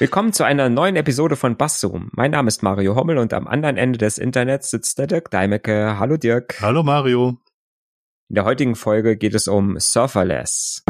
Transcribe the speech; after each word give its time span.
Willkommen 0.00 0.32
zu 0.32 0.44
einer 0.44 0.68
neuen 0.68 0.94
Episode 0.94 1.34
von 1.34 1.56
Basszoom. 1.56 2.10
Mein 2.12 2.30
Name 2.30 2.46
ist 2.46 2.62
Mario 2.62 2.94
Hommel 2.94 3.18
und 3.18 3.34
am 3.34 3.48
anderen 3.48 3.76
Ende 3.76 3.98
des 3.98 4.16
Internets 4.16 4.70
sitzt 4.70 4.96
der 4.96 5.08
Dirk 5.08 5.28
Deimecke. 5.32 5.98
Hallo 5.98 6.16
Dirk. 6.16 6.60
Hallo 6.60 6.84
Mario. 6.84 7.40
In 8.28 8.36
der 8.36 8.44
heutigen 8.44 8.76
Folge 8.76 9.16
geht 9.16 9.34
es 9.34 9.48
um 9.48 9.76
Surferless. 9.80 10.84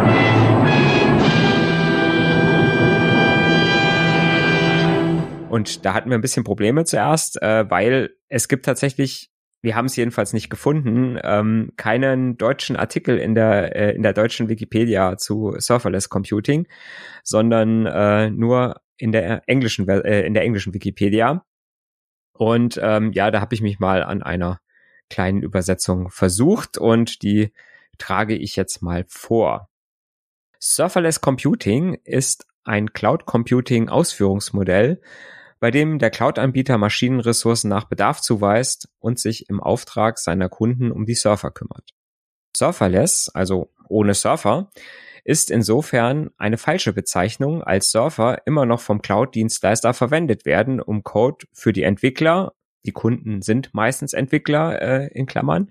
Und 5.48 5.86
da 5.86 5.94
hatten 5.94 6.10
wir 6.10 6.18
ein 6.18 6.20
bisschen 6.20 6.44
Probleme 6.44 6.84
zuerst, 6.84 7.40
äh, 7.40 7.64
weil 7.70 8.10
es 8.28 8.46
gibt 8.46 8.66
tatsächlich, 8.66 9.30
wir 9.62 9.74
haben 9.74 9.86
es 9.86 9.96
jedenfalls 9.96 10.34
nicht 10.34 10.50
gefunden, 10.50 11.18
ähm, 11.24 11.72
keinen 11.78 12.36
deutschen 12.36 12.76
Artikel 12.76 13.16
in 13.16 13.34
der 13.34 13.74
äh, 13.74 13.94
in 13.94 14.02
der 14.02 14.12
deutschen 14.12 14.50
Wikipedia 14.50 15.16
zu 15.16 15.54
Serverless 15.56 16.10
Computing, 16.10 16.66
sondern 17.24 17.86
äh, 17.86 18.28
nur 18.28 18.82
in 18.98 19.12
der 19.12 19.42
englischen 19.48 19.88
äh, 19.88 20.26
in 20.26 20.34
der 20.34 20.42
englischen 20.42 20.74
Wikipedia. 20.74 21.44
Und 22.32 22.78
ähm, 22.82 23.12
ja, 23.12 23.30
da 23.30 23.40
habe 23.40 23.54
ich 23.54 23.62
mich 23.62 23.78
mal 23.78 24.02
an 24.02 24.22
einer 24.22 24.60
kleinen 25.08 25.42
Übersetzung 25.42 26.10
versucht 26.10 26.78
und 26.78 27.22
die 27.22 27.52
trage 27.96 28.36
ich 28.36 28.56
jetzt 28.56 28.82
mal 28.82 29.04
vor. 29.08 29.68
Serverless 30.60 31.20
Computing 31.20 31.94
ist 32.04 32.46
ein 32.64 32.92
Cloud 32.92 33.26
Computing 33.26 33.88
Ausführungsmodell, 33.88 35.00
bei 35.60 35.70
dem 35.70 35.98
der 35.98 36.10
Cloud-Anbieter 36.10 36.78
Maschinenressourcen 36.78 37.70
nach 37.70 37.84
Bedarf 37.84 38.20
zuweist 38.20 38.88
und 38.98 39.18
sich 39.18 39.48
im 39.48 39.60
Auftrag 39.60 40.18
seiner 40.18 40.48
Kunden 40.48 40.92
um 40.92 41.06
die 41.06 41.14
Surfer 41.14 41.50
kümmert. 41.50 41.94
Surferless, 42.56 43.30
also 43.32 43.72
ohne 43.88 44.14
Surfer, 44.14 44.70
ist 45.24 45.50
insofern 45.50 46.30
eine 46.38 46.58
falsche 46.58 46.92
Bezeichnung, 46.92 47.62
als 47.62 47.90
Surfer 47.90 48.46
immer 48.46 48.66
noch 48.66 48.80
vom 48.80 49.02
Cloud-Dienstleister 49.02 49.94
verwendet 49.94 50.44
werden, 50.44 50.80
um 50.80 51.02
Code 51.04 51.46
für 51.52 51.72
die 51.72 51.82
Entwickler, 51.82 52.52
die 52.84 52.92
Kunden 52.92 53.42
sind 53.42 53.74
meistens 53.74 54.12
Entwickler 54.12 54.80
äh, 54.80 55.08
in 55.08 55.26
Klammern, 55.26 55.70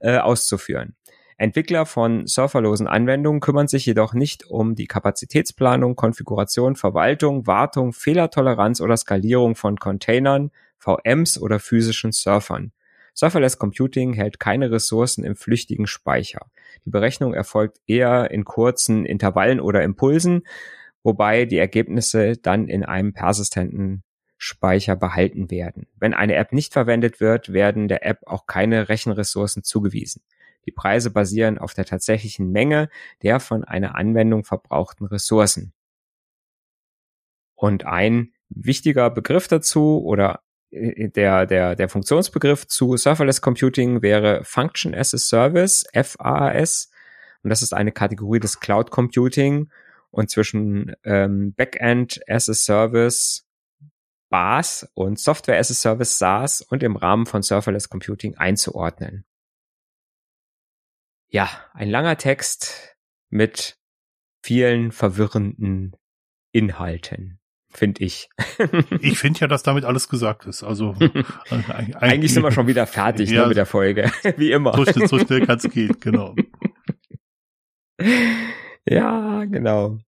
äh, 0.00 0.18
auszuführen. 0.18 0.94
Entwickler 1.36 1.84
von 1.84 2.26
serverlosen 2.26 2.86
Anwendungen 2.86 3.40
kümmern 3.40 3.66
sich 3.66 3.84
jedoch 3.86 4.14
nicht 4.14 4.46
um 4.46 4.76
die 4.76 4.86
Kapazitätsplanung, 4.86 5.96
Konfiguration, 5.96 6.76
Verwaltung, 6.76 7.46
Wartung, 7.46 7.92
Fehlertoleranz 7.92 8.80
oder 8.80 8.96
Skalierung 8.96 9.56
von 9.56 9.76
Containern, 9.76 10.50
VMs 10.78 11.40
oder 11.40 11.58
physischen 11.58 12.12
Surfern. 12.12 12.72
Serverless 13.14 13.58
Computing 13.58 14.12
hält 14.12 14.40
keine 14.40 14.70
Ressourcen 14.70 15.24
im 15.24 15.36
flüchtigen 15.36 15.86
Speicher. 15.86 16.46
Die 16.84 16.90
Berechnung 16.90 17.34
erfolgt 17.34 17.78
eher 17.86 18.30
in 18.30 18.44
kurzen 18.44 19.04
Intervallen 19.04 19.60
oder 19.60 19.82
Impulsen, 19.82 20.46
wobei 21.02 21.44
die 21.44 21.58
Ergebnisse 21.58 22.36
dann 22.36 22.68
in 22.68 22.84
einem 22.84 23.12
persistenten 23.12 24.02
Speicher 24.36 24.96
behalten 24.96 25.50
werden. 25.50 25.86
Wenn 25.96 26.14
eine 26.14 26.34
App 26.34 26.52
nicht 26.52 26.72
verwendet 26.72 27.20
wird, 27.20 27.52
werden 27.52 27.88
der 27.88 28.04
App 28.04 28.20
auch 28.26 28.46
keine 28.46 28.88
Rechenressourcen 28.88 29.62
zugewiesen. 29.62 30.22
Die 30.66 30.72
Preise 30.72 31.10
basieren 31.10 31.58
auf 31.58 31.74
der 31.74 31.84
tatsächlichen 31.84 32.50
Menge 32.50 32.88
der 33.22 33.40
von 33.40 33.64
einer 33.64 33.94
Anwendung 33.94 34.44
verbrauchten 34.44 35.06
Ressourcen. 35.06 35.72
Und 37.54 37.84
ein 37.86 38.32
wichtiger 38.48 39.10
Begriff 39.10 39.48
dazu 39.48 40.02
oder 40.04 40.42
der, 40.74 41.46
der, 41.46 41.76
der 41.76 41.88
Funktionsbegriff 41.88 42.66
zu 42.66 42.96
Serverless 42.96 43.40
Computing 43.40 44.02
wäre 44.02 44.44
Function 44.44 44.94
as 44.94 45.14
a 45.14 45.18
Service, 45.18 45.84
FAS. 45.92 46.90
Und 47.42 47.50
das 47.50 47.62
ist 47.62 47.74
eine 47.74 47.92
Kategorie 47.92 48.40
des 48.40 48.60
Cloud 48.60 48.90
Computing. 48.90 49.70
Und 50.10 50.30
zwischen 50.30 50.94
ähm, 51.04 51.54
Backend 51.54 52.20
as 52.28 52.48
a 52.48 52.54
Service, 52.54 53.46
BAS 54.30 54.88
und 54.94 55.18
Software 55.18 55.58
as 55.58 55.70
a 55.70 55.74
Service, 55.74 56.18
SaaS 56.18 56.60
und 56.62 56.82
im 56.82 56.96
Rahmen 56.96 57.26
von 57.26 57.42
Serverless 57.42 57.88
Computing 57.88 58.36
einzuordnen. 58.36 59.24
Ja, 61.28 61.48
ein 61.72 61.90
langer 61.90 62.16
Text 62.16 62.96
mit 63.28 63.76
vielen 64.44 64.92
verwirrenden 64.92 65.96
Inhalten, 66.52 67.40
finde 67.76 68.04
ich. 68.04 68.28
ich 69.00 69.18
finde 69.18 69.40
ja, 69.40 69.46
dass 69.46 69.62
damit 69.62 69.84
alles 69.84 70.08
gesagt 70.08 70.46
ist. 70.46 70.62
Also 70.62 70.94
eigentlich, 71.68 71.96
eigentlich 72.00 72.34
sind 72.34 72.42
wir 72.42 72.52
schon 72.52 72.66
wieder 72.66 72.86
fertig 72.86 73.30
ne, 73.30 73.36
ja, 73.36 73.42
ne, 73.42 73.48
mit 73.48 73.56
der 73.56 73.66
Folge, 73.66 74.10
wie 74.36 74.52
immer. 74.52 74.74
So 74.76 74.84
schnell, 74.84 75.08
so 75.08 75.18
schnell 75.18 75.46
kann 75.46 75.58
es 75.58 75.70
gehen, 75.70 75.96
genau. 76.00 76.34
Ja, 78.86 79.44
genau. 79.44 79.98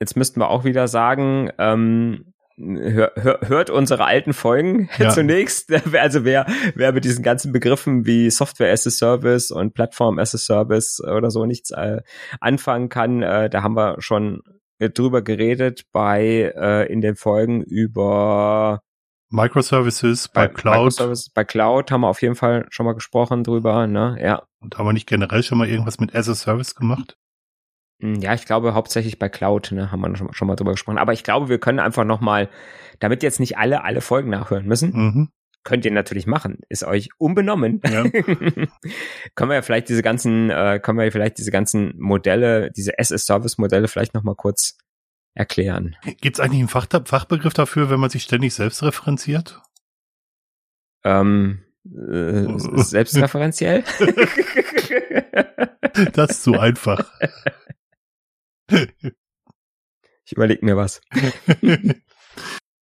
Jetzt 0.00 0.16
müssten 0.16 0.40
wir 0.40 0.48
auch 0.48 0.64
wieder 0.64 0.86
sagen, 0.86 1.50
ähm, 1.58 2.32
hör, 2.58 3.12
hör, 3.16 3.40
hört 3.46 3.70
unsere 3.70 4.04
alten 4.04 4.32
Folgen 4.32 4.88
ja. 4.98 5.10
zunächst. 5.10 5.72
Also 5.94 6.24
wer, 6.24 6.46
wer 6.74 6.92
mit 6.92 7.04
diesen 7.04 7.22
ganzen 7.22 7.52
Begriffen 7.52 8.06
wie 8.06 8.30
Software 8.30 8.72
as 8.72 8.86
a 8.86 8.90
Service 8.90 9.50
und 9.50 9.74
Plattform 9.74 10.18
as 10.18 10.34
a 10.34 10.38
Service 10.38 11.00
oder 11.00 11.30
so 11.30 11.46
nichts 11.46 11.70
äh, 11.70 12.02
anfangen 12.40 12.88
kann, 12.88 13.22
äh, 13.22 13.48
da 13.50 13.62
haben 13.62 13.76
wir 13.76 13.96
schon 14.00 14.42
drüber 14.78 15.22
geredet 15.22 15.84
bei 15.92 16.52
äh, 16.56 16.92
in 16.92 17.00
den 17.00 17.16
Folgen 17.16 17.62
über 17.62 18.80
Microservices 19.30 20.28
bei, 20.28 20.46
bei 20.46 20.54
Cloud. 20.54 20.74
Microservices, 20.76 21.30
bei 21.30 21.44
Cloud 21.44 21.90
haben 21.90 22.00
wir 22.02 22.08
auf 22.08 22.22
jeden 22.22 22.34
Fall 22.34 22.66
schon 22.70 22.86
mal 22.86 22.94
gesprochen 22.94 23.44
drüber, 23.44 23.86
ne? 23.86 24.16
Ja. 24.20 24.42
Und 24.60 24.78
haben 24.78 24.86
wir 24.86 24.92
nicht 24.92 25.08
generell 25.08 25.42
schon 25.42 25.58
mal 25.58 25.68
irgendwas 25.68 26.00
mit 26.00 26.14
as 26.14 26.28
a 26.28 26.34
Service 26.34 26.74
gemacht? 26.74 27.16
Hm, 28.00 28.16
ja, 28.16 28.34
ich 28.34 28.46
glaube 28.46 28.74
hauptsächlich 28.74 29.18
bei 29.18 29.28
Cloud, 29.28 29.72
ne, 29.72 29.90
haben 29.90 30.00
wir 30.00 30.16
schon, 30.16 30.32
schon 30.32 30.48
mal 30.48 30.56
drüber 30.56 30.72
gesprochen. 30.72 30.98
Aber 30.98 31.12
ich 31.12 31.24
glaube, 31.24 31.48
wir 31.48 31.58
können 31.58 31.80
einfach 31.80 32.04
noch 32.04 32.20
mal, 32.20 32.48
damit 33.00 33.22
jetzt 33.22 33.40
nicht 33.40 33.58
alle 33.58 33.84
alle 33.84 34.00
Folgen 34.00 34.30
nachhören 34.30 34.66
müssen, 34.66 34.92
mhm. 34.92 35.28
Könnt 35.64 35.84
ihr 35.84 35.90
natürlich 35.90 36.26
machen. 36.26 36.58
Ist 36.68 36.84
euch 36.84 37.10
unbenommen. 37.18 37.80
Ja. 37.84 38.02
können 39.34 39.50
wir 39.50 39.54
ja 39.54 39.62
vielleicht 39.62 39.88
diese 39.88 40.02
ganzen, 40.02 40.50
äh, 40.50 40.80
können 40.82 40.98
wir 40.98 41.04
ja 41.04 41.10
vielleicht 41.10 41.38
diese 41.38 41.50
ganzen 41.50 41.94
Modelle, 41.98 42.70
diese 42.70 42.98
SS-Service-Modelle 42.98 43.88
vielleicht 43.88 44.14
noch 44.14 44.22
mal 44.22 44.34
kurz 44.34 44.78
erklären. 45.34 45.96
Gibt 46.20 46.38
es 46.38 46.40
eigentlich 46.40 46.60
einen 46.60 46.68
Fach, 46.68 46.86
Fachbegriff 47.04 47.54
dafür, 47.54 47.90
wenn 47.90 48.00
man 48.00 48.10
sich 48.10 48.22
ständig 48.22 48.54
selbst 48.54 48.82
referenziert? 48.82 49.60
Ähm, 51.04 51.64
äh, 51.84 52.46
selbstreferenziell? 52.76 53.84
das 56.12 56.30
ist 56.30 56.42
zu 56.42 56.58
einfach. 56.58 57.12
Ich 60.24 60.32
überlege 60.32 60.64
mir 60.64 60.76
was. 60.76 61.00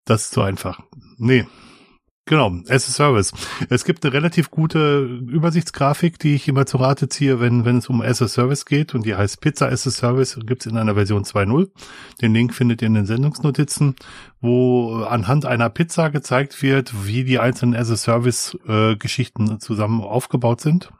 das 0.05 0.23
ist 0.23 0.31
zu 0.31 0.41
einfach. 0.41 0.81
Nee. 1.17 1.45
Genau, 2.27 2.51
as 2.67 2.89
a 2.89 2.91
Service. 2.91 3.31
Es 3.69 3.85
gibt 3.85 4.03
eine 4.03 4.13
relativ 4.13 4.51
gute 4.51 5.05
Übersichtsgrafik, 5.05 6.19
die 6.19 6.35
ich 6.35 6.49
immer 6.49 6.65
zu 6.65 6.75
Rate 6.75 7.07
ziehe, 7.07 7.39
wenn, 7.39 7.63
wenn 7.63 7.77
es 7.77 7.87
um 7.87 8.01
as 8.01 8.21
a 8.21 8.27
Service 8.27 8.65
geht 8.65 8.93
und 8.93 9.05
die 9.05 9.15
heißt 9.15 9.39
Pizza 9.39 9.69
as 9.69 9.87
a 9.87 9.91
Service, 9.91 10.37
gibt's 10.45 10.65
in 10.65 10.75
einer 10.75 10.95
Version 10.95 11.23
2.0. 11.23 11.69
Den 12.21 12.33
Link 12.33 12.53
findet 12.53 12.81
ihr 12.81 12.87
in 12.87 12.95
den 12.95 13.05
Sendungsnotizen, 13.05 13.95
wo 14.41 15.03
anhand 15.03 15.45
einer 15.45 15.69
Pizza 15.69 16.09
gezeigt 16.09 16.61
wird, 16.61 17.07
wie 17.07 17.23
die 17.23 17.39
einzelnen 17.39 17.79
as 17.79 17.89
a 17.91 17.95
Service 17.95 18.57
äh, 18.67 18.97
Geschichten 18.97 19.61
zusammen 19.61 20.01
aufgebaut 20.01 20.59
sind. 20.59 20.91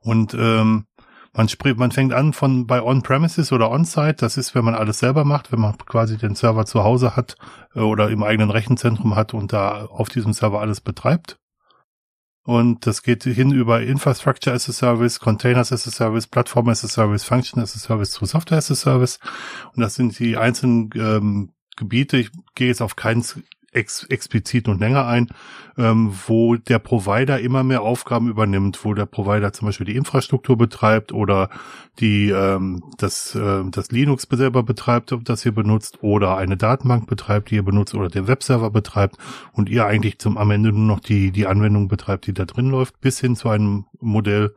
Und 0.00 0.34
ähm, 0.34 0.86
man 1.32 1.48
spricht, 1.48 1.78
man 1.78 1.92
fängt 1.92 2.12
an 2.12 2.32
von 2.32 2.66
bei 2.66 2.82
On-Premises 2.82 3.52
oder 3.52 3.70
On-Site. 3.70 4.16
Das 4.18 4.36
ist, 4.36 4.54
wenn 4.54 4.64
man 4.64 4.74
alles 4.74 4.98
selber 4.98 5.24
macht, 5.24 5.52
wenn 5.52 5.60
man 5.60 5.76
quasi 5.78 6.16
den 6.16 6.34
Server 6.34 6.66
zu 6.66 6.82
Hause 6.82 7.14
hat 7.16 7.36
äh, 7.74 7.80
oder 7.80 8.10
im 8.10 8.22
eigenen 8.22 8.50
Rechenzentrum 8.50 9.14
hat 9.14 9.34
und 9.34 9.52
da 9.52 9.86
auf 9.86 10.08
diesem 10.08 10.32
Server 10.32 10.60
alles 10.60 10.80
betreibt. 10.80 11.38
Und 12.42 12.86
das 12.86 13.02
geht 13.02 13.22
hin 13.24 13.52
über 13.52 13.82
Infrastructure 13.82 14.54
as 14.54 14.68
a 14.68 14.72
Service, 14.72 15.20
Containers 15.20 15.72
as 15.72 15.86
a 15.86 15.90
Service, 15.90 16.26
Plattform 16.26 16.68
as 16.68 16.82
a 16.84 16.88
Service, 16.88 17.22
Function 17.22 17.62
as 17.62 17.76
a 17.76 17.78
Service 17.78 18.10
zu 18.12 18.24
Software 18.24 18.58
as 18.58 18.70
a 18.70 18.74
Service. 18.74 19.18
Und 19.74 19.82
das 19.82 19.94
sind 19.94 20.18
die 20.18 20.36
einzelnen 20.36 20.90
ähm, 20.94 21.52
Gebiete. 21.76 22.16
Ich 22.16 22.30
gehe 22.54 22.68
jetzt 22.68 22.82
auf 22.82 22.96
keins 22.96 23.38
ex 23.72 24.04
explizit 24.04 24.68
und 24.68 24.80
länger 24.80 25.06
ein, 25.06 25.28
ähm, 25.78 26.12
wo 26.26 26.56
der 26.56 26.78
Provider 26.78 27.40
immer 27.40 27.62
mehr 27.62 27.82
Aufgaben 27.82 28.28
übernimmt, 28.28 28.84
wo 28.84 28.94
der 28.94 29.06
Provider 29.06 29.52
zum 29.52 29.66
Beispiel 29.66 29.86
die 29.86 29.96
Infrastruktur 29.96 30.56
betreibt 30.58 31.12
oder 31.12 31.48
die 32.00 32.30
ähm, 32.30 32.82
das, 32.98 33.34
äh, 33.34 33.62
das 33.70 33.90
Linux 33.90 34.26
selber 34.30 34.62
betreibt, 34.62 35.14
das 35.24 35.44
ihr 35.44 35.52
benutzt, 35.52 36.02
oder 36.02 36.36
eine 36.36 36.56
Datenbank 36.56 37.06
betreibt, 37.06 37.50
die 37.50 37.56
ihr 37.56 37.64
benutzt, 37.64 37.94
oder 37.94 38.08
den 38.08 38.26
Webserver 38.26 38.70
betreibt 38.70 39.16
und 39.52 39.68
ihr 39.68 39.86
eigentlich 39.86 40.18
zum 40.18 40.38
am 40.38 40.50
Ende 40.50 40.72
nur 40.72 40.86
noch 40.86 41.00
die, 41.00 41.30
die 41.30 41.46
Anwendung 41.46 41.88
betreibt, 41.88 42.26
die 42.26 42.34
da 42.34 42.44
drin 42.44 42.70
läuft, 42.70 43.00
bis 43.00 43.20
hin 43.20 43.36
zu 43.36 43.48
einem 43.48 43.84
Modell, 44.00 44.54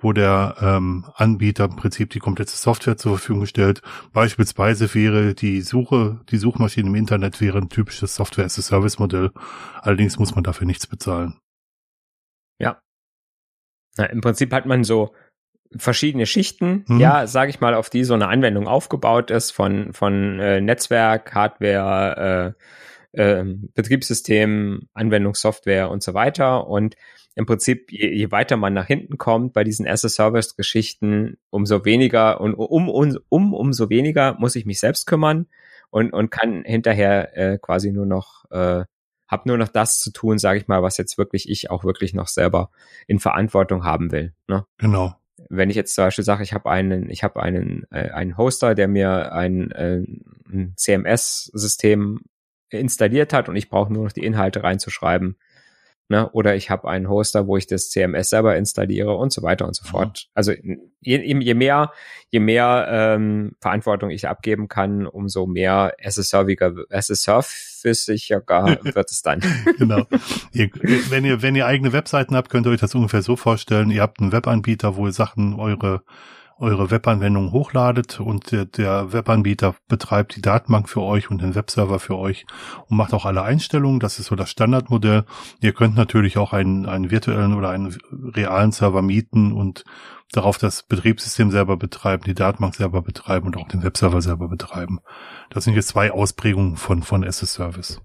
wo 0.00 0.12
der 0.12 0.56
ähm, 0.60 1.04
Anbieter 1.14 1.64
im 1.64 1.76
Prinzip 1.76 2.10
die 2.10 2.20
komplette 2.20 2.52
Software 2.52 2.96
zur 2.96 3.18
Verfügung 3.18 3.46
stellt. 3.46 3.82
Beispielsweise 4.12 4.92
wäre 4.94 5.34
die 5.34 5.60
Suche, 5.60 6.20
die 6.30 6.38
Suchmaschine 6.38 6.88
im 6.88 6.94
Internet 6.94 7.40
wäre 7.40 7.58
ein 7.58 7.68
typisches 7.68 8.14
Software-as-a-Service-Modell. 8.48 9.30
Allerdings 9.80 10.18
muss 10.18 10.34
man 10.34 10.44
dafür 10.44 10.66
nichts 10.66 10.86
bezahlen. 10.86 11.38
Ja. 12.58 12.80
Na, 13.96 14.06
Im 14.06 14.20
Prinzip 14.20 14.52
hat 14.52 14.66
man 14.66 14.84
so 14.84 15.14
verschiedene 15.76 16.26
Schichten, 16.26 16.84
mhm. 16.88 16.98
ja, 16.98 17.26
sage 17.26 17.50
ich 17.50 17.60
mal, 17.60 17.74
auf 17.74 17.90
die 17.90 18.04
so 18.04 18.14
eine 18.14 18.28
Anwendung 18.28 18.66
aufgebaut 18.66 19.30
ist 19.30 19.50
von 19.50 19.92
von 19.92 20.40
äh, 20.40 20.62
Netzwerk, 20.62 21.34
Hardware, 21.34 22.56
äh, 23.12 23.40
äh, 23.40 23.44
Betriebssystem, 23.74 24.88
Anwendungssoftware 24.94 25.90
und 25.90 26.02
so 26.02 26.14
weiter. 26.14 26.66
Und 26.66 26.96
im 27.34 27.44
Prinzip, 27.44 27.92
je, 27.92 28.08
je 28.08 28.30
weiter 28.30 28.56
man 28.56 28.72
nach 28.72 28.86
hinten 28.86 29.18
kommt 29.18 29.52
bei 29.52 29.62
diesen 29.62 29.86
as-a-Service-Geschichten, 29.86 31.36
umso 31.50 31.84
weniger 31.84 32.40
und 32.40 32.54
um, 32.54 32.88
um, 32.88 33.18
um 33.28 33.52
umso 33.52 33.90
weniger 33.90 34.36
muss 34.38 34.56
ich 34.56 34.64
mich 34.64 34.80
selbst 34.80 35.06
kümmern 35.06 35.46
und 35.90 36.12
und 36.12 36.30
kann 36.30 36.64
hinterher 36.64 37.36
äh, 37.36 37.58
quasi 37.58 37.92
nur 37.92 38.06
noch 38.06 38.44
äh, 38.50 38.84
habe 39.26 39.42
nur 39.46 39.58
noch 39.58 39.68
das 39.68 39.98
zu 39.98 40.10
tun, 40.10 40.38
sage 40.38 40.58
ich 40.58 40.68
mal, 40.68 40.82
was 40.82 40.96
jetzt 40.96 41.18
wirklich 41.18 41.48
ich 41.50 41.70
auch 41.70 41.84
wirklich 41.84 42.14
noch 42.14 42.28
selber 42.28 42.70
in 43.06 43.18
Verantwortung 43.18 43.84
haben 43.84 44.10
will. 44.10 44.32
Ne? 44.46 44.64
Genau 44.78 45.14
wenn 45.48 45.70
ich 45.70 45.76
jetzt 45.76 45.94
zum 45.94 46.04
Beispiel 46.04 46.24
sage, 46.24 46.42
ich 46.42 46.52
habe 46.52 46.70
einen, 46.70 47.10
ich 47.10 47.24
habe 47.24 47.42
einen, 47.42 47.86
äh, 47.90 48.10
einen 48.10 48.36
Hoster, 48.36 48.74
der 48.74 48.88
mir 48.88 49.32
ein, 49.32 49.70
äh, 49.72 50.04
ein 50.50 50.74
CMS-System 50.76 52.20
installiert 52.70 53.32
hat 53.32 53.48
und 53.48 53.56
ich 53.56 53.70
brauche 53.70 53.92
nur 53.92 54.04
noch 54.04 54.12
die 54.12 54.24
Inhalte 54.24 54.62
reinzuschreiben, 54.62 55.36
Ne? 56.10 56.26
Oder 56.30 56.56
ich 56.56 56.70
habe 56.70 56.88
einen 56.88 57.10
Hoster, 57.10 57.46
wo 57.46 57.58
ich 57.58 57.66
das 57.66 57.90
CMS 57.90 58.30
selber 58.30 58.56
installiere 58.56 59.14
und 59.14 59.30
so 59.30 59.42
weiter 59.42 59.66
und 59.66 59.76
so 59.76 59.84
fort. 59.84 60.28
Mhm. 60.28 60.30
Also 60.34 60.52
je, 61.00 61.22
je 61.22 61.54
mehr, 61.54 61.92
je 62.30 62.40
mehr 62.40 62.88
ähm, 62.90 63.52
Verantwortung 63.60 64.08
ich 64.08 64.26
abgeben 64.26 64.68
kann, 64.68 65.06
umso 65.06 65.46
mehr 65.46 65.92
SSR-sicher 65.98 66.76
wird 68.94 69.10
es 69.10 69.22
dann. 69.22 69.42
genau. 69.76 70.06
Ihr, 70.52 70.70
wenn 71.10 71.26
ihr, 71.26 71.42
wenn 71.42 71.54
ihr 71.54 71.66
eigene 71.66 71.92
Webseiten 71.92 72.36
habt, 72.36 72.48
könnt 72.48 72.66
ihr 72.66 72.70
euch 72.70 72.80
das 72.80 72.94
ungefähr 72.94 73.20
so 73.20 73.36
vorstellen. 73.36 73.90
Ihr 73.90 74.00
habt 74.00 74.20
einen 74.20 74.32
Webanbieter, 74.32 74.96
wo 74.96 75.06
ihr 75.06 75.12
Sachen 75.12 75.60
eure 75.60 76.02
eure 76.58 76.90
Webanwendung 76.90 77.52
hochladet 77.52 78.20
und 78.20 78.52
der, 78.52 78.64
der 78.64 79.12
Webanbieter 79.12 79.74
betreibt 79.88 80.36
die 80.36 80.42
Datenbank 80.42 80.88
für 80.88 81.02
euch 81.02 81.30
und 81.30 81.40
den 81.40 81.54
Webserver 81.54 81.98
für 81.98 82.16
euch 82.16 82.46
und 82.88 82.96
macht 82.96 83.14
auch 83.14 83.24
alle 83.24 83.42
Einstellungen. 83.42 84.00
Das 84.00 84.18
ist 84.18 84.26
so 84.26 84.36
das 84.36 84.50
Standardmodell. 84.50 85.24
Ihr 85.60 85.72
könnt 85.72 85.96
natürlich 85.96 86.36
auch 86.38 86.52
einen, 86.52 86.86
einen 86.86 87.10
virtuellen 87.10 87.54
oder 87.54 87.70
einen 87.70 87.96
realen 88.12 88.72
Server 88.72 89.02
mieten 89.02 89.52
und 89.52 89.84
darauf 90.32 90.58
das 90.58 90.82
Betriebssystem 90.82 91.50
selber 91.50 91.76
betreiben, 91.76 92.24
die 92.24 92.34
Datenbank 92.34 92.74
selber 92.74 93.02
betreiben 93.02 93.46
und 93.46 93.56
auch 93.56 93.68
den 93.68 93.82
Webserver 93.82 94.20
selber 94.20 94.48
betreiben. 94.48 94.98
Das 95.50 95.64
sind 95.64 95.74
jetzt 95.74 95.88
zwei 95.88 96.10
Ausprägungen 96.12 96.76
von, 96.76 97.02
von 97.02 97.22
SS 97.22 97.54
Service. 97.54 98.00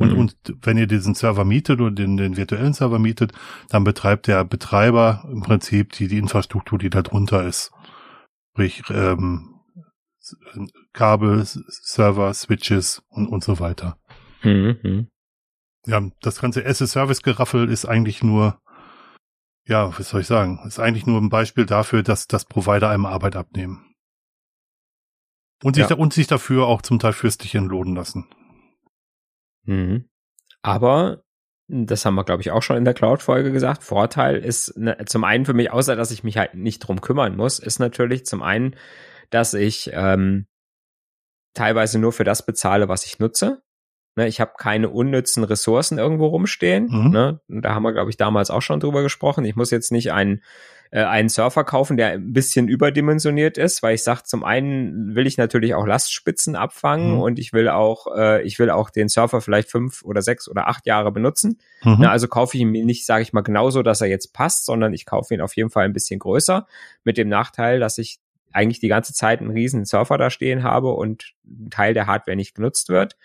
Und, 0.00 0.12
mhm. 0.12 0.18
und 0.18 0.36
wenn 0.62 0.78
ihr 0.78 0.86
diesen 0.86 1.14
Server 1.14 1.44
mietet 1.44 1.78
oder 1.80 1.90
den, 1.90 2.16
den 2.16 2.38
virtuellen 2.38 2.72
Server 2.72 2.98
mietet, 2.98 3.32
dann 3.68 3.84
betreibt 3.84 4.28
der 4.28 4.44
Betreiber 4.44 5.24
im 5.30 5.42
Prinzip 5.42 5.92
die, 5.92 6.08
die 6.08 6.16
Infrastruktur, 6.16 6.78
die 6.78 6.88
da 6.88 7.02
drunter 7.02 7.44
ist. 7.44 7.70
Sprich, 8.52 8.82
ähm, 8.90 9.60
Kabel, 10.92 11.44
Server, 11.44 12.34
Switches 12.34 13.02
und, 13.08 13.28
und 13.28 13.42
so 13.42 13.58
weiter. 13.60 13.98
Mhm. 14.42 15.08
Ja, 15.86 16.02
das 16.20 16.40
ganze 16.40 16.64
SS-Service-Geraffel 16.64 17.70
ist 17.70 17.86
eigentlich 17.86 18.22
nur, 18.22 18.60
ja, 19.66 19.96
was 19.98 20.10
soll 20.10 20.20
ich 20.20 20.26
sagen, 20.26 20.60
ist 20.66 20.78
eigentlich 20.78 21.06
nur 21.06 21.20
ein 21.20 21.30
Beispiel 21.30 21.66
dafür, 21.66 22.02
dass, 22.02 22.26
dass 22.26 22.44
Provider 22.44 22.90
einem 22.90 23.06
Arbeit 23.06 23.36
abnehmen. 23.36 23.94
Und 25.62 25.74
sich, 25.74 25.82
ja. 25.82 25.88
da, 25.88 25.94
und 25.96 26.12
sich 26.12 26.26
dafür 26.26 26.66
auch 26.66 26.82
zum 26.82 26.98
Teil 26.98 27.12
fürstlich 27.12 27.54
entlohnen 27.54 27.94
lassen. 27.94 28.28
Mhm. 29.64 30.08
Aber 30.62 31.22
das 31.70 32.04
haben 32.04 32.16
wir, 32.16 32.24
glaube 32.24 32.42
ich, 32.42 32.50
auch 32.50 32.62
schon 32.62 32.76
in 32.76 32.84
der 32.84 32.94
Cloud-Folge 32.94 33.52
gesagt. 33.52 33.84
Vorteil 33.84 34.36
ist 34.36 34.76
ne, 34.76 34.96
zum 35.06 35.24
einen 35.24 35.44
für 35.44 35.54
mich, 35.54 35.70
außer 35.70 35.94
dass 35.94 36.10
ich 36.10 36.24
mich 36.24 36.36
halt 36.36 36.54
nicht 36.54 36.80
drum 36.80 37.00
kümmern 37.00 37.36
muss, 37.36 37.58
ist 37.58 37.78
natürlich 37.78 38.26
zum 38.26 38.42
einen, 38.42 38.74
dass 39.30 39.54
ich 39.54 39.90
ähm, 39.92 40.46
teilweise 41.54 41.98
nur 41.98 42.12
für 42.12 42.24
das 42.24 42.44
bezahle, 42.44 42.88
was 42.88 43.06
ich 43.06 43.20
nutze. 43.20 43.62
Ne, 44.16 44.26
ich 44.26 44.40
habe 44.40 44.52
keine 44.58 44.90
unnützen 44.90 45.44
Ressourcen 45.44 45.98
irgendwo 45.98 46.26
rumstehen. 46.26 46.88
Mhm. 46.90 47.10
Ne? 47.10 47.40
Da 47.48 47.74
haben 47.74 47.84
wir, 47.84 47.92
glaube 47.92 48.10
ich, 48.10 48.16
damals 48.16 48.50
auch 48.50 48.62
schon 48.62 48.80
drüber 48.80 49.02
gesprochen. 49.02 49.44
Ich 49.44 49.54
muss 49.54 49.70
jetzt 49.70 49.92
nicht 49.92 50.12
einen 50.12 50.42
äh, 50.92 51.04
einen 51.04 51.28
Surfer 51.28 51.64
kaufen, 51.64 51.96
der 51.96 52.08
ein 52.08 52.32
bisschen 52.32 52.68
überdimensioniert 52.68 53.58
ist, 53.58 53.82
weil 53.82 53.94
ich 53.94 54.02
sage, 54.02 54.22
zum 54.24 54.44
einen 54.44 55.14
will 55.14 55.26
ich 55.26 55.38
natürlich 55.38 55.74
auch 55.74 55.86
Lastspitzen 55.86 56.56
abfangen 56.56 57.14
mhm. 57.14 57.20
und 57.20 57.38
ich 57.38 57.52
will 57.52 57.68
auch, 57.68 58.06
äh, 58.16 58.42
ich 58.42 58.58
will 58.58 58.70
auch 58.70 58.90
den 58.90 59.08
Surfer 59.08 59.40
vielleicht 59.40 59.70
fünf 59.70 60.02
oder 60.02 60.22
sechs 60.22 60.48
oder 60.48 60.68
acht 60.68 60.86
Jahre 60.86 61.12
benutzen. 61.12 61.58
Mhm. 61.84 61.98
Na, 62.00 62.10
also 62.10 62.26
kaufe 62.26 62.56
ich 62.56 62.62
ihn 62.62 62.72
nicht, 62.72 63.06
sage 63.06 63.22
ich 63.22 63.32
mal, 63.32 63.42
genauso, 63.42 63.82
dass 63.82 64.00
er 64.00 64.08
jetzt 64.08 64.32
passt, 64.32 64.66
sondern 64.66 64.92
ich 64.92 65.06
kaufe 65.06 65.32
ihn 65.32 65.40
auf 65.40 65.54
jeden 65.54 65.70
Fall 65.70 65.84
ein 65.84 65.92
bisschen 65.92 66.18
größer, 66.18 66.66
mit 67.04 67.16
dem 67.16 67.28
Nachteil, 67.28 67.78
dass 67.78 67.98
ich 67.98 68.18
eigentlich 68.52 68.80
die 68.80 68.88
ganze 68.88 69.14
Zeit 69.14 69.40
einen 69.40 69.50
riesen 69.50 69.84
Surfer 69.84 70.18
da 70.18 70.28
stehen 70.28 70.64
habe 70.64 70.92
und 70.92 71.34
ein 71.46 71.70
Teil 71.70 71.94
der 71.94 72.08
Hardware 72.08 72.36
nicht 72.36 72.56
genutzt 72.56 72.88
wird 72.88 73.16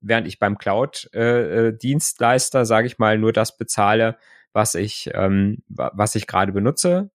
während 0.00 0.26
ich 0.26 0.38
beim 0.38 0.58
Cloud-Dienstleister, 0.58 2.58
äh, 2.58 2.62
äh 2.62 2.66
sage 2.66 2.86
ich 2.86 2.98
mal, 2.98 3.18
nur 3.18 3.32
das 3.32 3.56
bezahle, 3.56 4.16
was 4.56 4.74
ich, 4.74 5.10
ähm, 5.12 5.58
was 5.68 6.14
ich 6.14 6.26
gerade 6.26 6.50
benutze. 6.50 7.10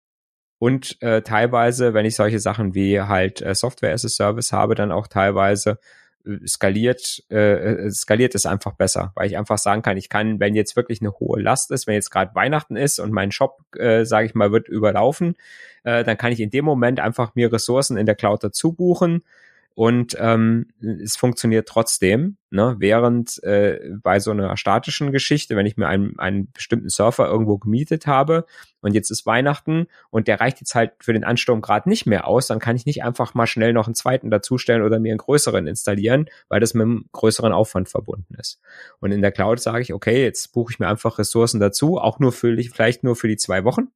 Und 0.60 1.02
äh, 1.02 1.24
teilweise, 1.24 1.96
wenn 1.96 2.06
ich 2.06 2.16
solche 2.16 2.40
Sachen 2.40 2.76
wie 2.76 3.02
halt 3.02 3.42
äh, 3.42 3.56
Software 3.56 3.94
as 3.94 4.06
a 4.06 4.10
Service 4.10 4.54
habe, 4.54 4.76
dann 4.76 4.92
auch 4.92 5.08
teilweise 5.08 5.80
äh, 6.24 6.48
skaliert, 6.48 7.24
äh, 7.32 7.88
äh, 7.88 7.90
skaliert 7.90 8.36
es 8.36 8.46
einfach 8.46 8.74
besser, 8.74 9.12
weil 9.16 9.26
ich 9.26 9.40
einfach 9.40 9.58
sagen 9.58 9.82
kann, 9.82 9.98
ich 9.98 10.08
kann, 10.08 10.40
wenn 10.40 10.54
jetzt 10.54 10.76
wirklich 10.76 11.02
eine 11.02 11.14
hohe 11.14 11.42
Last 11.42 11.72
ist, 11.72 11.88
wenn 11.88 11.96
jetzt 11.96 12.12
gerade 12.12 12.36
Weihnachten 12.36 12.76
ist 12.76 13.00
und 13.00 13.12
mein 13.12 13.32
Shop, 13.32 13.58
äh, 13.76 14.06
sage 14.06 14.28
ich 14.28 14.36
mal, 14.36 14.52
wird 14.52 14.68
überlaufen, 14.68 15.36
äh, 15.84 16.04
dann 16.04 16.18
kann 16.18 16.32
ich 16.32 16.40
in 16.40 16.52
dem 16.52 16.64
Moment 16.64 17.00
einfach 17.00 17.34
mir 17.34 17.52
Ressourcen 17.52 17.98
in 17.98 18.06
der 18.06 18.16
Cloud 18.16 18.44
dazu 18.44 18.72
buchen 18.72 19.24
und 19.74 20.18
ähm, 20.20 20.68
es 20.82 21.16
funktioniert 21.16 21.68
trotzdem, 21.68 22.38
ne? 22.50 22.76
während 22.80 23.42
äh, 23.44 23.80
bei 24.04 24.20
so 24.20 24.32
einer 24.32 24.58
statischen 24.58 25.14
Geschichte, 25.14 25.56
wenn 25.56 25.66
ich 25.66 25.78
mir 25.78 25.88
einen, 25.88 26.20
einen 26.20 26.52
bestimmten 26.52 26.90
Surfer 26.90 27.28
irgendwo 27.28 27.58
gemietet 27.58 28.06
habe 28.06 28.46
und 28.82 28.94
jetzt 28.94 29.12
ist 29.12 29.26
Weihnachten 29.26 29.88
und 30.10 30.28
der 30.28 30.42
reicht 30.42 30.60
jetzt 30.60 30.76
halt 30.76 30.92
für 31.00 31.14
den 31.14 31.24
Ansturm 31.24 31.62
gerade 31.62 31.88
nicht 31.88 32.06
mehr 32.06 32.28
aus, 32.28 32.48
dann 32.48 32.60
kann 32.60 32.76
ich 32.76 32.86
nicht 32.86 33.04
einfach 33.04 33.34
mal 33.34 33.48
schnell 33.48 33.72
noch 33.72 33.88
einen 33.88 33.96
zweiten 33.96 34.30
dazustellen 34.30 34.84
oder 34.84 35.00
mir 35.00 35.14
einen 35.14 35.20
größeren 35.20 35.68
installieren, 35.68 36.26
weil 36.50 36.60
das 36.60 36.74
mit 36.74 36.84
einem 36.84 37.06
größeren 37.14 37.54
Aufwand 37.54 37.88
verbunden 37.88 38.36
ist. 38.38 38.60
Und 39.00 39.14
in 39.14 39.22
der 39.22 39.32
Cloud 39.32 39.62
sage 39.62 39.82
ich, 39.82 39.94
okay, 39.94 40.22
jetzt 40.24 40.52
buche 40.52 40.74
ich 40.74 40.80
mir 40.80 40.90
einfach 40.90 41.18
Ressourcen 41.18 41.62
dazu, 41.62 41.98
auch 41.98 42.20
nur 42.20 42.34
für 42.34 42.58
vielleicht 42.58 43.06
nur 43.06 43.16
für 43.16 43.30
die 43.30 43.38
zwei 43.38 43.64
Wochen. 43.64 43.88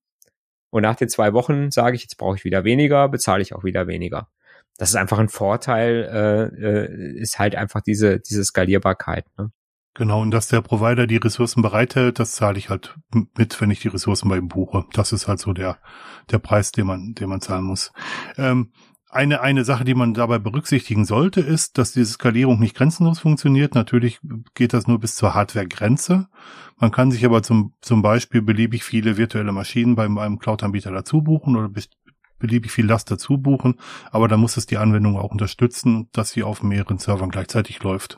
Und 0.69 0.83
nach 0.83 0.95
den 0.95 1.09
zwei 1.09 1.33
Wochen 1.33 1.69
sage 1.71 1.97
ich, 1.97 2.03
jetzt 2.03 2.17
brauche 2.17 2.37
ich 2.37 2.45
wieder 2.45 2.63
weniger, 2.63 3.09
bezahle 3.09 3.41
ich 3.41 3.53
auch 3.53 3.65
wieder 3.65 3.87
weniger 3.87 4.29
das 4.77 4.89
ist 4.89 4.95
einfach 4.95 5.19
ein 5.19 5.29
Vorteil, 5.29 6.03
äh, 6.11 6.65
äh, 6.65 7.19
ist 7.19 7.39
halt 7.39 7.55
einfach 7.55 7.81
diese, 7.81 8.19
diese 8.19 8.43
Skalierbarkeit. 8.43 9.25
Ne? 9.37 9.51
Genau, 9.93 10.21
und 10.21 10.31
dass 10.31 10.47
der 10.47 10.59
Provider 10.61 11.07
die 11.07 11.15
Ressourcen 11.17 11.61
bereithält, 11.61 12.19
das 12.19 12.33
zahle 12.33 12.57
ich 12.57 12.69
halt 12.69 12.95
mit, 13.37 13.61
wenn 13.61 13.71
ich 13.71 13.79
die 13.79 13.87
Ressourcen 13.87 14.27
bei 14.27 14.37
ihm 14.37 14.49
buche. 14.49 14.85
Das 14.91 15.13
ist 15.13 15.29
halt 15.29 15.39
so 15.39 15.53
der, 15.53 15.77
der 16.31 16.39
Preis, 16.39 16.73
den 16.73 16.87
man, 16.87 17.13
den 17.13 17.29
man 17.29 17.39
zahlen 17.39 17.63
muss. 17.63 17.93
Ähm, 18.37 18.71
eine, 19.09 19.39
eine 19.39 19.63
Sache, 19.63 19.85
die 19.85 19.93
man 19.93 20.13
dabei 20.13 20.39
berücksichtigen 20.39 21.05
sollte, 21.05 21.39
ist, 21.39 21.77
dass 21.77 21.93
diese 21.93 22.11
Skalierung 22.11 22.59
nicht 22.59 22.75
grenzenlos 22.75 23.19
funktioniert. 23.19 23.73
Natürlich 23.73 24.19
geht 24.55 24.73
das 24.73 24.87
nur 24.87 24.99
bis 24.99 25.15
zur 25.15 25.33
Hardware-Grenze. 25.33 26.27
Man 26.77 26.91
kann 26.91 27.11
sich 27.11 27.23
aber 27.23 27.41
zum, 27.41 27.73
zum 27.79 28.01
Beispiel 28.01 28.41
beliebig 28.41 28.83
viele 28.83 29.15
virtuelle 29.15 29.53
Maschinen 29.53 29.95
beim 29.95 30.17
einem 30.17 30.39
Cloud-Anbieter 30.39 30.91
dazu 30.91 31.21
buchen 31.21 31.55
oder 31.55 31.69
bis, 31.69 31.87
beliebig 32.39 32.71
viel 32.71 32.85
Last 32.85 33.11
dazu 33.11 33.37
buchen, 33.37 33.79
aber 34.11 34.27
dann 34.27 34.39
muss 34.39 34.57
es 34.57 34.65
die 34.65 34.77
Anwendung 34.77 35.17
auch 35.17 35.31
unterstützen, 35.31 36.09
dass 36.11 36.31
sie 36.31 36.43
auf 36.43 36.63
mehreren 36.63 36.97
Servern 36.97 37.29
gleichzeitig 37.29 37.81
läuft. 37.83 38.17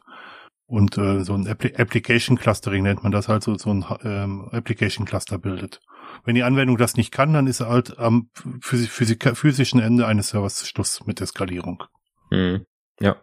Und 0.65 0.97
äh, 0.97 1.23
so 1.23 1.33
ein 1.33 1.47
Appli 1.47 1.73
Application 1.77 2.37
Clustering 2.37 2.83
nennt 2.83 3.03
man 3.03 3.13
das 3.13 3.29
halt 3.29 3.41
so, 3.41 3.57
so 3.57 3.73
ein 3.73 3.85
ähm, 4.03 4.49
Application 4.51 5.05
Cluster 5.05 5.37
bildet. 5.37 5.79
Wenn 6.25 6.35
die 6.35 6.43
Anwendung 6.43 6.77
das 6.77 6.97
nicht 6.97 7.11
kann, 7.11 7.31
dann 7.31 7.47
ist 7.47 7.61
halt 7.61 7.97
am 7.97 8.29
physischen 8.61 9.79
Ende 9.79 10.05
eines 10.05 10.29
Servers 10.29 10.67
Schluss 10.67 11.05
mit 11.05 11.21
der 11.21 11.27
Skalierung. 11.27 11.83
Hm. 12.31 12.65
Ja. 12.99 13.21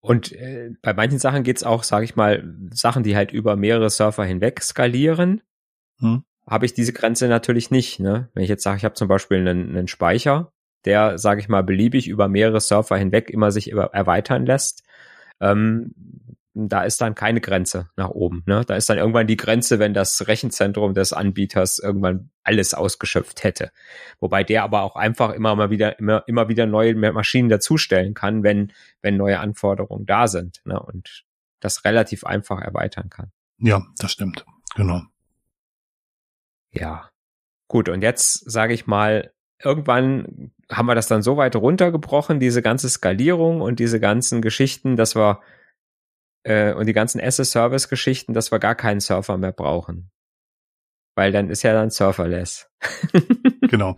Und 0.00 0.30
äh, 0.32 0.70
bei 0.82 0.94
manchen 0.94 1.18
Sachen 1.18 1.42
geht's 1.42 1.64
auch, 1.64 1.82
sage 1.82 2.04
ich 2.04 2.14
mal, 2.14 2.44
Sachen, 2.70 3.02
die 3.02 3.16
halt 3.16 3.32
über 3.32 3.56
mehrere 3.56 3.90
Server 3.90 4.24
hinweg 4.24 4.62
skalieren. 4.62 5.42
Hm 5.98 6.22
habe 6.46 6.66
ich 6.66 6.74
diese 6.74 6.92
Grenze 6.92 7.28
natürlich 7.28 7.70
nicht. 7.70 8.00
Ne? 8.00 8.28
Wenn 8.34 8.42
ich 8.42 8.48
jetzt 8.48 8.62
sage, 8.62 8.76
ich 8.78 8.84
habe 8.84 8.94
zum 8.94 9.08
Beispiel 9.08 9.38
einen, 9.38 9.76
einen 9.76 9.88
Speicher, 9.88 10.52
der, 10.84 11.18
sage 11.18 11.40
ich 11.40 11.48
mal, 11.48 11.62
beliebig 11.62 12.08
über 12.08 12.28
mehrere 12.28 12.60
Surfer 12.60 12.96
hinweg 12.96 13.30
immer 13.30 13.50
sich 13.50 13.72
erweitern 13.72 14.44
lässt, 14.44 14.84
ähm, 15.40 15.94
da 16.54 16.84
ist 16.84 17.00
dann 17.00 17.16
keine 17.16 17.40
Grenze 17.40 17.90
nach 17.96 18.10
oben. 18.10 18.44
Ne? 18.46 18.62
Da 18.64 18.76
ist 18.76 18.88
dann 18.88 18.98
irgendwann 18.98 19.26
die 19.26 19.36
Grenze, 19.36 19.80
wenn 19.80 19.92
das 19.92 20.28
Rechenzentrum 20.28 20.94
des 20.94 21.12
Anbieters 21.12 21.80
irgendwann 21.80 22.30
alles 22.44 22.74
ausgeschöpft 22.74 23.42
hätte. 23.42 23.72
Wobei 24.20 24.44
der 24.44 24.62
aber 24.62 24.82
auch 24.82 24.94
einfach 24.94 25.32
immer 25.32 25.56
mal 25.56 25.70
wieder, 25.70 25.98
immer, 25.98 26.22
immer 26.28 26.48
wieder 26.48 26.66
neue 26.66 26.94
Maschinen 26.94 27.48
dazustellen 27.48 28.14
kann, 28.14 28.44
wenn, 28.44 28.72
wenn 29.02 29.16
neue 29.16 29.40
Anforderungen 29.40 30.06
da 30.06 30.28
sind. 30.28 30.60
Ne? 30.64 30.80
Und 30.80 31.24
das 31.58 31.84
relativ 31.84 32.24
einfach 32.24 32.60
erweitern 32.60 33.10
kann. 33.10 33.32
Ja, 33.58 33.84
das 33.98 34.12
stimmt. 34.12 34.44
Genau. 34.76 35.02
Ja. 36.74 37.10
Gut, 37.68 37.88
und 37.88 38.02
jetzt 38.02 38.50
sage 38.50 38.74
ich 38.74 38.86
mal, 38.86 39.32
irgendwann 39.62 40.52
haben 40.70 40.86
wir 40.86 40.94
das 40.94 41.08
dann 41.08 41.22
so 41.22 41.36
weit 41.36 41.56
runtergebrochen, 41.56 42.40
diese 42.40 42.62
ganze 42.62 42.88
Skalierung 42.88 43.60
und 43.60 43.78
diese 43.80 44.00
ganzen 44.00 44.42
Geschichten, 44.42 44.96
dass 44.96 45.16
wir 45.16 45.40
äh, 46.44 46.72
und 46.74 46.86
die 46.86 46.92
ganzen 46.92 47.20
as-a-Service-Geschichten, 47.20 48.34
dass 48.34 48.52
wir 48.52 48.58
gar 48.58 48.74
keinen 48.74 49.00
Surfer 49.00 49.38
mehr 49.38 49.52
brauchen. 49.52 50.10
Weil 51.16 51.32
dann 51.32 51.48
ist 51.48 51.62
ja 51.62 51.72
dann 51.72 51.90
serverless. 51.90 52.68
genau. 53.68 53.96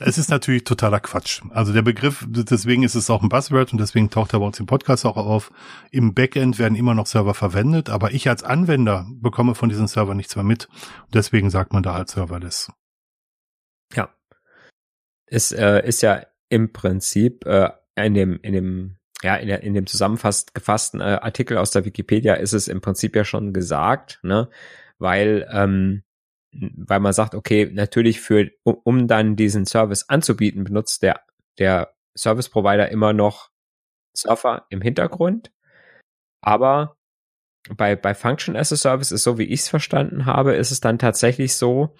Es 0.00 0.18
ist 0.18 0.30
natürlich 0.30 0.64
totaler 0.64 1.00
Quatsch. 1.00 1.42
Also 1.50 1.72
der 1.72 1.82
Begriff, 1.82 2.24
deswegen 2.28 2.82
ist 2.82 2.94
es 2.94 3.10
auch 3.10 3.22
ein 3.22 3.28
Buzzword 3.28 3.72
und 3.72 3.80
deswegen 3.80 4.10
taucht 4.10 4.32
er 4.32 4.40
bei 4.40 4.46
uns 4.46 4.60
im 4.60 4.66
Podcast 4.66 5.04
auch 5.06 5.16
auf. 5.16 5.50
Im 5.90 6.14
Backend 6.14 6.58
werden 6.58 6.76
immer 6.76 6.94
noch 6.94 7.06
Server 7.06 7.34
verwendet, 7.34 7.90
aber 7.90 8.12
ich 8.12 8.28
als 8.28 8.42
Anwender 8.42 9.06
bekomme 9.10 9.54
von 9.54 9.68
diesen 9.68 9.88
Server 9.88 10.14
nichts 10.14 10.36
mehr 10.36 10.44
mit. 10.44 10.68
Deswegen 11.12 11.50
sagt 11.50 11.72
man 11.72 11.82
da 11.82 11.94
halt 11.94 12.08
serverless. 12.08 12.72
Ja. 13.94 14.10
Es 15.26 15.52
äh, 15.52 15.86
ist 15.86 16.02
ja 16.02 16.22
im 16.48 16.72
Prinzip 16.72 17.44
äh, 17.46 17.70
in 17.96 18.14
dem, 18.14 18.38
in 18.42 18.52
dem 18.52 18.98
ja, 19.22 19.34
in, 19.36 19.48
der, 19.48 19.62
in 19.62 19.74
dem 19.74 19.86
zusammengefassten 19.86 21.00
äh, 21.00 21.18
Artikel 21.20 21.56
aus 21.56 21.72
der 21.72 21.84
Wikipedia 21.84 22.34
ist 22.34 22.52
es 22.52 22.68
im 22.68 22.80
Prinzip 22.80 23.16
ja 23.16 23.24
schon 23.24 23.52
gesagt, 23.52 24.20
ne, 24.22 24.48
weil 24.98 25.48
ähm, 25.52 26.04
weil 26.52 27.00
man 27.00 27.12
sagt, 27.12 27.34
okay, 27.34 27.70
natürlich 27.72 28.20
für 28.20 28.50
um, 28.64 28.76
um 28.84 29.08
dann 29.08 29.36
diesen 29.36 29.66
Service 29.66 30.08
anzubieten, 30.08 30.64
benutzt 30.64 31.02
der 31.02 31.22
der 31.58 31.94
Service 32.16 32.48
Provider 32.48 32.90
immer 32.90 33.12
noch 33.12 33.50
Surfer 34.16 34.66
im 34.70 34.80
Hintergrund, 34.80 35.52
aber 36.42 36.96
bei 37.76 37.96
bei 37.96 38.14
Function 38.14 38.56
as 38.56 38.72
a 38.72 38.76
Service 38.76 39.12
ist 39.12 39.24
so, 39.24 39.38
wie 39.38 39.44
ich 39.44 39.60
es 39.60 39.68
verstanden 39.68 40.26
habe, 40.26 40.54
ist 40.54 40.70
es 40.70 40.80
dann 40.80 40.98
tatsächlich 40.98 41.54
so, 41.56 41.96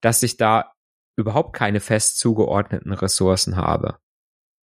dass 0.00 0.22
ich 0.22 0.36
da 0.36 0.72
überhaupt 1.16 1.54
keine 1.54 1.80
fest 1.80 2.18
zugeordneten 2.18 2.92
Ressourcen 2.92 3.56
habe. 3.56 3.98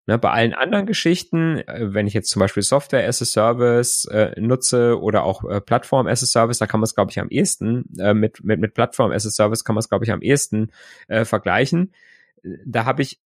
Ne, 0.07 0.17
bei 0.17 0.31
allen 0.31 0.53
anderen 0.53 0.87
Geschichten, 0.87 1.59
äh, 1.59 1.93
wenn 1.93 2.07
ich 2.07 2.13
jetzt 2.13 2.31
zum 2.31 2.39
Beispiel 2.39 2.63
Software 2.63 3.07
as 3.07 3.21
a 3.21 3.25
Service 3.25 4.05
äh, 4.05 4.33
nutze 4.39 4.99
oder 4.99 5.23
auch 5.23 5.43
äh, 5.43 5.61
Plattform 5.61 6.07
as 6.07 6.23
a 6.23 6.25
Service, 6.25 6.57
da 6.57 6.65
kann 6.65 6.79
man 6.79 6.85
es, 6.85 6.95
glaube 6.95 7.11
ich, 7.11 7.19
am 7.19 7.29
ehesten, 7.29 7.85
äh, 7.99 8.15
mit, 8.15 8.43
mit, 8.43 8.59
mit 8.59 8.73
Plattform 8.73 9.11
as 9.11 9.27
a 9.27 9.29
Service 9.29 9.63
kann 9.63 9.75
man 9.75 9.81
es, 9.81 9.89
glaube 9.89 10.03
ich, 10.03 10.11
am 10.11 10.21
ehesten 10.21 10.71
äh, 11.07 11.23
vergleichen. 11.23 11.93
Da 12.65 12.85
habe 12.85 13.03
ich 13.03 13.21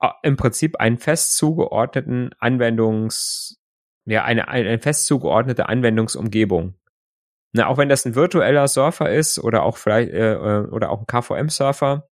äh, 0.00 0.08
im 0.22 0.36
Prinzip 0.36 0.80
einen 0.80 0.96
fest 0.96 1.36
zugeordneten 1.36 2.30
Anwendungs, 2.38 3.60
ja, 4.06 4.24
eine, 4.24 4.48
eine 4.48 4.78
fest 4.78 5.06
zugeordnete 5.06 5.68
Anwendungsumgebung. 5.68 6.74
Na, 7.52 7.66
auch 7.66 7.76
wenn 7.78 7.90
das 7.90 8.06
ein 8.06 8.14
virtueller 8.14 8.68
Surfer 8.68 9.10
ist 9.12 9.38
oder 9.38 9.62
auch 9.62 9.76
vielleicht 9.76 10.10
äh, 10.12 10.34
äh 10.34 10.66
oder 10.68 10.90
auch 10.90 11.00
ein 11.00 11.06
KVM-Surfer, 11.06 12.08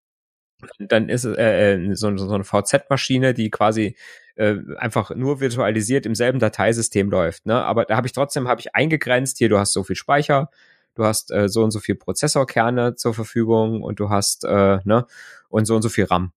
dann 0.79 1.09
ist 1.09 1.23
es 1.23 1.37
äh, 1.37 1.73
äh 1.73 1.95
so, 1.95 2.15
so 2.17 2.33
eine 2.33 2.43
VZ-Maschine, 2.43 3.33
die 3.33 3.49
quasi 3.49 3.95
äh, 4.35 4.55
einfach 4.77 5.11
nur 5.15 5.39
virtualisiert 5.39 6.05
im 6.05 6.15
selben 6.15 6.39
Dateisystem 6.39 7.09
läuft. 7.09 7.45
Ne? 7.45 7.63
Aber 7.63 7.85
da 7.85 7.95
habe 7.95 8.07
ich 8.07 8.13
trotzdem 8.13 8.47
habe 8.47 8.61
ich 8.61 8.75
eingegrenzt, 8.75 9.37
hier 9.37 9.49
du 9.49 9.57
hast 9.57 9.73
so 9.73 9.83
viel 9.83 9.95
Speicher, 9.95 10.49
du 10.95 11.05
hast 11.05 11.31
äh, 11.31 11.49
so 11.49 11.63
und 11.63 11.71
so 11.71 11.79
viel 11.79 11.95
Prozessorkerne 11.95 12.95
zur 12.95 13.13
Verfügung 13.13 13.81
und 13.81 13.99
du 13.99 14.09
hast 14.09 14.43
äh, 14.45 14.79
ne 14.83 15.05
und 15.49 15.65
so 15.65 15.75
und 15.75 15.81
so 15.81 15.89
viel 15.89 16.05
RAM. 16.05 16.33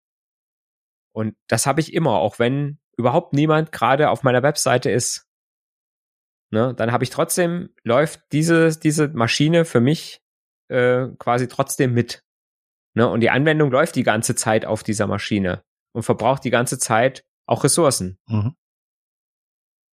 Und 1.12 1.34
das 1.48 1.66
habe 1.66 1.80
ich 1.80 1.92
immer, 1.92 2.12
auch 2.12 2.38
wenn 2.38 2.78
überhaupt 2.96 3.32
niemand 3.32 3.72
gerade 3.72 4.10
auf 4.10 4.22
meiner 4.22 4.42
Webseite 4.42 4.90
ist. 4.90 5.26
Ne, 6.52 6.74
dann 6.74 6.90
habe 6.90 7.04
ich 7.04 7.10
trotzdem 7.10 7.70
läuft 7.84 8.20
diese 8.32 8.76
diese 8.76 9.08
Maschine 9.08 9.64
für 9.64 9.80
mich 9.80 10.20
äh, 10.68 11.08
quasi 11.18 11.48
trotzdem 11.48 11.94
mit. 11.94 12.24
Ne? 12.94 13.08
Und 13.08 13.20
die 13.20 13.30
Anwendung 13.30 13.70
läuft 13.70 13.96
die 13.96 14.02
ganze 14.02 14.34
Zeit 14.34 14.64
auf 14.64 14.82
dieser 14.82 15.06
Maschine 15.06 15.62
und 15.92 16.02
verbraucht 16.02 16.44
die 16.44 16.50
ganze 16.50 16.78
Zeit 16.78 17.24
auch 17.46 17.64
Ressourcen. 17.64 18.18
Mhm. 18.26 18.54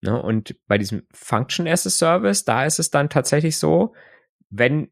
Ne? 0.02 0.22
Und 0.22 0.56
bei 0.68 0.78
diesem 0.78 1.08
Function 1.14 1.68
as 1.68 1.88
a 1.88 1.90
Service, 1.90 2.46
da 2.46 2.66
ist 2.66 2.80
es 2.80 2.90
dann 2.90 3.10
tatsächlich 3.10 3.58
so, 3.58 3.96
wenn 4.50 4.92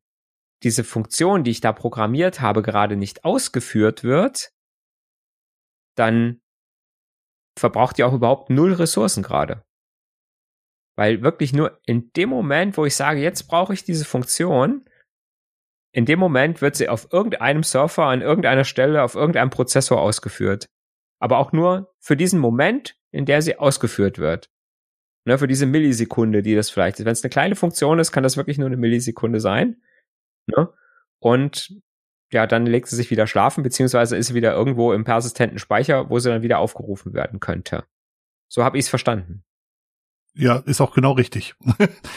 diese 0.64 0.84
Funktion, 0.84 1.44
die 1.44 1.52
ich 1.52 1.62
da 1.62 1.74
programmiert 1.74 2.42
habe, 2.42 2.62
gerade 2.62 2.96
nicht 2.96 3.24
ausgeführt 3.24 4.04
wird, 4.04 4.52
dann 5.96 6.42
verbraucht 7.58 7.98
die 7.98 8.04
auch 8.04 8.14
überhaupt 8.14 8.50
null 8.50 8.74
Ressourcen 8.74 9.24
gerade. 9.24 9.64
Weil 10.98 11.22
wirklich 11.22 11.54
nur 11.54 11.80
in 11.86 12.12
dem 12.14 12.30
Moment, 12.30 12.78
wo 12.78 12.86
ich 12.86 12.96
sage, 12.96 13.22
jetzt 13.22 13.44
brauche 13.44 13.74
ich 13.74 13.84
diese 13.84 14.06
Funktion, 14.06 14.86
in 15.96 16.06
dem 16.06 16.20
Moment 16.20 16.62
wird 16.62 16.76
sie 16.76 16.90
auf 16.90 17.08
irgendeinem 17.14 17.64
Surfer 17.64 18.04
an 18.04 18.22
irgendeiner 18.22 18.66
Stelle 18.66 19.02
auf 19.02 19.16
irgendeinem 19.16 19.50
Prozessor 19.50 20.02
ausgeführt. 20.02 20.68
Aber 21.20 21.38
auch 21.38 21.54
nur 21.54 21.96
für 22.00 22.18
diesen 22.18 22.38
Moment, 22.42 22.98
in 23.12 23.26
der 23.26 23.42
sie 23.42 23.58
ausgeführt 23.58 24.20
wird. 24.20 24.50
Ne, 25.24 25.38
für 25.38 25.48
diese 25.48 25.66
Millisekunde, 25.66 26.44
die 26.44 26.54
das 26.54 26.70
vielleicht 26.70 27.00
ist. 27.00 27.06
Wenn 27.06 27.14
es 27.14 27.24
eine 27.24 27.30
kleine 27.30 27.56
Funktion 27.56 27.98
ist, 28.00 28.12
kann 28.12 28.24
das 28.24 28.36
wirklich 28.36 28.58
nur 28.58 28.68
eine 28.68 28.76
Millisekunde 28.76 29.40
sein. 29.40 29.78
Ne? 30.48 30.68
Und 31.20 31.82
ja, 32.30 32.46
dann 32.46 32.66
legt 32.66 32.90
sie 32.90 32.98
sich 32.98 33.10
wieder 33.10 33.26
schlafen, 33.26 33.64
beziehungsweise 33.64 34.18
ist 34.18 34.28
sie 34.28 34.36
wieder 34.36 34.52
irgendwo 34.52 34.92
im 34.92 35.06
persistenten 35.06 35.60
Speicher, 35.60 36.10
wo 36.10 36.20
sie 36.20 36.30
dann 36.30 36.42
wieder 36.42 36.60
aufgerufen 36.60 37.14
werden 37.14 37.40
könnte. 37.40 37.86
So 38.50 38.66
habe 38.66 38.78
ich 38.78 38.84
es 38.84 38.90
verstanden. 38.90 39.46
Ja, 40.38 40.58
ist 40.58 40.82
auch 40.82 40.94
genau 40.94 41.14
richtig. 41.14 41.56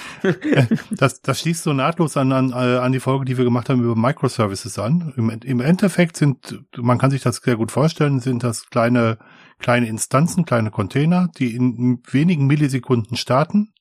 das, 0.91 1.23
das 1.23 1.41
schließt 1.41 1.63
so 1.63 1.73
nahtlos 1.73 2.17
an, 2.17 2.33
an, 2.33 2.51
äh, 2.51 2.79
an 2.79 2.91
die 2.91 2.99
Folge, 2.99 3.25
die 3.25 3.39
wir 3.39 3.45
gemacht 3.45 3.69
haben 3.69 3.83
über 3.83 3.95
Microservices 3.95 4.77
an. 4.81 5.13
Im, 5.17 5.31
Im 5.31 5.61
Endeffekt 5.61 6.17
sind, 6.17 6.65
man 6.77 6.99
kann 6.99 7.13
sich 7.13 7.23
das 7.23 7.37
sehr 7.37 7.55
gut 7.55 7.71
vorstellen, 7.71 8.19
sind 8.19 8.43
das 8.43 8.71
kleine, 8.71 9.19
kleine 9.61 9.87
Instanzen, 9.87 10.45
kleine 10.45 10.73
Container, 10.73 11.29
die 11.39 11.55
in 11.55 12.03
wenigen 12.11 12.49
Millisekunden 12.49 13.17
starten, 13.17 13.73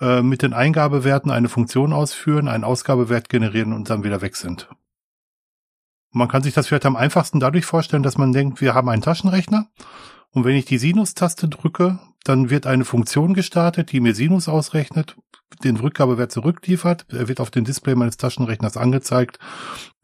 äh, 0.00 0.22
mit 0.22 0.40
den 0.40 0.54
Eingabewerten 0.54 1.30
eine 1.30 1.50
Funktion 1.50 1.92
ausführen, 1.92 2.48
einen 2.48 2.64
Ausgabewert 2.64 3.28
generieren 3.28 3.74
und 3.74 3.90
dann 3.90 4.04
wieder 4.04 4.22
weg 4.22 4.36
sind. 4.36 4.70
Man 6.12 6.28
kann 6.28 6.42
sich 6.42 6.54
das 6.54 6.68
vielleicht 6.68 6.86
am 6.86 6.96
einfachsten 6.96 7.40
dadurch 7.40 7.66
vorstellen, 7.66 8.02
dass 8.02 8.16
man 8.16 8.32
denkt, 8.32 8.62
wir 8.62 8.72
haben 8.72 8.88
einen 8.88 9.02
Taschenrechner 9.02 9.68
und 10.30 10.44
wenn 10.44 10.56
ich 10.56 10.64
die 10.64 10.78
Sinus-Taste 10.78 11.48
drücke, 11.48 11.98
dann 12.24 12.50
wird 12.50 12.66
eine 12.66 12.84
Funktion 12.84 13.34
gestartet, 13.34 13.92
die 13.92 14.00
mir 14.00 14.14
Sinus 14.14 14.48
ausrechnet, 14.48 15.16
den 15.62 15.76
Rückgabewert 15.76 16.32
zurückliefert. 16.32 17.06
Er 17.10 17.28
wird 17.28 17.40
auf 17.40 17.50
dem 17.50 17.64
Display 17.64 17.94
meines 17.94 18.16
Taschenrechners 18.16 18.76
angezeigt 18.76 19.38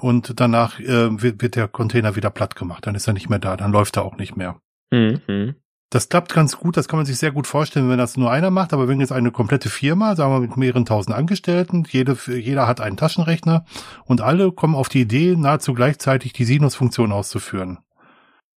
und 0.00 0.39
danach 0.39 0.79
äh, 0.79 1.23
wird, 1.23 1.43
wird, 1.43 1.57
der 1.57 1.67
Container 1.67 2.15
wieder 2.17 2.31
platt 2.31 2.55
gemacht. 2.55 2.87
Dann 2.87 2.95
ist 2.95 3.07
er 3.07 3.15
nicht 3.15 3.29
mehr 3.29 3.39
da, 3.39 3.57
dann 3.57 3.73
läuft 3.73 3.97
er 3.97 4.05
auch 4.05 4.17
nicht 4.17 4.37
mehr. 4.37 4.61
Mhm. 4.93 5.55
Das 5.93 6.09
klappt 6.09 6.33
ganz 6.33 6.57
gut, 6.57 6.77
das 6.77 6.87
kann 6.87 7.00
man 7.00 7.07
sich 7.07 7.19
sehr 7.19 7.33
gut 7.33 7.49
vorstellen, 7.49 7.89
wenn 7.89 7.99
das 7.99 8.17
nur 8.17 8.31
einer 8.31 8.53
macht, 8.53 8.73
aber 8.73 8.87
wenn 8.87 9.00
jetzt 9.00 9.11
eine 9.11 9.33
komplette 9.33 9.69
Firma, 9.69 10.15
sagen 10.15 10.33
wir 10.33 10.39
mit 10.39 10.57
mehreren 10.57 10.85
tausend 10.85 11.17
Angestellten, 11.17 11.85
jede, 11.91 12.17
jeder 12.27 12.69
hat 12.69 12.81
einen 12.81 12.97
Taschenrechner 12.97 13.65
und 14.05 14.21
alle 14.21 14.53
kommen 14.53 14.77
auf 14.77 14.89
die 14.89 15.00
Idee, 15.00 15.35
nahezu 15.37 15.75
gleichzeitig 15.75 16.33
die 16.33 16.45
Sinus-Funktion 16.45 17.11
auszuführen 17.11 17.79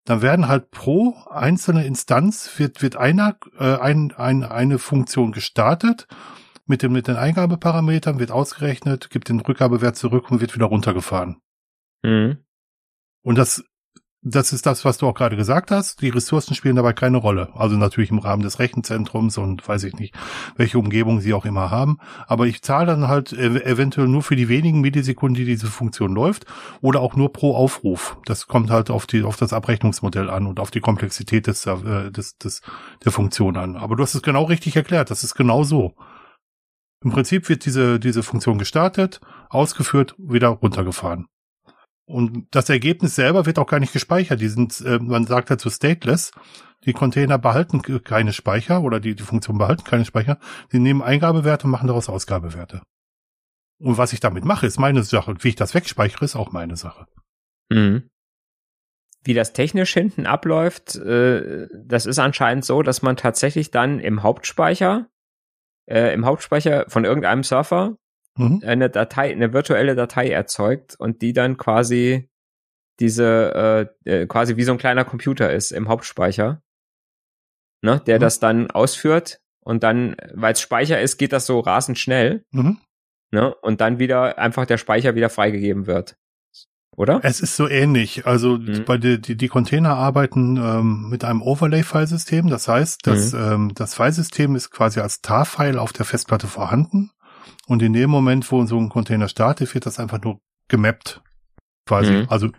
dann 0.04 0.22
werden 0.22 0.48
halt 0.48 0.70
pro 0.70 1.14
einzelne 1.30 1.84
Instanz 1.84 2.58
wird, 2.58 2.82
wird 2.82 2.96
einer, 2.96 3.36
äh, 3.58 3.76
ein, 3.76 4.12
ein, 4.12 4.44
eine 4.44 4.78
Funktion 4.78 5.32
gestartet 5.32 6.06
mit, 6.66 6.82
dem, 6.82 6.92
mit 6.92 7.08
den 7.08 7.16
Eingabeparametern, 7.16 8.18
wird 8.18 8.30
ausgerechnet, 8.30 9.10
gibt 9.10 9.28
den 9.28 9.40
Rückgabewert 9.40 9.96
zurück 9.96 10.30
und 10.30 10.40
wird 10.40 10.54
wieder 10.54 10.66
runtergefahren. 10.66 11.40
Mhm. 12.02 12.38
Und 13.22 13.38
das 13.38 13.64
das 14.26 14.54
ist 14.54 14.64
das, 14.64 14.86
was 14.86 14.96
du 14.96 15.06
auch 15.06 15.14
gerade 15.14 15.36
gesagt 15.36 15.70
hast. 15.70 16.00
Die 16.00 16.08
Ressourcen 16.08 16.54
spielen 16.54 16.76
dabei 16.76 16.94
keine 16.94 17.18
Rolle. 17.18 17.50
Also 17.54 17.76
natürlich 17.76 18.10
im 18.10 18.18
Rahmen 18.18 18.42
des 18.42 18.58
Rechenzentrums 18.58 19.36
und 19.36 19.66
weiß 19.68 19.84
ich 19.84 19.94
nicht, 19.94 20.14
welche 20.56 20.78
Umgebung 20.78 21.20
sie 21.20 21.34
auch 21.34 21.44
immer 21.44 21.70
haben. 21.70 21.98
Aber 22.26 22.46
ich 22.46 22.62
zahle 22.62 22.86
dann 22.86 23.08
halt 23.08 23.34
eventuell 23.34 24.08
nur 24.08 24.22
für 24.22 24.34
die 24.34 24.48
wenigen 24.48 24.80
Millisekunden, 24.80 25.34
die 25.34 25.44
diese 25.44 25.66
Funktion 25.66 26.14
läuft 26.14 26.46
oder 26.80 27.00
auch 27.00 27.16
nur 27.16 27.34
pro 27.34 27.54
Aufruf. 27.54 28.16
Das 28.24 28.46
kommt 28.46 28.70
halt 28.70 28.88
auf 28.88 29.06
die, 29.06 29.22
auf 29.24 29.36
das 29.36 29.52
Abrechnungsmodell 29.52 30.30
an 30.30 30.46
und 30.46 30.58
auf 30.58 30.70
die 30.70 30.80
Komplexität 30.80 31.46
des, 31.46 31.66
äh, 31.66 32.10
des, 32.10 32.38
des, 32.38 32.62
der 33.04 33.12
Funktion 33.12 33.58
an. 33.58 33.76
Aber 33.76 33.94
du 33.94 34.02
hast 34.02 34.14
es 34.14 34.22
genau 34.22 34.44
richtig 34.44 34.74
erklärt. 34.74 35.10
Das 35.10 35.22
ist 35.22 35.34
genau 35.34 35.64
so. 35.64 35.94
Im 37.02 37.10
Prinzip 37.10 37.50
wird 37.50 37.66
diese, 37.66 38.00
diese 38.00 38.22
Funktion 38.22 38.56
gestartet, 38.56 39.20
ausgeführt, 39.50 40.14
wieder 40.16 40.48
runtergefahren. 40.48 41.26
Und 42.06 42.48
das 42.50 42.68
Ergebnis 42.68 43.14
selber 43.14 43.46
wird 43.46 43.58
auch 43.58 43.66
gar 43.66 43.80
nicht 43.80 43.92
gespeichert. 43.92 44.40
Die 44.40 44.48
sind, 44.48 44.80
äh, 44.82 44.98
man 44.98 45.26
sagt 45.26 45.50
dazu 45.50 45.70
stateless. 45.70 46.32
Die 46.84 46.92
Container 46.92 47.38
behalten 47.38 47.80
keine 48.02 48.34
Speicher 48.34 48.82
oder 48.82 49.00
die, 49.00 49.14
die 49.14 49.22
Funktionen 49.22 49.58
behalten 49.58 49.84
keine 49.84 50.04
Speicher. 50.04 50.38
Sie 50.70 50.78
nehmen 50.78 51.00
Eingabewerte 51.00 51.64
und 51.64 51.70
machen 51.70 51.86
daraus 51.86 52.10
Ausgabewerte. 52.10 52.82
Und 53.78 53.96
was 53.96 54.12
ich 54.12 54.20
damit 54.20 54.44
mache, 54.44 54.66
ist 54.66 54.78
meine 54.78 55.02
Sache. 55.02 55.30
Und 55.30 55.44
wie 55.44 55.48
ich 55.48 55.56
das 55.56 55.74
wegspeichere, 55.74 56.24
ist 56.24 56.36
auch 56.36 56.52
meine 56.52 56.76
Sache. 56.76 57.06
Mhm. 57.70 58.10
Wie 59.24 59.34
das 59.34 59.54
technisch 59.54 59.94
hinten 59.94 60.26
abläuft, 60.26 60.96
äh, 60.96 61.68
das 61.74 62.04
ist 62.04 62.18
anscheinend 62.18 62.66
so, 62.66 62.82
dass 62.82 63.00
man 63.00 63.16
tatsächlich 63.16 63.70
dann 63.70 63.98
im 63.98 64.22
Hauptspeicher, 64.22 65.08
äh, 65.86 66.12
im 66.12 66.26
Hauptspeicher 66.26 66.84
von 66.88 67.06
irgendeinem 67.06 67.42
Surfer 67.42 67.96
mhm. 68.36 68.62
eine 68.64 68.90
Datei, 68.90 69.32
eine 69.32 69.52
virtuelle 69.52 69.94
Datei 69.94 70.30
erzeugt 70.30 70.96
und 70.98 71.22
die 71.22 71.32
dann 71.32 71.56
quasi 71.56 72.28
diese 73.00 73.88
äh, 74.06 74.10
äh, 74.22 74.26
quasi 74.26 74.56
wie 74.56 74.64
so 74.64 74.72
ein 74.72 74.78
kleiner 74.78 75.04
Computer 75.04 75.52
ist 75.52 75.72
im 75.72 75.88
Hauptspeicher, 75.88 76.62
ne, 77.82 78.00
der 78.06 78.16
mhm. 78.16 78.20
das 78.20 78.40
dann 78.40 78.70
ausführt 78.70 79.40
und 79.60 79.82
dann, 79.82 80.16
weil 80.32 80.52
es 80.52 80.60
Speicher 80.60 81.00
ist, 81.00 81.18
geht 81.18 81.32
das 81.32 81.46
so 81.46 81.58
rasend 81.60 81.98
schnell, 81.98 82.44
mhm. 82.52 82.78
ne, 83.32 83.54
und 83.54 83.80
dann 83.80 83.98
wieder 83.98 84.38
einfach 84.38 84.66
der 84.66 84.78
Speicher 84.78 85.14
wieder 85.14 85.30
freigegeben 85.30 85.86
wird. 85.86 86.16
Oder? 86.96 87.20
Es 87.24 87.40
ist 87.40 87.56
so 87.56 87.68
ähnlich. 87.68 88.24
Also 88.26 88.56
mhm. 88.58 88.84
bei 88.84 88.98
die, 88.98 89.20
die, 89.20 89.36
die 89.36 89.48
Container 89.48 89.96
arbeiten 89.96 90.56
ähm, 90.56 91.08
mit 91.10 91.24
einem 91.24 91.42
Overlay-Filesystem. 91.42 92.48
Das 92.48 92.68
heißt, 92.68 93.06
dass 93.06 93.32
mhm. 93.32 93.40
ähm, 93.40 93.72
das 93.74 93.94
Filesystem 93.94 94.54
ist 94.54 94.70
quasi 94.70 95.00
als 95.00 95.20
TAR-File 95.20 95.78
auf 95.78 95.92
der 95.92 96.04
Festplatte 96.04 96.46
vorhanden. 96.46 97.10
Und 97.66 97.82
in 97.82 97.92
dem 97.92 98.10
Moment, 98.10 98.50
wo 98.50 98.64
so 98.66 98.78
ein 98.78 98.88
Container 98.88 99.28
startet, 99.28 99.74
wird 99.74 99.86
das 99.86 99.98
einfach 99.98 100.20
nur 100.22 100.40
gemappt. 100.68 101.22
Quasi. 101.86 102.12
Mhm. 102.12 102.26
Also 102.28 102.50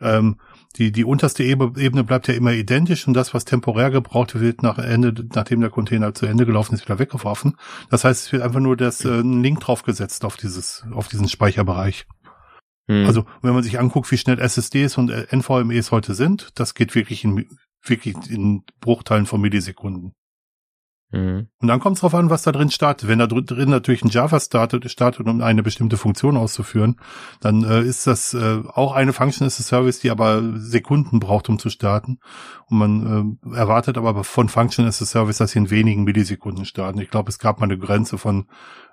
ähm, 0.00 0.40
die, 0.76 0.92
die 0.92 1.04
unterste 1.04 1.42
Ebene 1.42 2.04
bleibt 2.04 2.28
ja 2.28 2.34
immer 2.34 2.52
identisch 2.52 3.06
und 3.08 3.14
das, 3.14 3.34
was 3.34 3.44
temporär 3.44 3.90
gebraucht 3.90 4.38
wird, 4.38 4.62
nach 4.62 4.78
Ende, 4.78 5.26
nachdem 5.34 5.60
der 5.60 5.70
Container 5.70 6.14
zu 6.14 6.26
Ende 6.26 6.46
gelaufen 6.46 6.74
ist, 6.74 6.84
wieder 6.84 6.98
weggeworfen. 6.98 7.56
Das 7.90 8.04
heißt, 8.04 8.26
es 8.26 8.32
wird 8.32 8.42
einfach 8.42 8.60
nur 8.60 8.76
das, 8.76 9.04
äh, 9.04 9.20
ein 9.20 9.42
Link 9.42 9.60
draufgesetzt 9.60 10.24
auf 10.24 10.36
dieses, 10.36 10.84
auf 10.92 11.08
diesen 11.08 11.28
Speicherbereich. 11.28 12.06
Mhm. 12.86 13.04
Also, 13.06 13.24
wenn 13.42 13.52
man 13.52 13.64
sich 13.64 13.78
anguckt, 13.80 14.10
wie 14.10 14.18
schnell 14.18 14.38
SSDs 14.38 14.96
und 14.96 15.10
äh, 15.10 15.26
NVMEs 15.34 15.90
heute 15.90 16.14
sind, 16.14 16.50
das 16.54 16.74
geht 16.74 16.94
wirklich 16.94 17.24
in, 17.24 17.48
wirklich 17.84 18.16
in 18.30 18.62
Bruchteilen 18.80 19.26
von 19.26 19.40
Millisekunden. 19.40 20.12
Mhm. 21.12 21.48
Und 21.58 21.68
dann 21.68 21.80
kommt 21.80 21.96
es 21.96 22.00
darauf 22.00 22.14
an, 22.14 22.30
was 22.30 22.42
da 22.42 22.52
drin 22.52 22.70
startet. 22.70 23.08
Wenn 23.08 23.18
da 23.18 23.26
drin 23.26 23.68
natürlich 23.68 24.04
ein 24.04 24.10
Java 24.10 24.38
startet, 24.38 24.88
startet, 24.90 25.26
um 25.26 25.40
eine 25.42 25.62
bestimmte 25.62 25.96
Funktion 25.96 26.36
auszuführen, 26.36 27.00
dann 27.40 27.64
äh, 27.64 27.82
ist 27.82 28.06
das 28.06 28.32
äh, 28.34 28.62
auch 28.72 28.92
eine 28.92 29.12
Function 29.12 29.46
as 29.46 29.58
a 29.58 29.62
Service, 29.62 30.00
die 30.00 30.10
aber 30.10 30.42
Sekunden 30.56 31.18
braucht, 31.18 31.48
um 31.48 31.58
zu 31.58 31.68
starten. 31.68 32.18
Und 32.68 32.78
man 32.78 33.38
äh, 33.42 33.56
erwartet 33.56 33.98
aber 33.98 34.22
von 34.22 34.48
Function 34.48 34.86
as 34.86 35.02
a 35.02 35.04
Service, 35.04 35.38
dass 35.38 35.52
sie 35.52 35.58
in 35.58 35.70
wenigen 35.70 36.04
Millisekunden 36.04 36.64
starten. 36.64 37.00
Ich 37.00 37.10
glaube, 37.10 37.28
es 37.28 37.40
gab 37.40 37.58
mal 37.58 37.64
eine 37.64 37.78
Grenze 37.78 38.16
von 38.16 38.48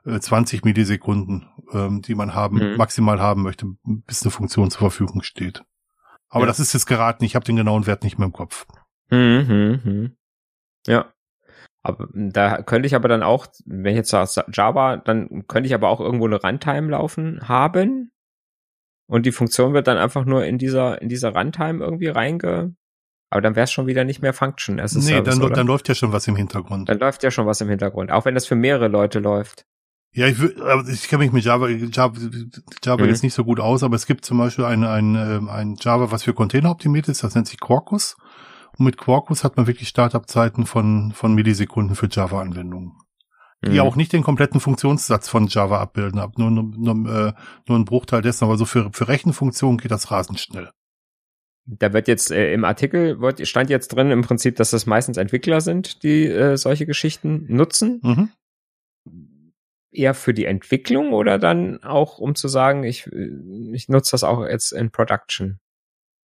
äh, 0.06 0.20
20 0.20 0.66
Millisekunden, 0.66 1.46
ähm, 1.72 2.02
die 2.02 2.16
man 2.16 2.34
haben, 2.34 2.58
mhm. 2.58 2.78
maximal 2.78 3.22
haben 3.22 3.44
möchte, 3.44 3.68
bis 3.84 4.24
eine 4.24 4.32
Funktion 4.32 4.72
zur 4.72 4.80
Verfügung 4.80 5.22
steht. 5.22 5.64
Aber 6.30 6.46
ja. 6.46 6.48
das 6.48 6.60
ist 6.60 6.74
jetzt 6.74 6.88
geraten, 6.88 7.24
ich 7.24 7.36
habe 7.36 7.46
den 7.46 7.56
genauen 7.56 7.86
Wert 7.86 8.04
nicht 8.04 8.18
mehr 8.18 8.26
im 8.26 8.34
Kopf. 8.34 8.66
Mhm, 9.12 9.46
mhm. 9.48 9.82
mhm. 9.84 10.18
Ja, 10.86 11.14
aber 11.84 12.08
da 12.14 12.62
könnte 12.62 12.88
ich 12.88 12.96
aber 12.96 13.08
dann 13.08 13.24
auch, 13.24 13.48
wenn 13.66 13.92
ich 13.92 13.98
jetzt 13.98 14.10
sage 14.10 14.52
Java, 14.52 14.98
dann 14.98 15.48
könnte 15.48 15.68
ich 15.68 15.74
aber 15.74 15.90
auch 15.90 16.00
irgendwo 16.00 16.26
eine 16.26 16.42
Runtime 16.42 16.90
laufen 16.90 17.48
haben. 17.48 18.12
Und 19.10 19.26
die 19.26 19.32
Funktion 19.32 19.74
wird 19.74 19.88
dann 19.88 19.98
einfach 19.98 20.26
nur 20.26 20.44
in 20.46 20.58
dieser, 20.58 21.02
in 21.02 21.08
dieser 21.08 21.34
Runtime 21.34 21.84
irgendwie 21.84 22.10
reinge, 22.10 22.76
aber 23.30 23.42
dann 23.42 23.56
wäre 23.56 23.66
es 23.66 23.72
schon 23.72 23.88
wieder 23.88 24.04
nicht 24.04 24.22
mehr 24.22 24.34
Function 24.34 24.80
a 24.80 24.84
Nee, 24.84 24.88
Service, 24.88 25.40
dann, 25.40 25.54
dann 25.54 25.68
läuft 25.68 25.90
ja 25.90 25.96
schon 25.96 26.12
was 26.12 26.28
im 26.28 26.36
Hintergrund. 26.36 26.90
Dann 26.90 27.00
läuft 27.00 27.24
ja 27.24 27.32
schon 27.32 27.46
was 27.46 27.60
im 27.62 27.70
Hintergrund, 27.70 28.12
auch 28.12 28.26
wenn 28.26 28.36
das 28.36 28.46
für 28.46 28.56
mehrere 28.56 28.88
Leute 28.88 29.20
läuft. 29.20 29.66
Ja, 30.14 30.28
ich, 30.28 30.40
aber 30.62 30.88
ich 30.88 31.08
kenne 31.10 31.24
mich 31.24 31.34
mit 31.34 31.44
Java, 31.44 31.68
Java, 31.68 32.18
Java 32.84 33.04
mhm. 33.04 33.10
jetzt 33.10 33.24
nicht 33.24 33.34
so 33.34 33.44
gut 33.44 33.60
aus, 33.60 33.84
aber 33.84 33.96
es 33.96 34.08
gibt 34.08 34.24
zum 34.24 34.38
Beispiel 34.38 34.66
ein, 34.66 34.84
ein, 34.84 35.16
ähm, 35.16 35.50
ein 35.50 35.76
Java, 35.80 36.12
was 36.12 36.24
für 36.24 36.34
Container 36.34 36.72
optimiert 36.72 37.08
ist, 37.10 37.24
das 37.24 37.36
nennt 37.36 37.48
sich 37.48 37.60
Quarkus. 37.60 38.16
Und 38.78 38.86
mit 38.86 38.98
Quarkus 38.98 39.44
hat 39.44 39.58
man 39.58 39.68
wirklich 39.68 39.90
Startup-Zeiten 39.90 40.66
von, 40.66 41.12
von 41.14 41.34
Millisekunden 41.34 41.96
für 41.96 42.08
Java-Anwendungen. 42.10 42.94
Die 43.66 43.72
mhm. 43.72 43.80
auch 43.80 43.96
nicht 43.96 44.14
den 44.14 44.22
kompletten 44.22 44.60
Funktionssatz 44.60 45.28
von 45.28 45.48
Java 45.48 45.80
abbilden, 45.82 46.20
ab 46.20 46.38
nur, 46.38 46.52
nur, 46.52 46.64
nur, 46.64 47.12
äh, 47.12 47.34
nur 47.68 47.80
ein 47.80 47.86
Bruchteil 47.86 48.22
dessen, 48.22 48.44
aber 48.44 48.56
so 48.56 48.66
für, 48.66 48.92
für 48.94 49.08
Rechenfunktionen 49.08 49.80
geht 49.80 49.90
das 49.90 50.12
rasend 50.12 50.40
schnell. 50.40 50.70
Da 51.66 51.92
wird 51.92 52.08
jetzt 52.08 52.30
äh, 52.30 52.54
im 52.54 52.64
Artikel 52.64 53.20
wird, 53.20 53.46
stand 53.48 53.72
jetzt 53.72 53.90
drin 53.90 54.12
im 54.12 54.22
Prinzip, 54.22 54.58
dass 54.58 54.70
das 54.70 54.86
meistens 54.86 55.18
Entwickler 55.18 55.60
sind, 55.60 56.04
die 56.04 56.28
äh, 56.28 56.56
solche 56.56 56.86
Geschichten 56.86 57.46
nutzen. 57.50 58.00
Mhm. 58.04 58.30
Eher 59.92 60.14
für 60.14 60.36
die 60.36 60.46
Entwicklung 60.46 61.14
oder 61.14 61.40
dann 61.40 61.82
auch, 61.84 62.20
um 62.20 62.36
zu 62.36 62.48
sagen, 62.50 62.84
ich, 62.84 63.08
ich 63.08 63.90
nutze 63.90 64.12
das 64.12 64.24
auch 64.24 64.46
jetzt 64.46 64.72
in 64.72 64.92
Production? 64.92 65.60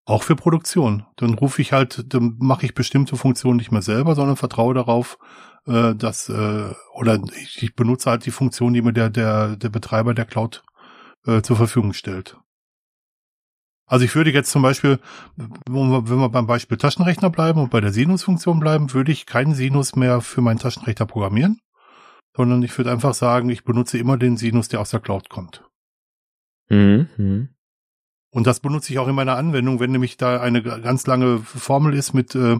Auch 0.04 0.24
für 0.24 0.34
Produktion. 0.34 1.04
Dann 1.16 1.34
rufe 1.34 1.62
ich 1.62 1.72
halt, 1.72 2.12
dann 2.12 2.36
mache 2.38 2.66
ich 2.66 2.74
bestimmte 2.74 3.16
Funktionen 3.16 3.56
nicht 3.56 3.70
mehr 3.70 3.82
selber, 3.82 4.14
sondern 4.14 4.36
vertraue 4.36 4.74
darauf, 4.74 5.18
äh, 5.66 5.94
dass 5.94 6.28
äh, 6.28 6.70
oder 6.94 7.20
ich, 7.40 7.62
ich 7.62 7.74
benutze 7.74 8.10
halt 8.10 8.26
die 8.26 8.32
Funktion, 8.32 8.72
die 8.72 8.82
mir 8.82 8.92
der 8.92 9.10
der 9.10 9.56
der 9.56 9.68
Betreiber 9.68 10.14
der 10.14 10.24
Cloud 10.24 10.64
äh, 11.26 11.42
zur 11.42 11.56
Verfügung 11.56 11.92
stellt. 11.92 12.36
Also 13.86 14.04
ich 14.04 14.14
würde 14.14 14.30
jetzt 14.30 14.50
zum 14.50 14.62
Beispiel, 14.62 14.98
wenn 15.36 16.20
wir 16.20 16.28
beim 16.30 16.46
Beispiel 16.46 16.78
Taschenrechner 16.78 17.30
bleiben 17.30 17.60
und 17.60 17.70
bei 17.70 17.80
der 17.80 17.92
Sinus-Funktion 17.92 18.58
bleiben, 18.58 18.94
würde 18.94 19.12
ich 19.12 19.26
keinen 19.26 19.54
Sinus 19.54 19.96
mehr 19.96 20.22
für 20.22 20.40
meinen 20.40 20.58
Taschenrechner 20.58 21.04
programmieren, 21.04 21.60
sondern 22.34 22.62
ich 22.62 22.76
würde 22.78 22.90
einfach 22.90 23.12
sagen, 23.12 23.50
ich 23.50 23.64
benutze 23.64 23.98
immer 23.98 24.16
den 24.16 24.38
Sinus, 24.38 24.68
der 24.68 24.80
aus 24.80 24.90
der 24.90 25.00
Cloud 25.00 25.28
kommt. 25.28 25.62
Mhm. 26.70 27.50
Und 28.34 28.46
das 28.46 28.60
benutze 28.60 28.92
ich 28.92 28.98
auch 28.98 29.08
in 29.08 29.14
meiner 29.14 29.36
Anwendung, 29.36 29.78
wenn 29.78 29.92
nämlich 29.92 30.16
da 30.16 30.40
eine 30.40 30.62
ganz 30.62 31.06
lange 31.06 31.38
Formel 31.38 31.94
ist 31.94 32.14
mit, 32.14 32.34
äh, 32.34 32.58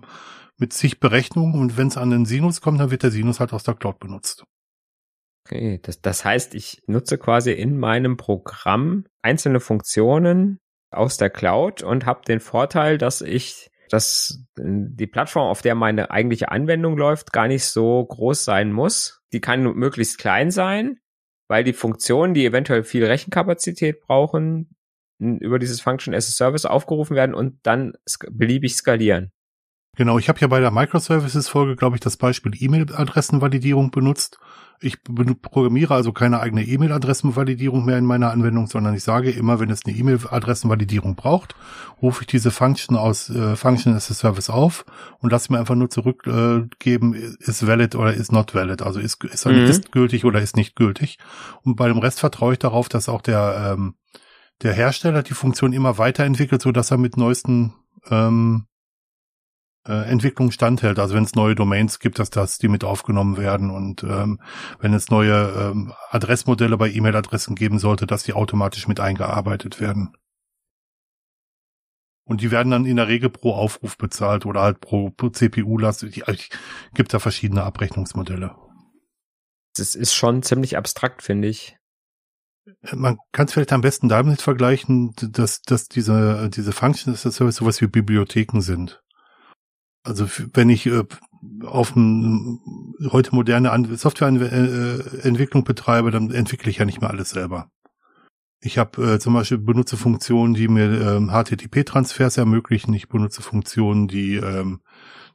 mit 0.59 0.73
zig 0.73 1.01
Berechnungen 1.01 1.59
und 1.59 1.77
wenn 1.77 1.89
es 1.89 1.97
an 1.97 2.11
den 2.11 2.27
Sinus 2.27 2.61
kommt, 2.61 2.79
dann 2.79 2.91
wird 2.91 3.03
der 3.03 3.11
Sinus 3.11 3.41
halt 3.41 3.53
aus 3.53 3.65
der 3.65 3.75
Cloud 3.75 3.99
benutzt. 3.99 4.45
Okay, 5.47 5.81
das, 5.83 6.01
das 6.01 6.25
heißt, 6.25 6.55
ich 6.55 6.83
nutze 6.87 7.19
quasi 7.19 7.53
in 7.53 7.79
meinem 7.79 8.17
Programm 8.17 9.07
einzelne 9.23 9.61
Funktionen 9.61 10.61
aus 10.91 11.17
der 11.17 11.31
Cloud 11.31 11.83
und 11.83 12.07
habe 12.07 12.21
den 12.27 12.41
Vorteil, 12.41 12.99
dass 12.99 13.23
ich 13.23 13.71
dass 13.89 14.43
die 14.57 15.07
Plattform, 15.07 15.49
auf 15.49 15.61
der 15.61 15.75
meine 15.75 16.11
eigentliche 16.11 16.51
Anwendung 16.51 16.97
läuft, 16.97 17.31
gar 17.31 17.47
nicht 17.47 17.67
so 17.67 18.03
groß 18.03 18.43
sein 18.43 18.73
muss. 18.73 19.21
Die 19.35 19.41
kann 19.43 19.63
möglichst 19.63 20.17
klein 20.17 20.51
sein, 20.51 20.99
weil 21.47 21.63
die 21.63 21.75
Funktionen, 21.75 22.33
die 22.33 22.47
eventuell 22.47 22.85
viel 22.85 23.05
Rechenkapazität 23.05 24.01
brauchen, 24.01 24.75
über 25.41 25.59
dieses 25.59 25.81
Function 25.81 26.15
as 26.15 26.29
a 26.29 26.33
Service 26.33 26.65
aufgerufen 26.65 27.17
werden 27.17 27.35
und 27.35 27.59
dann 27.63 27.93
beliebig 28.31 28.77
skalieren. 28.77 29.33
Genau, 29.95 30.19
ich 30.19 30.31
habe 30.31 30.41
ja 30.41 30.47
bei 30.47 30.61
der 30.61 30.71
Microservices-Folge, 30.71 31.77
glaube 31.77 31.97
ich, 31.97 32.01
das 32.01 32.17
Beispiel 32.17 32.53
E-Mail-Adressenvalidierung 32.59 33.91
benutzt. 33.91 34.39
Ich 34.81 34.97
programmiere 35.05 35.95
also 35.95 36.13
keine 36.13 36.41
eigene 36.41 36.65
E-Mail-Adressenvalidierung 36.65 37.85
mehr 37.85 37.99
in 37.99 38.07
meiner 38.07 38.31
Anwendung, 38.31 38.67
sondern 38.69 38.95
ich 38.95 39.05
sage 39.05 39.31
immer, 39.31 39.61
wenn 39.61 39.69
es 39.69 39.85
eine 39.85 39.95
E-Mail-Adressenvalidierung 39.95 41.15
braucht, 41.15 41.55
rufe 42.01 42.23
ich 42.23 42.27
diese 42.27 42.51
Function 42.51 42.97
aus 42.97 43.29
äh, 43.29 43.55
Function 43.55 43.95
as 43.95 44.11
a 44.11 44.15
Service 44.15 44.49
auf 44.49 44.87
und 45.21 45.31
lasse 45.31 45.53
mir 45.53 45.59
einfach 45.59 45.75
nur 45.75 45.91
zurückgeben, 45.91 47.15
äh, 47.15 47.37
ist 47.41 47.67
valid 47.67 47.95
oder 47.95 48.15
ist 48.15 48.33
not 48.33 48.55
valid, 48.55 48.81
also 48.81 48.99
ist, 48.99 49.23
ist, 49.25 49.45
mhm. 49.45 49.67
ist 49.67 49.93
gültig 49.93 50.25
oder 50.25 50.41
ist 50.41 50.57
nicht 50.57 50.75
gültig. 50.75 51.19
Und 51.63 51.77
bei 51.77 51.87
dem 51.89 51.99
Rest 51.99 52.19
vertraue 52.19 52.55
ich 52.55 52.59
darauf, 52.59 52.89
dass 52.89 53.11
auch 53.11 53.21
der 53.21 53.75
ähm, 53.77 53.95
der 54.63 54.73
Hersteller 54.73 55.23
die 55.23 55.35
Funktion 55.35 55.73
immer 55.73 55.99
weiterentwickelt, 55.99 56.63
so 56.63 56.73
dass 56.73 56.91
er 56.91 56.99
mit 56.99 57.17
neuesten 57.17 57.75
ähm, 58.11 58.67
äh, 59.87 60.09
Entwicklungen 60.09 60.53
standhält. 60.53 60.99
Also 60.99 61.15
wenn 61.15 61.25
es 61.25 61.35
neue 61.35 61.55
Domains 61.55 61.99
gibt, 61.99 62.19
dass 62.19 62.31
das 62.31 62.59
die 62.59 62.69
mit 62.69 62.85
aufgenommen 62.85 63.37
werden 63.37 63.71
und 63.71 64.03
ähm, 64.05 64.41
wenn 64.79 64.95
es 64.95 65.11
neue 65.11 65.71
ähm, 65.73 65.93
Adressmodelle 66.11 66.77
bei 66.77 66.91
E-Mail-Adressen 66.91 67.55
geben 67.55 67.79
sollte, 67.79 68.07
dass 68.07 68.23
die 68.23 68.35
automatisch 68.35 68.87
mit 68.89 69.01
eingearbeitet 69.01 69.81
werden. 69.81 70.17
Und 72.25 72.41
die 72.41 72.53
werden 72.53 72.71
dann 72.71 72.87
in 72.87 72.97
der 72.97 73.09
Regel 73.09 73.31
pro 73.31 73.53
Aufruf 73.53 73.99
bezahlt 73.99 74.47
oder 74.47 74.63
halt 74.63 74.81
pro, 74.81 75.11
pro 75.11 75.31
CPU-Last. 75.31 76.07
Gibt 76.95 77.13
da 77.13 77.19
verschiedene 77.19 77.65
Abrechnungsmodelle. 77.65 78.55
Das 79.77 79.97
ist 79.97 80.15
schon 80.15 80.43
ziemlich 80.43 80.77
abstrakt, 80.77 81.23
finde 81.23 81.49
ich 81.49 81.77
man 82.93 83.19
kann 83.33 83.47
es 83.47 83.53
vielleicht 83.53 83.73
am 83.73 83.81
besten 83.81 84.09
damit 84.09 84.41
vergleichen, 84.41 85.15
dass, 85.17 85.63
dass 85.63 85.89
diese, 85.89 86.49
diese 86.51 86.73
Function 86.73 87.13
as 87.13 87.27
a 87.27 87.31
Service 87.31 87.57
sowas 87.57 87.81
wie 87.81 87.87
Bibliotheken 87.87 88.61
sind. 88.61 89.03
Also 90.05 90.27
wenn 90.55 90.69
ich 90.69 90.87
äh, 90.87 91.05
auf 91.65 91.97
ein, 91.97 92.61
heute 93.11 93.35
moderne 93.35 93.97
Softwareentwicklung 93.97 95.65
betreibe, 95.65 96.11
dann 96.11 96.31
entwickle 96.31 96.71
ich 96.71 96.79
ja 96.79 96.85
nicht 96.85 97.01
mehr 97.01 97.11
alles 97.11 97.31
selber. 97.31 97.69
Ich 98.61 98.79
habe 98.79 99.15
äh, 99.15 99.19
zum 99.19 99.35
Beispiel 99.35 99.59
benutze 99.59 99.97
Funktionen, 99.97 100.55
die 100.55 100.69
mir 100.69 100.85
ähm, 100.85 101.31
HTTP-Transfers 101.31 102.37
ermöglichen. 102.37 102.95
Ich 102.95 103.09
benutze 103.09 103.43
Funktionen, 103.43 104.07
die 104.07 104.37
ähm, 104.37 104.83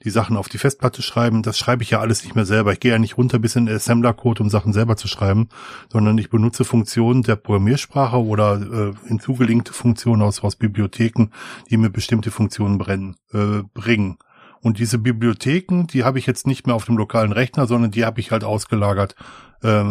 die 0.03 0.10
Sachen 0.10 0.38
auf 0.38 0.49
die 0.49 0.57
Festplatte 0.57 1.01
schreiben. 1.01 1.43
Das 1.43 1.57
schreibe 1.57 1.83
ich 1.83 1.91
ja 1.91 1.99
alles 1.99 2.23
nicht 2.23 2.36
mehr 2.36 2.45
selber. 2.45 2.73
Ich 2.73 2.79
gehe 2.79 2.91
ja 2.91 2.99
nicht 2.99 3.17
runter 3.17 3.39
bis 3.39 3.55
in 3.55 3.69
Assembler-Code, 3.69 4.43
um 4.43 4.49
Sachen 4.49 4.73
selber 4.73 4.97
zu 4.97 5.07
schreiben, 5.07 5.49
sondern 5.91 6.17
ich 6.17 6.29
benutze 6.29 6.65
Funktionen 6.65 7.23
der 7.23 7.36
Programmiersprache 7.36 8.23
oder 8.23 8.62
äh, 8.62 9.07
hinzugelinkte 9.07 9.73
Funktionen 9.73 10.21
aus, 10.21 10.43
aus 10.43 10.55
Bibliotheken, 10.55 11.29
die 11.69 11.77
mir 11.77 11.89
bestimmte 11.89 12.31
Funktionen 12.31 12.77
brennen, 12.77 13.15
äh, 13.33 13.63
bringen. 13.73 14.17
Und 14.62 14.79
diese 14.79 14.97
Bibliotheken, 14.97 15.86
die 15.88 16.03
habe 16.03 16.19
ich 16.19 16.25
jetzt 16.25 16.47
nicht 16.47 16.65
mehr 16.67 16.75
auf 16.75 16.86
dem 16.86 16.97
lokalen 16.97 17.31
Rechner, 17.31 17.67
sondern 17.67 17.91
die 17.91 18.05
habe 18.05 18.19
ich 18.19 18.31
halt 18.31 18.43
ausgelagert 18.43 19.15
äh, 19.63 19.81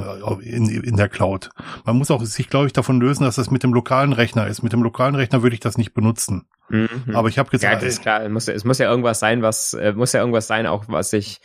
in, 0.41 0.69
in 0.69 0.97
der 0.97 1.09
Cloud. 1.09 1.51
Man 1.85 1.97
muss 1.97 2.11
auch 2.11 2.23
sich, 2.25 2.49
glaube 2.49 2.67
ich, 2.67 2.73
davon 2.73 3.01
lösen, 3.01 3.25
dass 3.25 3.37
das 3.37 3.51
mit 3.51 3.63
dem 3.63 3.73
lokalen 3.73 4.13
Rechner 4.13 4.47
ist. 4.47 4.63
Mit 4.63 4.73
dem 4.73 4.83
lokalen 4.83 5.15
Rechner 5.15 5.43
würde 5.43 5.55
ich 5.55 5.61
das 5.61 5.79
nicht 5.79 5.95
benutzen. 5.95 6.47
Mhm. 6.69 7.15
Aber 7.15 7.29
ich 7.29 7.39
habe 7.39 7.51
gesagt, 7.51 7.83
ja, 7.83 7.89
ist 7.89 8.03
klar. 8.03 8.25
Es 8.25 8.31
muss, 8.31 8.49
es 8.49 8.65
muss 8.65 8.79
ja 8.79 8.91
irgendwas 8.91 9.21
sein, 9.21 9.43
was 9.43 9.75
äh, 9.75 9.93
muss 9.93 10.13
ja 10.13 10.21
irgendwas 10.21 10.47
sein, 10.47 10.67
auch 10.67 10.85
was 10.89 11.13
ich 11.13 11.41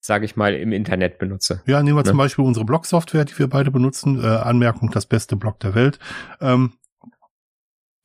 sage 0.00 0.24
ich 0.24 0.36
mal, 0.36 0.54
im 0.54 0.72
Internet 0.72 1.18
benutze. 1.18 1.62
Ja, 1.66 1.82
nehmen 1.82 1.96
wir 1.96 2.02
ne? 2.02 2.08
zum 2.10 2.18
Beispiel 2.18 2.44
unsere 2.44 2.64
Blog-Software, 2.64 3.24
die 3.24 3.38
wir 3.38 3.48
beide 3.48 3.70
benutzen. 3.70 4.22
Äh, 4.22 4.26
Anmerkung, 4.26 4.90
das 4.90 5.06
beste 5.06 5.36
Blog 5.36 5.58
der 5.60 5.74
Welt. 5.74 5.98
Ähm, 6.40 6.74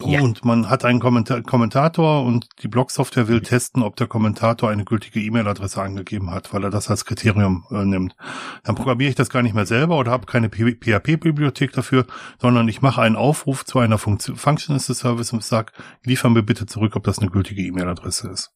ja. 0.07 0.21
Und 0.21 0.45
man 0.45 0.69
hat 0.69 0.85
einen 0.85 0.99
Kommentar 0.99 1.41
Kommentator 1.41 2.23
und 2.23 2.47
die 2.61 2.67
Blog-Software 2.67 3.27
will 3.27 3.41
testen, 3.41 3.83
ob 3.83 3.95
der 3.95 4.07
Kommentator 4.07 4.69
eine 4.69 4.85
gültige 4.85 5.19
E-Mail-Adresse 5.21 5.81
angegeben 5.81 6.31
hat, 6.31 6.53
weil 6.53 6.63
er 6.63 6.69
das 6.69 6.89
als 6.89 7.05
Kriterium 7.05 7.65
äh, 7.71 7.85
nimmt. 7.85 8.15
Dann 8.63 8.75
programmiere 8.75 9.09
ich 9.09 9.15
das 9.15 9.29
gar 9.29 9.41
nicht 9.41 9.55
mehr 9.55 9.65
selber 9.65 9.97
oder 9.97 10.11
habe 10.11 10.25
keine 10.25 10.49
PHP-Bibliothek 10.49 11.73
dafür, 11.73 12.05
sondern 12.39 12.67
ich 12.67 12.81
mache 12.81 13.01
einen 13.01 13.15
Aufruf 13.15 13.65
zu 13.65 13.79
einer 13.79 13.97
Funktion, 13.97 14.35
Function 14.35 14.75
as 14.75 14.89
a 14.89 14.93
Service 14.93 15.33
und 15.33 15.43
sage, 15.43 15.71
liefern 16.03 16.33
mir 16.33 16.43
bitte 16.43 16.65
zurück, 16.65 16.95
ob 16.95 17.03
das 17.03 17.19
eine 17.19 17.29
gültige 17.29 17.61
E-Mail-Adresse 17.61 18.29
ist. 18.29 18.51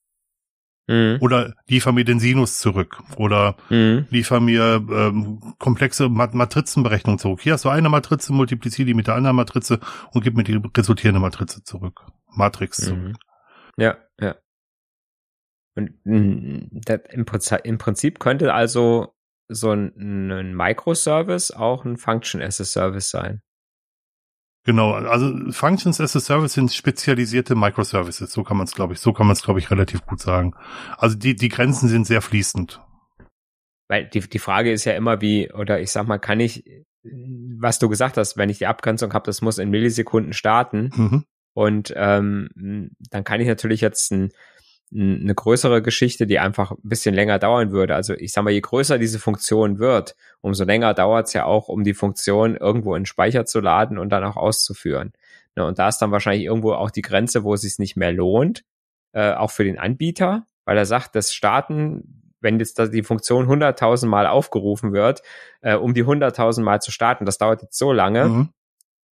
Mhm. 0.87 1.17
Oder 1.19 1.55
liefer 1.67 1.91
mir 1.91 2.05
den 2.05 2.19
Sinus 2.19 2.59
zurück. 2.59 3.01
Oder 3.17 3.55
mhm. 3.69 4.05
liefer 4.09 4.39
mir 4.39 4.85
ähm, 4.89 5.55
komplexe 5.57 6.09
Mat 6.09 6.33
Matrizenberechnung 6.33 7.17
zurück. 7.17 7.41
Hier 7.41 7.53
hast 7.53 7.65
du 7.65 7.69
eine 7.69 7.89
Matrize, 7.89 8.31
multipliziere 8.31 8.85
die 8.85 8.93
mit 8.93 9.07
der 9.07 9.15
anderen 9.15 9.35
Matrize 9.35 9.79
und 10.11 10.23
gib 10.23 10.35
mir 10.35 10.43
die 10.43 10.61
resultierende 10.75 11.19
Matrize 11.19 11.63
zurück. 11.63 12.01
Matrix 12.29 12.79
mhm. 12.79 12.85
zurück. 12.85 13.15
Ja, 13.77 13.97
ja. 14.19 14.35
Und 15.75 15.91
mm, 16.05 16.81
das, 16.85 17.01
im, 17.09 17.25
im 17.63 17.77
Prinzip 17.77 18.19
könnte 18.19 18.53
also 18.53 19.15
so 19.47 19.71
ein, 19.71 20.31
ein 20.31 20.55
Microservice 20.55 21.51
auch 21.51 21.85
ein 21.85 21.97
Function 21.97 22.41
as 22.41 22.61
a 22.61 22.63
Service 22.63 23.09
sein. 23.09 23.41
Genau, 24.65 24.93
also 24.93 25.32
Functions 25.51 26.01
as 26.01 26.15
a 26.15 26.19
Service 26.19 26.54
sind 26.54 26.73
spezialisierte 26.73 27.54
Microservices, 27.56 28.32
so 28.34 28.43
kann 28.43 28.58
man 28.58 28.65
es, 28.65 28.73
glaube 28.73 28.93
ich, 28.93 28.99
so 28.99 29.13
kann 29.13 29.28
man 29.28 29.36
es, 29.36 29.43
glaube 29.43 29.60
ich, 29.60 29.69
relativ 29.69 30.04
gut 30.08 30.19
sagen. 30.19 30.56
Also 30.97 31.15
die, 31.15 31.36
die 31.36 31.49
Grenzen 31.49 31.88
sind 31.88 32.08
sehr 32.08 32.21
fließend. 32.23 32.82
Weil 33.88 34.10
die, 34.10 34.21
die 34.21 34.39
Frage 34.39 34.71
ist 34.71 34.86
ja 34.86 34.93
immer 34.93 35.21
wie, 35.21 35.51
oder 35.51 35.80
ich 35.80 35.91
sag 35.91 36.08
mal, 36.08 36.17
kann 36.17 36.39
ich, 36.39 36.63
was 37.04 37.78
du 37.78 37.89
gesagt 37.89 38.17
hast, 38.17 38.38
wenn 38.38 38.49
ich 38.49 38.58
die 38.58 38.65
Abgrenzung 38.65 39.13
habe, 39.13 39.28
das 39.28 39.43
muss 39.43 39.60
in 39.60 39.69
Millisekunden 39.69 40.34
starten. 40.34 40.89
Mhm. 40.95 41.25
Und 41.54 41.93
ähm, 41.95 42.49
dann 43.12 43.23
kann 43.23 43.39
ich 43.39 43.47
natürlich 43.47 43.82
jetzt 43.82 44.12
ein 44.12 44.32
eine 44.95 45.36
größere 45.36 45.81
Geschichte, 45.81 46.25
die 46.25 46.39
einfach 46.39 46.71
ein 46.71 46.77
bisschen 46.84 47.13
länger 47.13 47.38
dauern 47.38 47.71
würde. 47.71 47.95
Also 47.95 48.13
ich 48.13 48.31
sag 48.31 48.43
mal, 48.43 48.51
je 48.51 48.62
größer 48.62 48.97
diese 48.97 49.19
Funktion 49.19 49.79
wird, 49.79 50.15
umso 50.41 50.63
länger 50.63 50.93
dauert 50.93 51.27
es 51.27 51.34
ja 51.34 51.45
auch, 51.45 51.67
um 51.67 51.84
die 51.84 51.93
Funktion 51.93 52.55
irgendwo 52.55 52.95
in 52.95 53.01
den 53.01 53.05
Speicher 53.05 53.45
zu 53.45 53.60
laden 53.60 53.97
und 53.97 54.10
dann 54.10 54.23
auch 54.23 54.38
auszuführen. 54.38 55.13
Ne, 55.55 55.65
und 55.65 55.79
da 55.79 55.89
ist 55.89 55.97
dann 55.99 56.12
wahrscheinlich 56.12 56.45
irgendwo 56.45 56.73
auch 56.73 56.91
die 56.91 57.01
Grenze, 57.01 57.43
wo 57.43 57.53
es 57.53 57.62
sich 57.62 57.77
nicht 57.77 57.97
mehr 57.97 58.12
lohnt, 58.12 58.63
äh, 59.13 59.34
auch 59.34 59.51
für 59.51 59.63
den 59.63 59.79
Anbieter, 59.79 60.45
weil 60.65 60.77
er 60.77 60.86
sagt, 60.86 61.15
das 61.15 61.34
Starten, 61.34 62.34
wenn 62.39 62.60
jetzt 62.60 62.79
die 62.93 63.03
Funktion 63.03 63.47
100.000 63.47 64.08
Mal 64.08 64.27
aufgerufen 64.27 64.93
wird, 64.93 65.21
äh, 65.62 65.75
um 65.75 65.93
die 65.93 66.05
100.000 66.05 66.62
Mal 66.62 66.81
zu 66.81 66.91
starten, 66.91 67.25
das 67.25 67.38
dauert 67.38 67.62
jetzt 67.62 67.77
so 67.77 67.91
lange, 67.91 68.25
mhm 68.25 68.49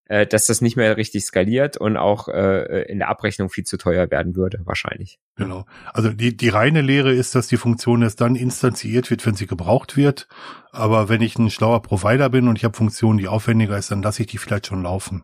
äh, 0.05 0.27
dass 0.27 0.47
das 0.47 0.61
nicht 0.61 0.75
mehr 0.75 0.97
richtig 0.97 1.25
skaliert 1.25 1.77
und 1.77 1.97
auch 1.97 2.27
äh, 2.27 2.83
in 2.83 2.99
der 2.99 3.09
Abrechnung 3.09 3.49
viel 3.49 3.63
zu 3.63 3.77
teuer 3.77 4.11
werden 4.11 4.35
würde, 4.35 4.61
wahrscheinlich. 4.65 5.19
Genau. 5.35 5.65
Also 5.93 6.09
die, 6.09 6.35
die 6.35 6.49
reine 6.49 6.81
Lehre 6.81 7.13
ist, 7.13 7.35
dass 7.35 7.47
die 7.47 7.57
Funktion 7.57 8.01
erst 8.01 8.19
dann 8.19 8.35
instanziert 8.35 9.09
wird, 9.09 9.25
wenn 9.25 9.35
sie 9.35 9.47
gebraucht 9.47 9.95
wird. 9.95 10.27
Aber 10.71 11.07
wenn 11.09 11.21
ich 11.21 11.37
ein 11.37 11.49
schlauer 11.49 11.81
Provider 11.81 12.29
bin 12.29 12.47
und 12.47 12.57
ich 12.57 12.65
habe 12.65 12.75
Funktionen, 12.75 13.17
die 13.17 13.27
aufwendiger 13.27 13.77
ist, 13.77 13.91
dann 13.91 14.01
lasse 14.01 14.23
ich 14.23 14.27
die 14.27 14.37
vielleicht 14.37 14.67
schon 14.67 14.83
laufen. 14.83 15.23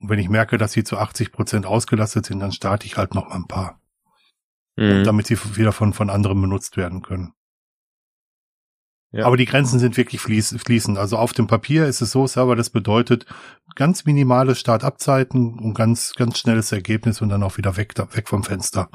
Und 0.00 0.08
wenn 0.08 0.18
ich 0.18 0.28
merke, 0.28 0.56
dass 0.58 0.72
sie 0.72 0.82
zu 0.82 0.98
80 0.98 1.30
Prozent 1.30 1.66
ausgelastet 1.66 2.26
sind, 2.26 2.40
dann 2.40 2.52
starte 2.52 2.86
ich 2.86 2.96
halt 2.96 3.14
noch 3.14 3.28
mal 3.28 3.36
ein 3.36 3.46
paar. 3.46 3.80
Mhm. 4.76 5.04
Damit 5.04 5.26
sie 5.26 5.38
wieder 5.56 5.72
von, 5.72 5.92
von 5.92 6.10
anderen 6.10 6.40
benutzt 6.40 6.76
werden 6.76 7.02
können. 7.02 7.34
Ja. 9.12 9.26
Aber 9.26 9.36
die 9.36 9.44
Grenzen 9.44 9.80
sind 9.80 9.96
wirklich 9.96 10.20
fließend. 10.20 10.96
Also 10.96 11.16
auf 11.16 11.32
dem 11.32 11.48
Papier 11.48 11.86
ist 11.86 12.00
es 12.00 12.12
so, 12.12 12.26
Server, 12.26 12.54
das 12.54 12.70
bedeutet 12.70 13.26
ganz 13.74 14.04
minimale 14.04 14.54
Startabzeiten 14.54 15.58
und 15.58 15.74
ganz, 15.74 16.14
ganz 16.14 16.38
schnelles 16.38 16.70
Ergebnis 16.70 17.20
und 17.20 17.28
dann 17.28 17.42
auch 17.42 17.56
wieder 17.56 17.76
weg, 17.76 17.94
weg 18.14 18.28
vom 18.28 18.44
Fenster. 18.44 18.88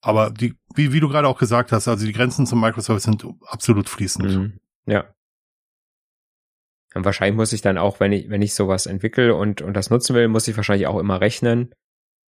Aber 0.00 0.30
die, 0.30 0.54
wie, 0.74 0.92
wie 0.92 0.98
du 0.98 1.08
gerade 1.08 1.28
auch 1.28 1.38
gesagt 1.38 1.70
hast, 1.70 1.86
also 1.86 2.04
die 2.04 2.12
Grenzen 2.12 2.46
zum 2.46 2.60
Microservice 2.60 3.04
sind 3.04 3.24
absolut 3.46 3.88
fließend. 3.88 4.28
Mhm. 4.28 4.60
Ja. 4.86 5.04
Und 6.94 7.04
wahrscheinlich 7.04 7.36
muss 7.36 7.52
ich 7.52 7.62
dann 7.62 7.78
auch, 7.78 8.00
wenn 8.00 8.10
ich, 8.10 8.28
wenn 8.28 8.42
ich 8.42 8.54
sowas 8.54 8.86
entwickle 8.86 9.36
und, 9.36 9.62
und 9.62 9.74
das 9.74 9.90
nutzen 9.90 10.16
will, 10.16 10.26
muss 10.26 10.48
ich 10.48 10.56
wahrscheinlich 10.56 10.88
auch 10.88 10.98
immer 10.98 11.20
rechnen, 11.20 11.72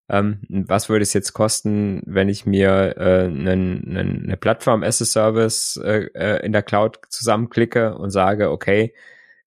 ähm, 0.08 0.40
was 0.48 0.88
würde 0.88 1.02
es 1.02 1.14
jetzt 1.14 1.32
kosten, 1.32 2.02
wenn 2.04 2.28
ich 2.28 2.44
mir 2.44 2.96
äh, 2.98 3.24
einen, 3.24 3.84
einen, 3.88 4.24
eine 4.24 4.36
Plattform 4.36 4.82
as 4.82 5.00
a 5.00 5.04
Service 5.04 5.80
äh, 5.82 6.08
äh, 6.14 6.44
in 6.44 6.52
der 6.52 6.62
Cloud 6.62 6.98
zusammenklicke 7.08 7.96
und 7.96 8.10
sage, 8.10 8.50
okay, 8.50 8.94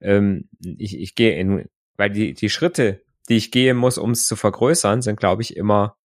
ähm, 0.02 0.50
ich, 0.64 1.00
ich 1.00 1.16
gehe 1.16 1.38
in, 1.38 1.70
weil 1.96 2.10
die, 2.10 2.34
die 2.34 2.50
Schritte, 2.50 3.04
die 3.30 3.38
ich 3.38 3.52
gehen 3.52 3.78
muss, 3.78 3.98
um 3.98 4.12
es 4.12 4.26
zu 4.26 4.36
vergrößern, 4.36 5.02
sind, 5.02 5.20
glaube 5.20 5.42
ich, 5.42 5.56
immer 5.56 5.98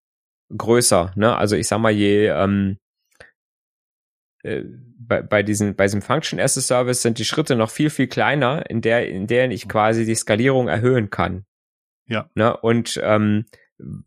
größer. 0.56 1.14
Ne? 1.16 1.36
Also 1.36 1.56
ich 1.56 1.68
sag 1.68 1.80
mal, 1.80 1.92
je 1.92 2.28
ähm, 2.28 2.78
äh, 4.44 4.64
bei, 4.98 5.22
bei, 5.22 5.44
diesen, 5.44 5.76
bei 5.76 5.86
diesem 5.86 6.02
Function 6.02 6.40
as 6.40 6.58
a 6.58 6.62
Service 6.62 7.02
sind 7.02 7.20
die 7.20 7.26
Schritte 7.26 7.56
noch 7.56 7.70
viel, 7.70 7.90
viel 7.90 8.08
kleiner, 8.08 8.70
in 8.70 8.82
der, 8.82 9.08
in 9.10 9.28
deren 9.28 9.52
ich 9.52 9.70
quasi 9.70 10.06
die 10.06 10.16
Skalierung 10.16 10.68
erhöhen 10.68 11.10
kann. 11.10 11.46
Ja. 12.08 12.30
Ne? 12.36 12.56
Und 12.58 13.00
ähm, 13.02 13.46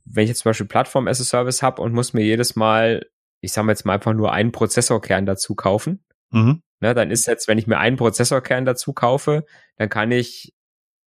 wenn 0.05 0.25
ich 0.25 0.29
jetzt 0.29 0.41
zum 0.41 0.51
Beispiel 0.51 0.67
Plattform 0.67 1.09
as 1.09 1.21
a 1.21 1.25
Service 1.25 1.63
habe 1.63 1.83
und 1.83 1.93
muss 1.93 2.13
mir 2.13 2.23
jedes 2.23 2.57
Mal, 2.57 3.07
ich 3.41 3.53
sage 3.53 3.69
jetzt 3.69 3.85
mal 3.85 3.95
einfach 3.95 4.15
nur 4.15 4.33
einen 4.33 4.53
Prozessorkern 4.53 5.27
dazu 5.27 5.55
kaufen, 5.55 6.05
mhm. 6.31 6.63
ne, 6.81 6.95
dann 6.95 7.11
ist 7.11 7.27
jetzt, 7.27 7.49
wenn 7.49 7.59
ich 7.59 7.67
mir 7.67 7.79
einen 7.79 7.97
Prozessorkern 7.97 8.65
dazu 8.65 8.93
kaufe, 8.93 9.45
dann 9.77 9.89
kann 9.89 10.11
ich 10.11 10.55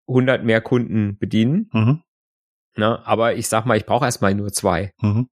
100 0.08 0.44
mehr 0.44 0.62
Kunden 0.62 1.18
bedienen. 1.18 1.70
Mhm. 1.74 2.02
Ne, 2.78 3.06
aber 3.06 3.36
ich 3.36 3.48
sag 3.48 3.66
mal, 3.66 3.78
ich 3.78 3.86
brauche 3.86 4.06
erstmal 4.06 4.36
nur 4.36 4.52
zwei. 4.52 4.94
Mhm. 5.02 5.30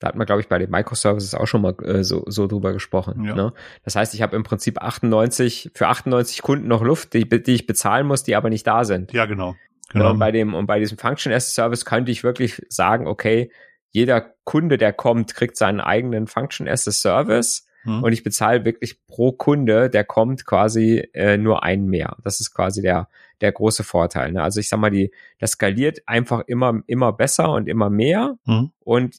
Da 0.00 0.08
hat 0.08 0.14
man, 0.14 0.26
glaube 0.26 0.40
ich, 0.40 0.48
bei 0.48 0.58
den 0.58 0.70
Microservices 0.70 1.34
auch 1.34 1.46
schon 1.46 1.62
mal 1.62 1.74
äh, 1.82 2.04
so, 2.04 2.24
so 2.28 2.46
drüber 2.46 2.72
gesprochen. 2.72 3.24
Ja. 3.24 3.34
Ne? 3.34 3.52
Das 3.82 3.96
heißt, 3.96 4.14
ich 4.14 4.22
habe 4.22 4.36
im 4.36 4.44
Prinzip 4.44 4.80
98, 4.80 5.72
für 5.74 5.88
98 5.88 6.42
Kunden 6.42 6.68
noch 6.68 6.82
Luft, 6.82 7.14
die, 7.14 7.28
die 7.28 7.54
ich 7.54 7.66
bezahlen 7.66 8.06
muss, 8.06 8.22
die 8.22 8.36
aber 8.36 8.48
nicht 8.48 8.66
da 8.66 8.84
sind. 8.84 9.12
Ja, 9.12 9.26
genau. 9.26 9.56
Genau. 9.90 10.10
Und 10.10 10.18
bei 10.18 10.32
dem, 10.32 10.54
und 10.54 10.66
bei 10.66 10.78
diesem 10.78 10.98
Function 10.98 11.32
as 11.32 11.46
a 11.46 11.62
Service 11.62 11.84
könnte 11.84 12.12
ich 12.12 12.22
wirklich 12.22 12.62
sagen, 12.68 13.06
okay, 13.06 13.50
jeder 13.90 14.20
Kunde, 14.44 14.76
der 14.76 14.92
kommt, 14.92 15.34
kriegt 15.34 15.56
seinen 15.56 15.80
eigenen 15.80 16.26
Function 16.26 16.68
as 16.68 16.86
a 16.86 16.92
Service. 16.92 17.66
Mhm. 17.84 18.02
Und 18.02 18.12
ich 18.12 18.22
bezahle 18.22 18.64
wirklich 18.64 19.04
pro 19.06 19.32
Kunde, 19.32 19.88
der 19.88 20.04
kommt, 20.04 20.44
quasi 20.44 21.08
äh, 21.14 21.38
nur 21.38 21.62
einen 21.62 21.86
mehr. 21.86 22.16
Das 22.22 22.40
ist 22.40 22.52
quasi 22.52 22.82
der, 22.82 23.08
der 23.40 23.52
große 23.52 23.84
Vorteil. 23.84 24.32
Ne? 24.32 24.42
Also 24.42 24.60
ich 24.60 24.68
sag 24.68 24.78
mal, 24.78 24.90
die, 24.90 25.10
das 25.38 25.52
skaliert 25.52 26.00
einfach 26.06 26.42
immer, 26.46 26.82
immer 26.86 27.12
besser 27.12 27.50
und 27.52 27.68
immer 27.68 27.88
mehr. 27.88 28.36
Mhm. 28.44 28.72
Und 28.80 29.16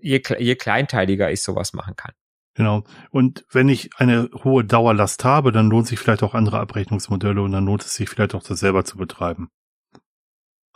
je, 0.00 0.20
je 0.38 0.54
kleinteiliger 0.56 1.30
ich 1.30 1.42
sowas 1.42 1.72
machen 1.72 1.94
kann. 1.96 2.12
Genau. 2.54 2.82
Und 3.10 3.44
wenn 3.52 3.68
ich 3.68 3.90
eine 3.98 4.28
hohe 4.42 4.64
Dauerlast 4.64 5.24
habe, 5.24 5.52
dann 5.52 5.70
lohnt 5.70 5.86
sich 5.86 6.00
vielleicht 6.00 6.24
auch 6.24 6.34
andere 6.34 6.58
Abrechnungsmodelle 6.58 7.40
und 7.40 7.52
dann 7.52 7.64
lohnt 7.64 7.84
es 7.84 7.94
sich 7.94 8.08
vielleicht 8.08 8.34
auch 8.34 8.42
das 8.42 8.58
selber 8.58 8.84
zu 8.84 8.96
betreiben. 8.96 9.48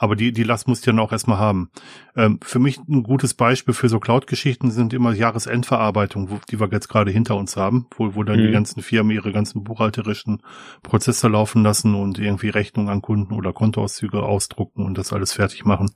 Aber 0.03 0.17
die, 0.17 0.33
die 0.33 0.43
Last 0.43 0.67
musst 0.67 0.85
du 0.85 0.91
ja 0.91 0.97
noch 0.97 1.13
erstmal 1.13 1.39
haben. 1.39 1.71
Ähm, 2.17 2.41
für 2.43 2.59
mich 2.59 2.77
ein 2.89 3.05
gutes 3.05 3.35
Beispiel 3.35 3.73
für 3.73 3.89
so 3.89 4.01
Cloud-Geschichten 4.01 4.73
sind 4.73 4.93
immer 4.93 5.13
Jahresendverarbeitung, 5.13 6.29
wo, 6.29 6.41
die 6.51 6.59
wir 6.59 6.69
jetzt 6.73 6.89
gerade 6.89 7.13
hinter 7.13 7.37
uns 7.37 7.57
haben, 7.57 7.87
wo, 7.97 8.17
wo 8.17 8.25
dann 8.25 8.41
mhm. 8.41 8.47
die 8.47 8.51
ganzen 8.51 8.83
Firmen 8.83 9.13
ihre 9.13 9.31
ganzen 9.31 9.63
buchhalterischen 9.63 10.43
Prozesse 10.83 11.29
laufen 11.29 11.63
lassen 11.63 11.95
und 11.95 12.19
irgendwie 12.19 12.49
Rechnungen 12.49 12.91
an 12.91 13.01
Kunden 13.01 13.33
oder 13.33 13.53
Kontoauszüge 13.53 14.25
ausdrucken 14.25 14.85
und 14.85 14.99
das 14.99 15.13
alles 15.13 15.35
fertig 15.35 15.65
machen. 15.65 15.93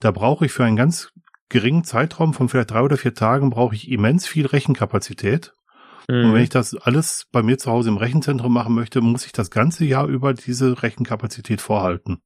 Da 0.00 0.10
brauche 0.10 0.46
ich 0.46 0.52
für 0.52 0.64
einen 0.64 0.76
ganz 0.76 1.10
geringen 1.50 1.84
Zeitraum 1.84 2.32
von 2.32 2.48
vielleicht 2.48 2.70
drei 2.70 2.80
oder 2.80 2.96
vier 2.96 3.12
Tagen 3.12 3.50
brauche 3.50 3.74
ich 3.74 3.90
immens 3.90 4.26
viel 4.26 4.46
Rechenkapazität. 4.46 5.52
Mhm. 6.08 6.24
Und 6.24 6.32
wenn 6.32 6.42
ich 6.44 6.48
das 6.48 6.74
alles 6.74 7.26
bei 7.30 7.42
mir 7.42 7.58
zu 7.58 7.70
Hause 7.70 7.90
im 7.90 7.98
Rechenzentrum 7.98 8.54
machen 8.54 8.74
möchte, 8.74 9.02
muss 9.02 9.26
ich 9.26 9.32
das 9.32 9.50
ganze 9.50 9.84
Jahr 9.84 10.06
über 10.06 10.32
diese 10.32 10.82
Rechenkapazität 10.82 11.60
vorhalten. 11.60 12.22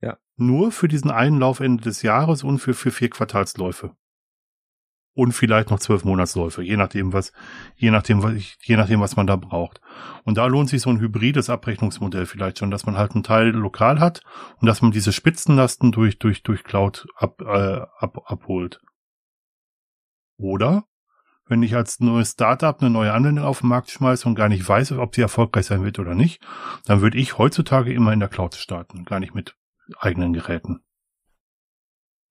Ja. 0.00 0.18
Nur 0.36 0.72
für 0.72 0.88
diesen 0.88 1.10
einen 1.10 1.38
Laufende 1.38 1.82
des 1.82 2.02
Jahres 2.02 2.44
und 2.44 2.58
für, 2.58 2.74
für 2.74 2.90
vier 2.90 3.10
Quartalsläufe. 3.10 3.96
Und 5.14 5.32
vielleicht 5.32 5.70
noch 5.70 5.80
zwölf 5.80 6.04
Monatsläufe, 6.04 6.62
je 6.62 6.76
nachdem, 6.76 7.12
was, 7.12 7.32
je 7.74 7.90
nachdem, 7.90 8.22
was 8.22 8.34
ich, 8.34 8.56
je 8.62 8.76
nachdem, 8.76 9.00
was 9.00 9.16
man 9.16 9.26
da 9.26 9.34
braucht. 9.34 9.80
Und 10.22 10.38
da 10.38 10.46
lohnt 10.46 10.68
sich 10.68 10.82
so 10.82 10.90
ein 10.90 11.00
hybrides 11.00 11.50
Abrechnungsmodell 11.50 12.24
vielleicht 12.24 12.58
schon, 12.58 12.70
dass 12.70 12.86
man 12.86 12.96
halt 12.96 13.12
einen 13.12 13.24
Teil 13.24 13.48
lokal 13.48 13.98
hat 13.98 14.22
und 14.60 14.66
dass 14.66 14.80
man 14.80 14.92
diese 14.92 15.12
Spitzenlasten 15.12 15.90
durch, 15.90 16.20
durch, 16.20 16.44
durch 16.44 16.62
Cloud 16.62 17.08
ab, 17.16 17.40
äh, 17.40 17.80
ab, 17.98 18.30
abholt. 18.30 18.80
Oder 20.36 20.84
wenn 21.48 21.64
ich 21.64 21.74
als 21.74 21.98
neues 21.98 22.32
Startup 22.32 22.80
eine 22.80 22.90
neue 22.90 23.12
Anwendung 23.12 23.44
auf 23.44 23.60
den 23.60 23.70
Markt 23.70 23.90
schmeiße 23.90 24.28
und 24.28 24.36
gar 24.36 24.48
nicht 24.48 24.68
weiß, 24.68 24.92
ob 24.92 25.16
sie 25.16 25.22
erfolgreich 25.22 25.66
sein 25.66 25.82
wird 25.82 25.98
oder 25.98 26.14
nicht, 26.14 26.40
dann 26.84 27.00
würde 27.00 27.18
ich 27.18 27.38
heutzutage 27.38 27.92
immer 27.92 28.12
in 28.12 28.20
der 28.20 28.28
Cloud 28.28 28.54
starten, 28.54 29.04
gar 29.04 29.18
nicht 29.18 29.34
mit 29.34 29.57
eigenen 29.98 30.32
Geräten. 30.32 30.82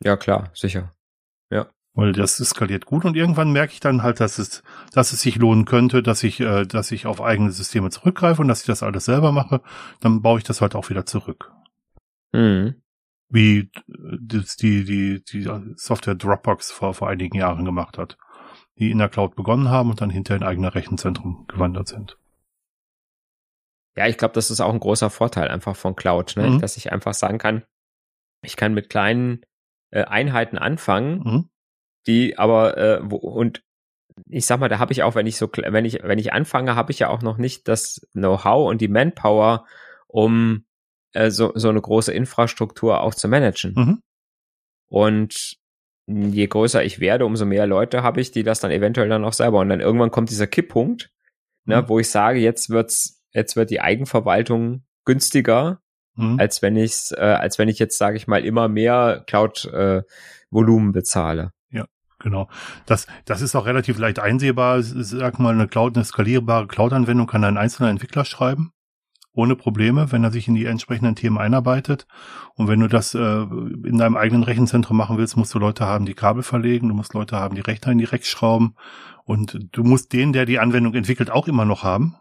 Ja, 0.03 0.17
klar, 0.17 0.51
sicher. 0.53 0.93
Ja. 1.49 1.67
Weil 1.93 2.11
das 2.11 2.37
skaliert 2.37 2.85
gut 2.85 3.05
und 3.05 3.17
irgendwann 3.17 3.51
merke 3.51 3.73
ich 3.73 3.79
dann 3.79 4.03
halt, 4.03 4.19
dass 4.19 4.37
es, 4.37 4.61
dass 4.93 5.13
es 5.13 5.21
sich 5.21 5.37
lohnen 5.37 5.65
könnte, 5.65 6.03
dass 6.03 6.23
ich, 6.23 6.39
äh, 6.39 6.65
dass 6.65 6.91
ich 6.91 7.07
auf 7.07 7.21
eigene 7.21 7.51
Systeme 7.51 7.89
zurückgreife 7.89 8.41
und 8.41 8.47
dass 8.47 8.61
ich 8.61 8.67
das 8.67 8.83
alles 8.83 9.05
selber 9.05 9.31
mache, 9.31 9.61
dann 9.99 10.21
baue 10.21 10.37
ich 10.37 10.43
das 10.43 10.61
halt 10.61 10.75
auch 10.75 10.89
wieder 10.89 11.07
zurück. 11.07 11.51
Mhm. 12.33 12.75
Wie 13.29 13.71
das 13.87 14.57
die, 14.57 14.85
die, 14.85 15.23
die 15.23 15.49
Software 15.75 16.15
Dropbox 16.15 16.71
vor, 16.71 16.93
vor 16.93 17.09
einigen 17.09 17.35
Jahren 17.35 17.65
gemacht 17.65 17.97
hat. 17.97 18.17
Die 18.77 18.91
in 18.91 18.99
der 18.99 19.09
Cloud 19.09 19.35
begonnen 19.35 19.69
haben 19.69 19.89
und 19.89 19.99
dann 20.01 20.11
hinterher 20.11 20.41
in 20.41 20.47
eigener 20.47 20.75
Rechenzentrum 20.75 21.45
gewandert 21.47 21.87
sind. 21.87 22.17
Ja, 23.97 24.07
ich 24.07 24.17
glaube, 24.17 24.33
das 24.35 24.51
ist 24.51 24.61
auch 24.61 24.71
ein 24.73 24.79
großer 24.79 25.09
Vorteil 25.09 25.47
einfach 25.47 25.75
von 25.75 25.95
Cloud, 25.95 26.35
ne? 26.37 26.49
Mhm. 26.51 26.61
dass 26.61 26.77
ich 26.77 26.91
einfach 26.91 27.13
sagen 27.13 27.37
kann, 27.39 27.63
ich 28.43 28.55
kann 28.55 28.73
mit 28.73 28.89
kleinen 28.89 29.41
äh, 29.91 30.03
Einheiten 30.03 30.57
anfangen, 30.57 31.19
Mhm. 31.23 31.49
die 32.05 32.37
aber 32.37 32.77
äh, 32.77 32.99
wo, 33.03 33.15
und 33.17 33.63
ich 34.29 34.45
sag 34.45 34.59
mal, 34.59 34.69
da 34.69 34.79
habe 34.79 34.93
ich 34.93 35.03
auch, 35.03 35.15
wenn 35.15 35.27
ich 35.27 35.37
so, 35.37 35.49
wenn 35.55 35.85
ich 35.85 35.99
wenn 36.03 36.19
ich 36.19 36.33
anfange, 36.33 36.75
habe 36.75 36.91
ich 36.91 36.99
ja 36.99 37.09
auch 37.09 37.21
noch 37.21 37.37
nicht 37.37 37.67
das 37.67 38.01
Know-how 38.13 38.69
und 38.69 38.81
die 38.81 38.87
Manpower, 38.87 39.65
um 40.07 40.65
äh, 41.13 41.29
so 41.31 41.51
so 41.55 41.69
eine 41.69 41.81
große 41.81 42.11
Infrastruktur 42.13 43.01
auch 43.01 43.13
zu 43.15 43.27
managen. 43.27 43.73
Mhm. 43.75 44.01
Und 44.89 45.57
je 46.07 46.47
größer 46.47 46.83
ich 46.83 46.99
werde, 46.99 47.25
umso 47.25 47.45
mehr 47.45 47.67
Leute 47.67 48.01
habe 48.03 48.21
ich, 48.21 48.31
die 48.31 48.43
das 48.43 48.59
dann 48.59 48.71
eventuell 48.71 49.09
dann 49.09 49.25
auch 49.25 49.33
selber. 49.33 49.59
Und 49.59 49.69
dann 49.69 49.81
irgendwann 49.81 50.11
kommt 50.11 50.29
dieser 50.29 50.47
Kipppunkt, 50.47 51.11
ne, 51.65 51.81
Mhm. 51.81 51.89
wo 51.89 51.99
ich 51.99 52.09
sage, 52.09 52.39
jetzt 52.39 52.69
wird's, 52.69 53.16
jetzt 53.31 53.55
wird 53.55 53.69
die 53.69 53.81
Eigenverwaltung 53.81 54.83
günstiger, 55.05 55.81
Mhm. 56.15 56.39
als 56.39 56.61
wenn 56.61 56.75
ich's, 56.75 57.11
äh, 57.11 57.21
als 57.21 57.59
wenn 57.59 57.69
ich 57.69 57.77
jetzt, 57.79 57.97
sage 57.97 58.17
ich 58.17 58.27
mal, 58.27 58.43
immer 58.43 58.67
mehr 58.67 59.23
Cloud-Volumen 59.27 60.91
bezahle. 60.91 61.51
Genau. 62.19 62.49
Das, 62.85 63.05
das 63.25 63.41
ist 63.41 63.55
auch 63.55 63.65
relativ 63.65 63.99
leicht 63.99 64.19
einsehbar. 64.19 64.81
Sag 64.81 65.39
mal, 65.39 65.53
eine 65.53 65.67
Cloud, 65.67 65.95
eine 65.95 66.05
skalierbare 66.05 66.67
Cloud-Anwendung 66.67 67.27
kann 67.27 67.43
ein 67.43 67.57
einzelner 67.57 67.89
Entwickler 67.89 68.25
schreiben. 68.25 68.71
Ohne 69.33 69.55
Probleme, 69.55 70.11
wenn 70.11 70.23
er 70.23 70.31
sich 70.31 70.47
in 70.47 70.55
die 70.55 70.65
entsprechenden 70.65 71.15
Themen 71.15 71.37
einarbeitet. 71.37 72.07
Und 72.55 72.67
wenn 72.67 72.79
du 72.79 72.87
das 72.87 73.13
äh, 73.13 73.19
in 73.19 73.99
deinem 73.99 74.17
eigenen 74.17 74.41
Rechenzentrum 74.41 74.97
machen 74.97 75.19
willst, 75.19 75.37
musst 75.37 75.53
du 75.53 75.59
Leute 75.59 75.85
haben, 75.85 76.07
die 76.07 76.15
Kabel 76.15 76.41
verlegen, 76.41 76.87
du 76.87 76.95
musst 76.95 77.13
Leute 77.13 77.37
haben, 77.37 77.53
die 77.53 77.61
Rechner 77.61 77.91
in 77.91 77.99
die 77.99 78.09
schrauben. 78.23 78.75
Und 79.23 79.59
du 79.71 79.83
musst 79.83 80.11
den, 80.11 80.33
der 80.33 80.47
die 80.47 80.57
Anwendung 80.57 80.95
entwickelt, 80.95 81.29
auch 81.29 81.47
immer 81.47 81.65
noch 81.65 81.83
haben. 81.83 82.15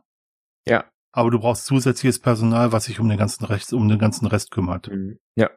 Ja. 0.66 0.84
Aber 1.16 1.30
du 1.30 1.38
brauchst 1.38 1.64
zusätzliches 1.64 2.18
Personal, 2.18 2.72
was 2.72 2.84
sich 2.84 3.00
um 3.00 3.08
den 3.08 3.16
ganzen 3.16 3.46
Rest, 3.46 3.72
um 3.72 3.88
den 3.88 3.98
ganzen 3.98 4.26
Rest 4.26 4.50
kümmert. 4.50 4.90
Ja. 5.34 5.48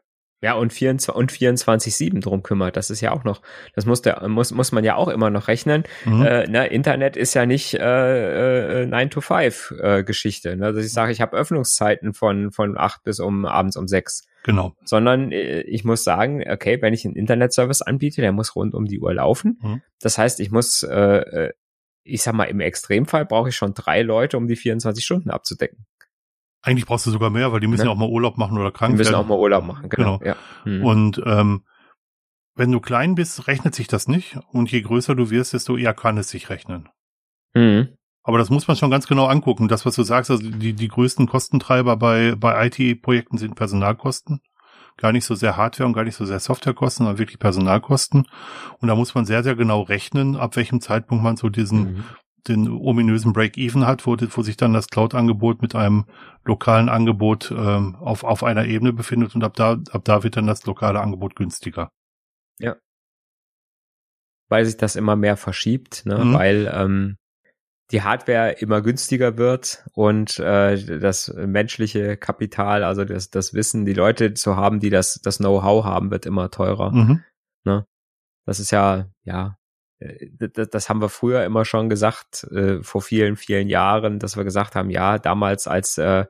Ja, 0.42 0.54
und 0.54 0.72
24, 0.72 1.14
und 1.14 1.34
24-7 1.34 2.22
drum 2.22 2.44
kümmert. 2.44 2.78
Das 2.78 2.90
ist 2.90 3.02
ja 3.02 3.12
auch 3.12 3.26
noch, 3.26 3.42
das 3.76 3.86
muss 3.86 4.02
der, 4.02 4.26
muss, 4.30 4.54
muss 4.54 4.72
man 4.72 4.86
ja 4.86 4.96
auch 4.96 5.10
immer 5.10 5.30
noch 5.30 5.50
rechnen. 5.50 5.84
Mhm. 6.06 6.26
Äh, 6.26 6.48
ne, 6.48 6.68
Internet 6.68 7.18
ist 7.18 7.34
ja 7.34 7.46
nicht 7.46 7.74
äh, 7.74 8.84
äh, 8.84 8.86
9 8.86 9.10
to 9.10 9.20
5 9.20 9.74
äh, 9.78 10.04
Geschichte. 10.06 10.56
Ne? 10.56 10.72
Dass 10.72 10.86
ich 10.86 10.94
sage, 10.94 11.12
ich 11.12 11.20
habe 11.20 11.36
Öffnungszeiten 11.36 12.14
von, 12.14 12.54
von 12.54 12.78
8 12.78 13.04
bis 13.04 13.20
um 13.20 13.46
abends 13.46 13.76
um 13.76 13.90
6. 13.90 14.30
Genau. 14.44 14.78
Sondern 14.86 15.34
äh, 15.34 15.60
ich 15.64 15.84
muss 15.84 16.06
sagen, 16.06 16.42
okay, 16.50 16.82
wenn 16.82 16.94
ich 16.94 17.04
einen 17.04 17.18
Internetservice 17.18 17.82
anbiete, 17.82 18.22
der 18.22 18.32
muss 18.32 18.56
rund 18.56 18.74
um 18.76 18.86
die 18.86 19.02
Uhr 19.02 19.14
laufen. 19.14 19.60
Mhm. 19.62 19.82
Das 20.00 20.18
heißt, 20.18 20.40
ich 20.40 20.52
muss, 20.52 20.84
äh, 20.84 20.96
äh, 20.96 21.54
ich 22.10 22.22
sag 22.24 22.34
mal, 22.34 22.46
im 22.46 22.60
Extremfall 22.60 23.26
brauche 23.26 23.50
ich 23.50 23.56
schon 23.56 23.74
drei 23.74 24.02
Leute, 24.02 24.38
um 24.38 24.48
die 24.48 24.56
24 24.56 25.04
Stunden 25.04 25.30
abzudecken. 25.30 25.86
Eigentlich 26.62 26.86
brauchst 26.86 27.06
du 27.06 27.12
sogar 27.12 27.30
mehr, 27.30 27.52
weil 27.54 27.60
die 27.62 27.68
müssen 27.68 27.84
Ne? 27.84 27.88
ja 27.88 27.94
auch 27.94 27.98
mal 27.98 28.10
Urlaub 28.10 28.38
machen 28.38 28.58
oder 28.58 28.72
krank 28.72 28.98
müssen 28.98 29.14
werden. 29.14 29.24
auch 29.24 29.28
mal 29.30 29.38
Urlaub 29.40 29.66
machen, 29.66 29.88
genau. 29.90 30.18
Genau. 30.20 30.32
Ja. 30.32 30.36
Mhm. 30.66 30.86
Und 30.86 31.22
ähm, 31.26 31.64
wenn 32.56 32.72
du 32.72 32.82
klein 32.82 33.16
bist, 33.16 33.48
rechnet 33.48 33.74
sich 33.76 33.88
das 33.88 34.08
nicht. 34.10 34.38
Und 34.52 34.70
je 34.72 34.82
größer 34.82 35.16
du 35.16 35.30
wirst, 35.30 35.54
desto 35.54 35.78
eher 35.78 35.94
kann 35.94 36.18
es 36.18 36.30
sich 36.30 36.50
rechnen. 36.50 36.90
Mhm. 37.54 37.96
Aber 38.24 38.38
das 38.38 38.50
muss 38.50 38.68
man 38.68 38.76
schon 38.76 38.92
ganz 38.92 39.08
genau 39.08 39.28
angucken. 39.28 39.70
Das, 39.70 39.86
was 39.86 39.96
du 39.96 40.04
sagst, 40.04 40.30
also 40.30 40.44
die, 40.50 40.74
die 40.74 40.88
größten 40.90 41.28
Kostentreiber 41.28 41.96
bei, 41.96 42.36
bei 42.36 42.68
IT-Projekten 42.68 43.38
sind 43.38 43.56
Personalkosten. 43.56 44.42
Gar 45.00 45.14
nicht 45.14 45.24
so 45.26 45.34
sehr 45.34 45.56
Hardware 45.56 45.88
und 45.88 45.94
gar 45.94 46.04
nicht 46.04 46.16
so 46.16 46.26
sehr 46.26 46.40
Softwarekosten, 46.40 47.06
sondern 47.06 47.18
wirklich 47.20 47.40
Personalkosten. 47.40 48.28
Und 48.80 48.88
da 48.90 48.96
muss 48.96 49.16
man 49.16 49.26
sehr, 49.26 49.44
sehr 49.44 49.56
genau 49.56 49.82
rechnen, 49.82 50.36
ab 50.36 50.56
welchem 50.58 50.82
Zeitpunkt 50.82 51.24
man 51.24 51.38
so 51.38 51.48
diesen, 51.48 51.80
Mhm. 51.80 52.04
den 52.48 52.68
ominösen 52.70 53.32
Break-Even 53.32 53.88
hat, 53.88 54.06
wo, 54.06 54.18
wo 54.20 54.42
sich 54.42 54.58
dann 54.58 54.74
das 54.74 54.88
Cloud-Angebot 54.90 55.62
mit 55.62 55.74
einem 55.74 56.06
lokalen 56.44 56.90
Angebot 56.90 57.52
ähm, 57.52 57.96
auf, 57.96 58.24
auf 58.24 58.44
einer 58.44 58.66
Ebene 58.66 58.92
befindet 58.92 59.36
und 59.36 59.44
ab 59.44 59.54
da, 59.56 59.78
ab 59.92 60.02
da 60.04 60.24
wird 60.24 60.36
dann 60.36 60.48
das 60.48 60.66
lokale 60.66 61.00
Angebot 61.00 61.36
günstiger. 61.36 61.90
weil 64.50 64.66
sich 64.66 64.78
das 64.78 64.96
immer 64.96 65.16
mehr 65.16 65.38
verschiebt, 65.38 66.06
ne? 66.06 66.26
Mhm. 66.26 66.34
weil 66.34 66.72
ähm, 66.74 67.18
die 67.92 68.04
Hardware 68.04 68.52
immer 68.60 68.82
günstiger 68.82 69.38
wird 69.38 69.84
und 69.94 70.38
äh, 70.40 71.00
das 71.00 71.34
menschliche 71.34 72.18
Kapital, 72.18 72.84
also 72.84 73.04
das, 73.04 73.30
das 73.32 73.54
Wissen, 73.54 73.86
die 73.86 73.94
Leute 73.94 74.34
zu 74.36 74.56
haben, 74.56 74.80
die 74.80 74.90
das, 74.90 75.22
das 75.24 75.38
Know-how 75.38 75.84
haben, 75.86 76.12
wird 76.12 76.26
immer 76.26 76.52
teurer. 76.52 76.92
Mhm. 76.92 77.24
Das 78.50 78.60
ist 78.60 78.72
ja, 78.72 79.06
ja, 79.26 79.60
äh, 80.00 80.28
das, 80.40 80.70
das 80.70 80.90
haben 80.90 81.02
wir 81.02 81.10
früher 81.10 81.46
immer 81.46 81.66
schon 81.66 81.88
gesagt, 81.88 82.46
äh, 82.46 82.82
vor 82.82 83.04
vielen, 83.04 83.36
vielen 83.36 83.68
Jahren, 83.68 84.18
dass 84.18 84.38
wir 84.38 84.44
gesagt 84.44 84.74
haben, 84.74 84.90
ja, 84.90 85.20
damals 85.20 85.68
als 85.68 86.00
äh, 86.00 86.26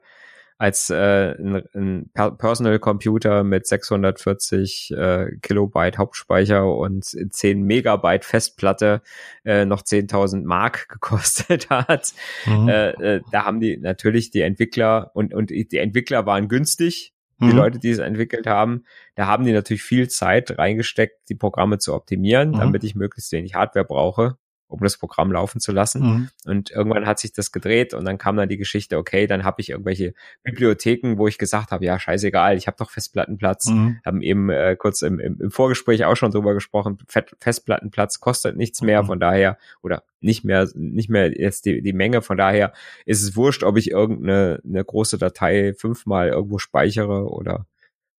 als 0.60 0.89
äh, 0.91 1.32
ein, 1.39 1.63
ein 1.74 2.10
Per- 2.13 2.32
Personal 2.38 2.78
Computer 2.80 3.43
mit 3.43 3.65
640 3.65 4.91
äh, 4.95 5.28
Kilobyte 5.41 5.98
Hauptspeicher 5.98 6.72
und 6.76 7.06
10 7.06 7.63
Megabyte 7.63 8.26
Festplatte 8.26 9.02
äh, 9.45 9.65
noch 9.65 9.82
10.000 9.82 10.43
Mark 10.43 10.88
gekostet 10.89 11.69
hat. 11.69 12.13
Mhm. 12.45 12.67
Äh, 12.69 12.89
äh, 12.89 13.22
da 13.32 13.45
haben 13.45 13.60
die 13.60 13.78
natürlich 13.78 14.30
die 14.32 14.41
Entwickler 14.41 15.12
und 15.13 15.34
und 15.34 15.50
die 15.50 15.78
Entwickler 15.78 16.26
waren 16.26 16.48
günstig, 16.50 17.13
die 17.41 17.45
Mhm. 17.45 17.52
Leute, 17.56 17.80
die 17.80 17.91
es 17.91 18.00
entwickelt 18.00 18.45
haben, 18.48 18.84
da 19.15 19.26
haben 19.28 19.45
die 19.45 19.54
natürlich 19.54 19.82
viel 19.84 20.10
Zeit 20.10 20.58
reingesteckt, 20.58 21.30
die 21.30 21.36
Programme 21.36 21.78
zu 21.78 21.93
optimieren, 21.95 22.50
Mhm. 22.52 22.60
damit 22.60 22.84
ich 22.84 22.95
möglichst 22.95 23.32
wenig 23.32 23.56
Hardware 23.56 23.86
brauche, 23.86 24.36
um 24.69 24.79
das 24.82 24.97
Programm 24.97 25.32
laufen 25.32 25.60
zu 25.60 25.71
lassen. 25.71 26.01
Mhm. 26.01 26.29
Und 26.45 26.71
irgendwann 26.71 27.05
hat 27.05 27.19
sich 27.19 27.34
das 27.34 27.51
gedreht 27.51 27.93
und 27.93 28.05
dann 28.05 28.17
kam 28.17 28.38
dann 28.38 28.47
die 28.47 28.58
Geschichte, 28.58 28.97
okay, 28.97 29.27
dann 29.27 29.43
habe 29.43 29.62
ich 29.62 29.71
irgendwelche 29.71 30.13
Bibliotheken, 30.43 31.17
wo 31.17 31.27
ich 31.27 31.38
gesagt 31.38 31.71
habe, 31.71 31.84
ja, 31.84 31.99
scheißegal, 31.99 32.55
ich 32.55 32.67
habe 32.67 32.77
doch 32.77 32.91
Festplattenplatz. 32.91 33.67
Mhm. 33.67 33.99
Haben 34.05 34.21
eben 34.21 34.49
äh, 34.49 34.75
kurz 34.77 35.01
im, 35.01 35.19
im, 35.19 35.41
im 35.41 35.51
Vorgespräch 35.51 36.05
auch 36.05 36.15
schon 36.15 36.32
drüber 36.32 36.53
gesprochen, 36.53 36.99
Festplattenplatz 37.39 38.19
kostet 38.19 38.55
nichts 38.55 38.82
mehr, 38.82 39.01
Mhm. 39.01 39.08
von 39.08 39.19
daher, 39.19 39.58
oder 39.82 40.03
nicht 40.21 40.43
mehr, 40.45 40.67
nicht 40.75 41.10
mehr 41.10 41.32
jetzt 41.32 41.65
die, 41.65 41.82
die 41.82 41.93
Menge, 41.93 42.21
von 42.21 42.38
daher 42.38 42.73
ist 43.05 43.23
es 43.23 43.36
wurscht, 43.36 43.63
ob 43.63 43.77
ich 43.77 43.89
irgendeine 43.89 44.62
eine 44.63 44.84
große 44.86 45.17
Datei 45.17 45.73
fünfmal 45.73 46.29
irgendwo 46.29 46.60
speichere 46.60 47.29
oder 47.29 47.65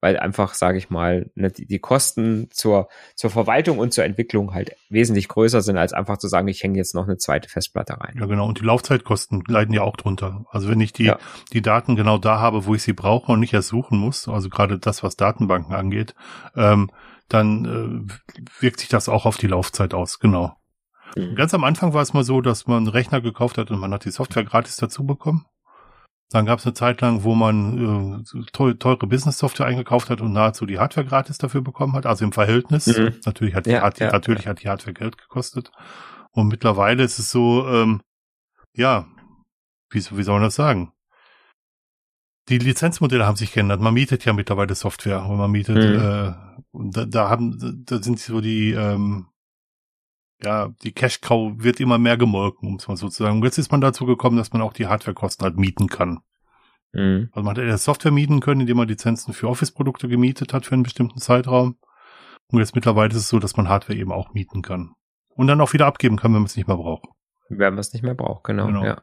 weil 0.01 0.19
einfach, 0.19 0.55
sage 0.55 0.79
ich 0.79 0.91
mal, 0.91 1.31
ne, 1.35 1.51
die, 1.51 1.67
die 1.67 1.79
Kosten 1.79 2.49
zur, 2.51 2.89
zur 3.15 3.31
Verwaltung 3.31 3.79
und 3.79 3.93
zur 3.93 4.05
Entwicklung 4.05 4.55
halt 4.55 4.73
wesentlich 4.89 5.29
größer 5.29 5.61
sind, 5.63 5.77
als 5.77 5.93
einfach 5.93 6.19
zu 6.19 6.29
sagen, 6.29 6.49
ich 6.49 6.63
hänge 6.63 6.79
jetzt 6.79 6.95
noch 6.95 7.05
eine 7.05 7.19
zweite 7.19 7.49
Festplatte 7.49 8.01
rein. 8.01 8.17
Ja, 8.19 8.27
genau. 8.27 8.47
Und 8.47 8.61
die 8.61 8.65
Laufzeitkosten 8.65 9.43
leiden 9.47 9.75
ja 9.75 9.83
auch 9.83 9.97
drunter. 9.97 10.45
Also 10.51 10.69
wenn 10.69 10.81
ich 10.81 10.93
die, 10.93 11.05
Ja. 11.05 11.19
die 11.53 11.63
Daten 11.63 11.97
genau 11.97 12.19
da 12.19 12.41
habe, 12.41 12.67
wo 12.67 12.75
ich 12.75 12.83
sie 12.83 12.93
brauche 12.93 13.33
und 13.33 13.41
nicht 13.41 13.53
erst 13.53 13.69
suchen 13.69 13.99
muss, 13.99 14.29
also 14.29 14.49
gerade 14.49 14.79
das, 14.79 15.03
was 15.03 15.17
Datenbanken 15.17 15.75
angeht, 15.75 16.15
ähm, 16.57 16.91
dann 17.29 18.09
äh, 18.09 18.43
wirkt 18.61 18.81
sich 18.81 18.89
das 18.89 19.09
auch 19.09 19.27
auf 19.27 19.37
die 19.37 19.47
Laufzeit 19.47 19.95
aus, 19.95 20.19
genau. 20.19 20.57
Mhm. 21.17 21.35
Ganz 21.35 21.55
am 21.55 21.65
Anfang 21.65 21.93
war 21.93 22.03
es 22.03 22.13
mal 22.13 22.25
so, 22.25 22.41
dass 22.41 22.67
man 22.67 22.79
einen 22.79 22.89
Rechner 22.89 23.21
gekauft 23.21 23.59
hat 23.59 23.71
und 23.71 23.79
man 23.79 23.93
hat 23.93 24.05
die 24.05 24.11
Software 24.11 24.45
gratis 24.45 24.77
dazu 24.77 25.05
bekommen. 25.05 25.47
Dann 26.33 26.47
gab 26.47 26.61
es 26.61 26.65
eine 26.67 26.75
Zeit 26.75 27.01
lang, 27.01 27.25
wo 27.25 27.35
man 27.35 28.23
äh, 28.25 28.43
teu- 28.53 28.75
teure 28.75 29.07
Business-Software 29.09 29.67
eingekauft 29.67 30.11
hat 30.11 30.21
und 30.21 30.33
nahezu 30.33 30.65
die 30.65 30.79
Hardware 30.79 31.05
gratis 31.07 31.39
dafür 31.39 31.61
bekommen 31.61 31.95
hat, 31.95 32.07
also 32.07 32.25
im 32.25 32.33
Verhältnis. 32.33 32.87
Mhm. 32.87 33.17
Natürlich 33.25 33.55
hat 33.55 33.67
die, 33.67 33.71
Ja, 33.71 33.83
hat 33.83 33.99
ja, 33.99 34.13
natürlich 34.13 34.47
hat 34.47 34.63
die 34.63 34.69
Hardware 34.69 34.95
Geld 34.95 35.19
gekostet. 35.19 35.73
Und 36.31 36.47
mittlerweile 36.47 37.03
ist 37.03 37.19
es 37.19 37.31
so, 37.33 37.67
ähm, 37.69 38.01
ja, 38.73 39.09
wie, 39.91 39.99
wie 39.99 40.23
soll 40.23 40.35
man 40.37 40.45
das 40.45 40.55
sagen? 40.55 40.93
Die 42.49 42.59
Lizenzmodelle 42.59 43.27
haben 43.27 43.37
sich 43.37 43.53
geändert. 43.53 43.81
Man 43.81 43.95
mietet 43.95 44.25
ja 44.25 44.33
mittlerweile 44.33 44.75
Software 44.77 45.25
und 45.27 45.37
man 45.37 45.51
mietet, 45.51 45.77
Mhm. 45.77 46.01
äh, 46.01 46.33
da, 46.93 47.05
da 47.07 47.29
haben, 47.29 47.83
da 47.87 48.01
sind 48.01 48.21
so 48.21 48.41
die, 48.41 48.71
ähm, 48.71 49.27
ja, 50.43 50.69
die 50.83 50.93
Cash 50.93 51.21
Cow 51.21 51.53
wird 51.57 51.81
immer 51.81 51.99
mehr 51.99 52.17
gemolken, 52.17 52.69
um 52.69 52.77
es 52.77 52.89
mal 52.89 52.97
so 52.97 53.09
zu 53.09 53.23
sagen. 53.23 53.39
Und 53.39 53.45
jetzt 53.45 53.59
ist 53.59 53.71
man 53.71 53.81
dazu 53.81 54.07
gekommen, 54.07 54.37
dass 54.37 54.53
man 54.53 54.63
auch 54.63 54.73
die 54.73 54.87
Hardwarekosten 54.87 55.45
halt 55.45 55.57
mieten 55.57 55.89
kann. 55.89 56.21
Mhm. 56.93 57.29
Also 57.33 57.45
man 57.45 57.57
hat 57.57 57.65
ja 57.65 57.79
Software 57.79 58.13
mieten 58.13 58.41
können, 58.41 58.63
indem 58.63 58.79
man 58.79 58.89
Lizenzen 58.89 59.33
für 59.33 59.49
Office-Produkte 59.49 60.09
gemietet 60.09 60.53
hat 60.53 60.67
für 60.67 60.75
einen 60.75 60.83
bestimmten 60.83 61.21
Zeitraum. 61.21 61.77
Und 62.49 62.59
jetzt 62.59 62.75
mittlerweile 62.75 63.11
ist 63.11 63.17
es 63.17 63.29
so, 63.29 63.39
dass 63.39 63.57
man 63.57 63.69
Hardware 63.69 63.99
eben 63.99 64.13
auch 64.13 64.35
mieten 64.35 64.63
kann. 64.63 64.93
Und 65.29 65.47
dann 65.47 65.61
auch 65.61 65.73
wieder 65.73 65.87
abgeben 65.87 66.17
kann, 66.17 66.33
wenn 66.33 66.41
man 66.41 66.47
es 66.47 66.57
nicht 66.57 66.67
mehr 66.67 66.77
braucht. 66.77 67.07
Wenn 67.49 67.75
man 67.75 67.79
es 67.79 67.93
nicht 67.93 68.03
mehr 68.03 68.15
braucht, 68.15 68.45
genau, 68.45 68.67
genau. 68.67 68.85
ja. 68.85 69.03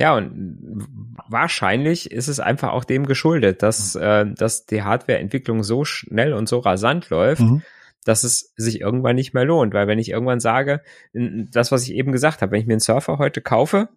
Ja, 0.00 0.14
und 0.16 0.86
wahrscheinlich 1.28 2.12
ist 2.12 2.28
es 2.28 2.38
einfach 2.38 2.70
auch 2.70 2.84
dem 2.84 3.06
geschuldet, 3.06 3.64
dass, 3.64 3.96
mhm. 3.96 4.02
äh, 4.02 4.34
dass 4.34 4.64
die 4.64 4.84
Hardwareentwicklung 4.84 5.64
so 5.64 5.84
schnell 5.84 6.34
und 6.34 6.48
so 6.48 6.60
rasant 6.60 7.10
läuft, 7.10 7.42
mhm. 7.42 7.62
Dass 8.04 8.24
es 8.24 8.52
sich 8.56 8.80
irgendwann 8.80 9.16
nicht 9.16 9.34
mehr 9.34 9.44
lohnt. 9.44 9.74
Weil 9.74 9.86
wenn 9.86 9.98
ich 9.98 10.10
irgendwann 10.10 10.40
sage, 10.40 10.82
das, 11.12 11.72
was 11.72 11.82
ich 11.84 11.94
eben 11.94 12.12
gesagt 12.12 12.42
habe, 12.42 12.52
wenn 12.52 12.60
ich 12.60 12.66
mir 12.66 12.74
einen 12.74 12.80
Surfer 12.80 13.18
heute 13.18 13.40
kaufe 13.40 13.88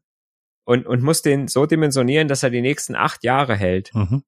und, 0.66 0.86
und 0.86 1.02
muss 1.02 1.22
den 1.22 1.48
so 1.48 1.66
dimensionieren, 1.66 2.28
dass 2.28 2.44
er 2.44 2.50
die 2.50 2.62
nächsten 2.62 2.96
acht 2.96 3.24
Jahre 3.24 3.56
hält, 3.56 3.94
mhm. 3.94 4.24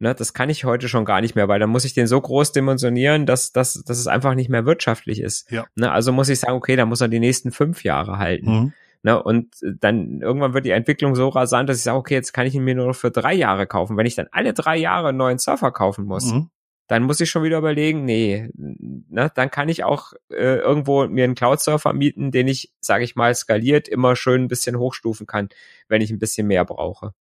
Ne, 0.00 0.14
das 0.14 0.32
kann 0.32 0.48
ich 0.48 0.64
heute 0.64 0.88
schon 0.88 1.04
gar 1.04 1.20
nicht 1.20 1.34
mehr, 1.34 1.48
weil 1.48 1.58
dann 1.58 1.70
muss 1.70 1.84
ich 1.84 1.92
den 1.92 2.06
so 2.06 2.20
groß 2.20 2.52
dimensionieren, 2.52 3.26
dass, 3.26 3.50
dass, 3.50 3.82
dass 3.82 3.98
es 3.98 4.06
einfach 4.06 4.34
nicht 4.34 4.48
mehr 4.48 4.64
wirtschaftlich 4.64 5.20
ist. 5.20 5.50
Ja. 5.50 5.66
Ne, 5.74 5.90
also 5.90 6.12
muss 6.12 6.28
ich 6.28 6.38
sagen, 6.38 6.54
okay, 6.54 6.76
dann 6.76 6.88
muss 6.88 7.00
er 7.00 7.08
die 7.08 7.18
nächsten 7.18 7.50
fünf 7.50 7.82
Jahre 7.82 8.18
halten. 8.18 8.50
Mhm. 8.50 8.72
Ne, 9.02 9.20
und 9.20 9.48
dann 9.80 10.20
irgendwann 10.20 10.54
wird 10.54 10.66
die 10.66 10.70
Entwicklung 10.70 11.16
so 11.16 11.28
rasant, 11.28 11.68
dass 11.68 11.78
ich 11.78 11.82
sage, 11.82 11.98
okay, 11.98 12.14
jetzt 12.14 12.32
kann 12.32 12.46
ich 12.46 12.54
ihn 12.54 12.62
mir 12.62 12.76
nur 12.76 12.86
noch 12.86 12.94
für 12.94 13.10
drei 13.10 13.34
Jahre 13.34 13.66
kaufen. 13.66 13.96
Wenn 13.96 14.06
ich 14.06 14.14
dann 14.14 14.28
alle 14.30 14.52
drei 14.52 14.76
Jahre 14.76 15.08
einen 15.08 15.18
neuen 15.18 15.38
Surfer 15.38 15.72
kaufen 15.72 16.04
muss, 16.04 16.32
mhm. 16.32 16.50
Dann 16.88 17.04
muss 17.04 17.20
ich 17.20 17.30
schon 17.30 17.42
wieder 17.44 17.58
überlegen, 17.58 18.04
nee, 18.04 18.50
ne, 18.54 19.30
dann 19.34 19.50
kann 19.50 19.68
ich 19.68 19.84
auch 19.84 20.12
äh, 20.30 20.56
irgendwo 20.56 21.06
mir 21.06 21.24
einen 21.24 21.34
Cloud-Surfer 21.34 21.92
mieten, 21.92 22.30
den 22.32 22.48
ich, 22.48 22.72
sage 22.80 23.04
ich 23.04 23.14
mal, 23.14 23.34
skaliert 23.34 23.88
immer 23.88 24.16
schön 24.16 24.42
ein 24.42 24.48
bisschen 24.48 24.76
hochstufen 24.78 25.26
kann, 25.26 25.48
wenn 25.88 26.02
ich 26.02 26.10
ein 26.10 26.18
bisschen 26.18 26.46
mehr 26.46 26.64
brauche 26.64 27.14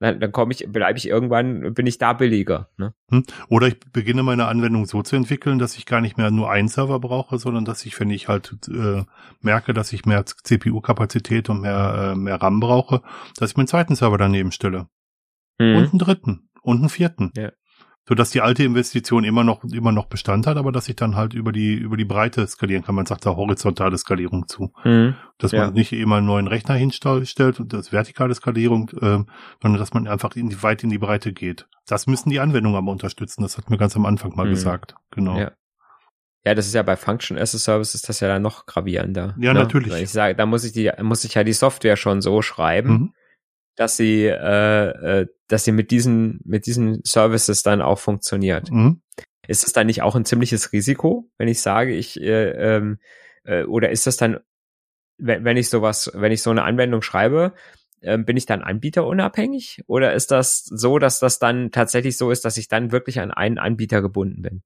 dann, 0.00 0.20
dann 0.20 0.32
komme 0.32 0.52
ich, 0.52 0.66
bleibe 0.70 0.98
ich 0.98 1.08
irgendwann, 1.08 1.74
bin 1.74 1.86
ich 1.86 1.98
da 1.98 2.12
billiger. 2.12 2.68
Ne? 2.76 2.94
Hm. 3.10 3.24
Oder 3.48 3.68
ich 3.68 3.80
beginne 3.92 4.22
meine 4.22 4.46
Anwendung 4.46 4.86
so 4.86 5.02
zu 5.02 5.16
entwickeln, 5.16 5.58
dass 5.58 5.76
ich 5.76 5.86
gar 5.86 6.00
nicht 6.00 6.16
mehr 6.16 6.30
nur 6.30 6.50
einen 6.50 6.68
Server 6.68 7.00
brauche, 7.00 7.38
sondern 7.38 7.64
dass 7.64 7.84
ich, 7.84 7.98
wenn 7.98 8.10
ich 8.10 8.28
halt 8.28 8.56
äh, 8.68 9.04
merke, 9.40 9.74
dass 9.74 9.92
ich 9.92 10.04
mehr 10.04 10.24
CPU-Kapazität 10.24 11.48
und 11.48 11.62
mehr, 11.62 12.12
äh, 12.12 12.16
mehr 12.16 12.40
RAM 12.40 12.60
brauche, 12.60 13.02
dass 13.36 13.50
ich 13.50 13.56
mir 13.56 13.62
einen 13.62 13.68
zweiten 13.68 13.96
Server 13.96 14.18
daneben 14.18 14.52
stelle. 14.52 14.88
Mhm. 15.58 15.76
Und 15.76 15.90
einen 15.90 15.98
dritten 15.98 16.50
und 16.62 16.78
einen 16.78 16.88
vierten. 16.88 17.32
Ja 17.36 17.50
so 18.08 18.14
dass 18.14 18.30
die 18.30 18.40
alte 18.40 18.64
Investition 18.64 19.22
immer 19.22 19.44
noch 19.44 19.62
immer 19.64 19.92
noch 19.92 20.06
Bestand 20.06 20.46
hat, 20.46 20.56
aber 20.56 20.72
dass 20.72 20.88
ich 20.88 20.96
dann 20.96 21.14
halt 21.14 21.34
über 21.34 21.52
die 21.52 21.74
über 21.74 21.98
die 21.98 22.06
Breite 22.06 22.46
skalieren 22.46 22.82
kann. 22.82 22.94
Man 22.94 23.04
sagt 23.04 23.26
da 23.26 23.36
horizontale 23.36 23.98
Skalierung 23.98 24.48
zu, 24.48 24.72
mhm. 24.82 25.14
dass 25.36 25.52
man 25.52 25.60
ja. 25.60 25.70
nicht 25.70 25.92
immer 25.92 26.16
einen 26.16 26.26
neuen 26.26 26.46
Rechner 26.46 26.74
hinstellt 26.74 27.60
und 27.60 27.72
das 27.74 27.92
vertikale 27.92 28.34
Skalierung, 28.34 28.88
äh, 28.94 29.24
sondern 29.60 29.78
dass 29.78 29.92
man 29.92 30.08
einfach 30.08 30.34
in 30.36 30.48
die, 30.48 30.62
weit 30.62 30.82
in 30.82 30.88
die 30.88 30.98
Breite 30.98 31.34
geht. 31.34 31.68
Das 31.86 32.06
müssen 32.06 32.30
die 32.30 32.40
Anwendungen 32.40 32.78
aber 32.78 32.90
unterstützen. 32.90 33.42
Das 33.42 33.58
hat 33.58 33.68
mir 33.68 33.76
ganz 33.76 33.94
am 33.94 34.06
Anfang 34.06 34.34
mal 34.34 34.46
mhm. 34.46 34.50
gesagt. 34.50 34.94
Genau. 35.10 35.38
Ja. 35.38 35.52
Ja, 36.46 36.54
das 36.54 36.66
ist 36.66 36.74
ja 36.74 36.82
bei 36.82 36.96
Function 36.96 37.36
as 37.36 37.54
a 37.54 37.58
Service 37.58 37.94
ist 37.94 38.08
das 38.08 38.20
ja 38.20 38.28
dann 38.28 38.40
noch 38.40 38.64
gravierender. 38.64 39.34
Ja, 39.38 39.52
ne? 39.52 39.60
natürlich. 39.60 39.92
Weil 39.92 40.04
ich 40.04 40.10
sage, 40.10 40.34
da 40.34 40.46
muss 40.46 40.64
ich 40.64 40.72
die, 40.72 40.90
muss 41.02 41.24
ich 41.24 41.34
ja 41.34 41.44
die 41.44 41.52
Software 41.52 41.96
schon 41.96 42.22
so 42.22 42.40
schreiben, 42.40 42.90
mhm 42.90 43.12
dass 43.78 43.96
sie, 43.96 44.24
äh, 44.24 45.20
äh, 45.20 45.26
dass 45.46 45.64
sie 45.64 45.72
mit 45.72 45.92
diesen, 45.92 46.40
mit 46.44 46.66
diesen 46.66 47.00
Services 47.04 47.62
dann 47.62 47.80
auch 47.80 48.00
funktioniert. 48.00 48.72
Mhm. 48.72 49.00
Ist 49.46 49.64
das 49.64 49.72
dann 49.72 49.86
nicht 49.86 50.02
auch 50.02 50.16
ein 50.16 50.24
ziemliches 50.24 50.72
Risiko, 50.72 51.30
wenn 51.38 51.48
ich 51.48 51.60
sage, 51.60 51.94
ich, 51.94 52.20
äh, 52.20 52.50
ähm, 52.50 52.98
äh, 53.44 53.62
oder 53.62 53.90
ist 53.90 54.06
das 54.06 54.16
dann, 54.16 54.40
wenn, 55.16 55.44
wenn 55.44 55.56
ich 55.56 55.70
sowas, 55.70 56.10
wenn 56.12 56.32
ich 56.32 56.42
so 56.42 56.50
eine 56.50 56.64
Anwendung 56.64 57.02
schreibe, 57.02 57.54
äh, 58.00 58.18
bin 58.18 58.36
ich 58.36 58.46
dann 58.46 58.62
anbieterunabhängig? 58.62 59.84
Oder 59.86 60.12
ist 60.12 60.32
das 60.32 60.64
so, 60.64 60.98
dass 60.98 61.20
das 61.20 61.38
dann 61.38 61.70
tatsächlich 61.70 62.16
so 62.16 62.32
ist, 62.32 62.44
dass 62.44 62.56
ich 62.56 62.66
dann 62.66 62.90
wirklich 62.90 63.20
an 63.20 63.30
einen 63.30 63.58
Anbieter 63.58 64.02
gebunden 64.02 64.42
bin? 64.42 64.62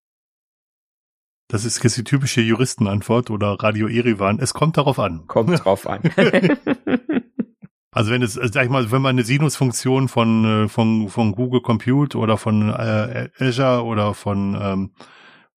Das 1.49 1.67
ist 1.67 1.85
jetzt 1.85 1.99
die 1.99 2.05
typische 2.05 2.41
Juristenantwort 2.41 3.29
oder 3.29 3.59
Radio 3.61 3.89
Erivan. 3.89 4.39
Es 4.41 4.55
kommt 4.55 4.79
darauf 4.79 4.99
an. 4.99 5.27
Kommt 5.27 5.63
drauf 5.63 5.87
an. 5.87 6.01
Also 7.95 8.11
wenn 8.11 8.23
es, 8.23 8.33
sag 8.35 8.65
ich 8.65 8.71
mal, 8.71 8.91
wenn 8.91 9.03
man 9.03 9.11
eine 9.17 9.23
Sinusfunktion 9.23 10.09
von, 10.09 10.65
äh, 10.65 10.69
von, 10.69 11.09
von 11.11 11.33
Google 11.33 11.61
Compute 11.61 12.17
oder 12.17 12.39
von 12.39 12.71
äh, 12.71 13.29
Azure 13.39 13.85
oder 13.85 14.15
von, 14.15 14.59
ähm, 14.61 14.93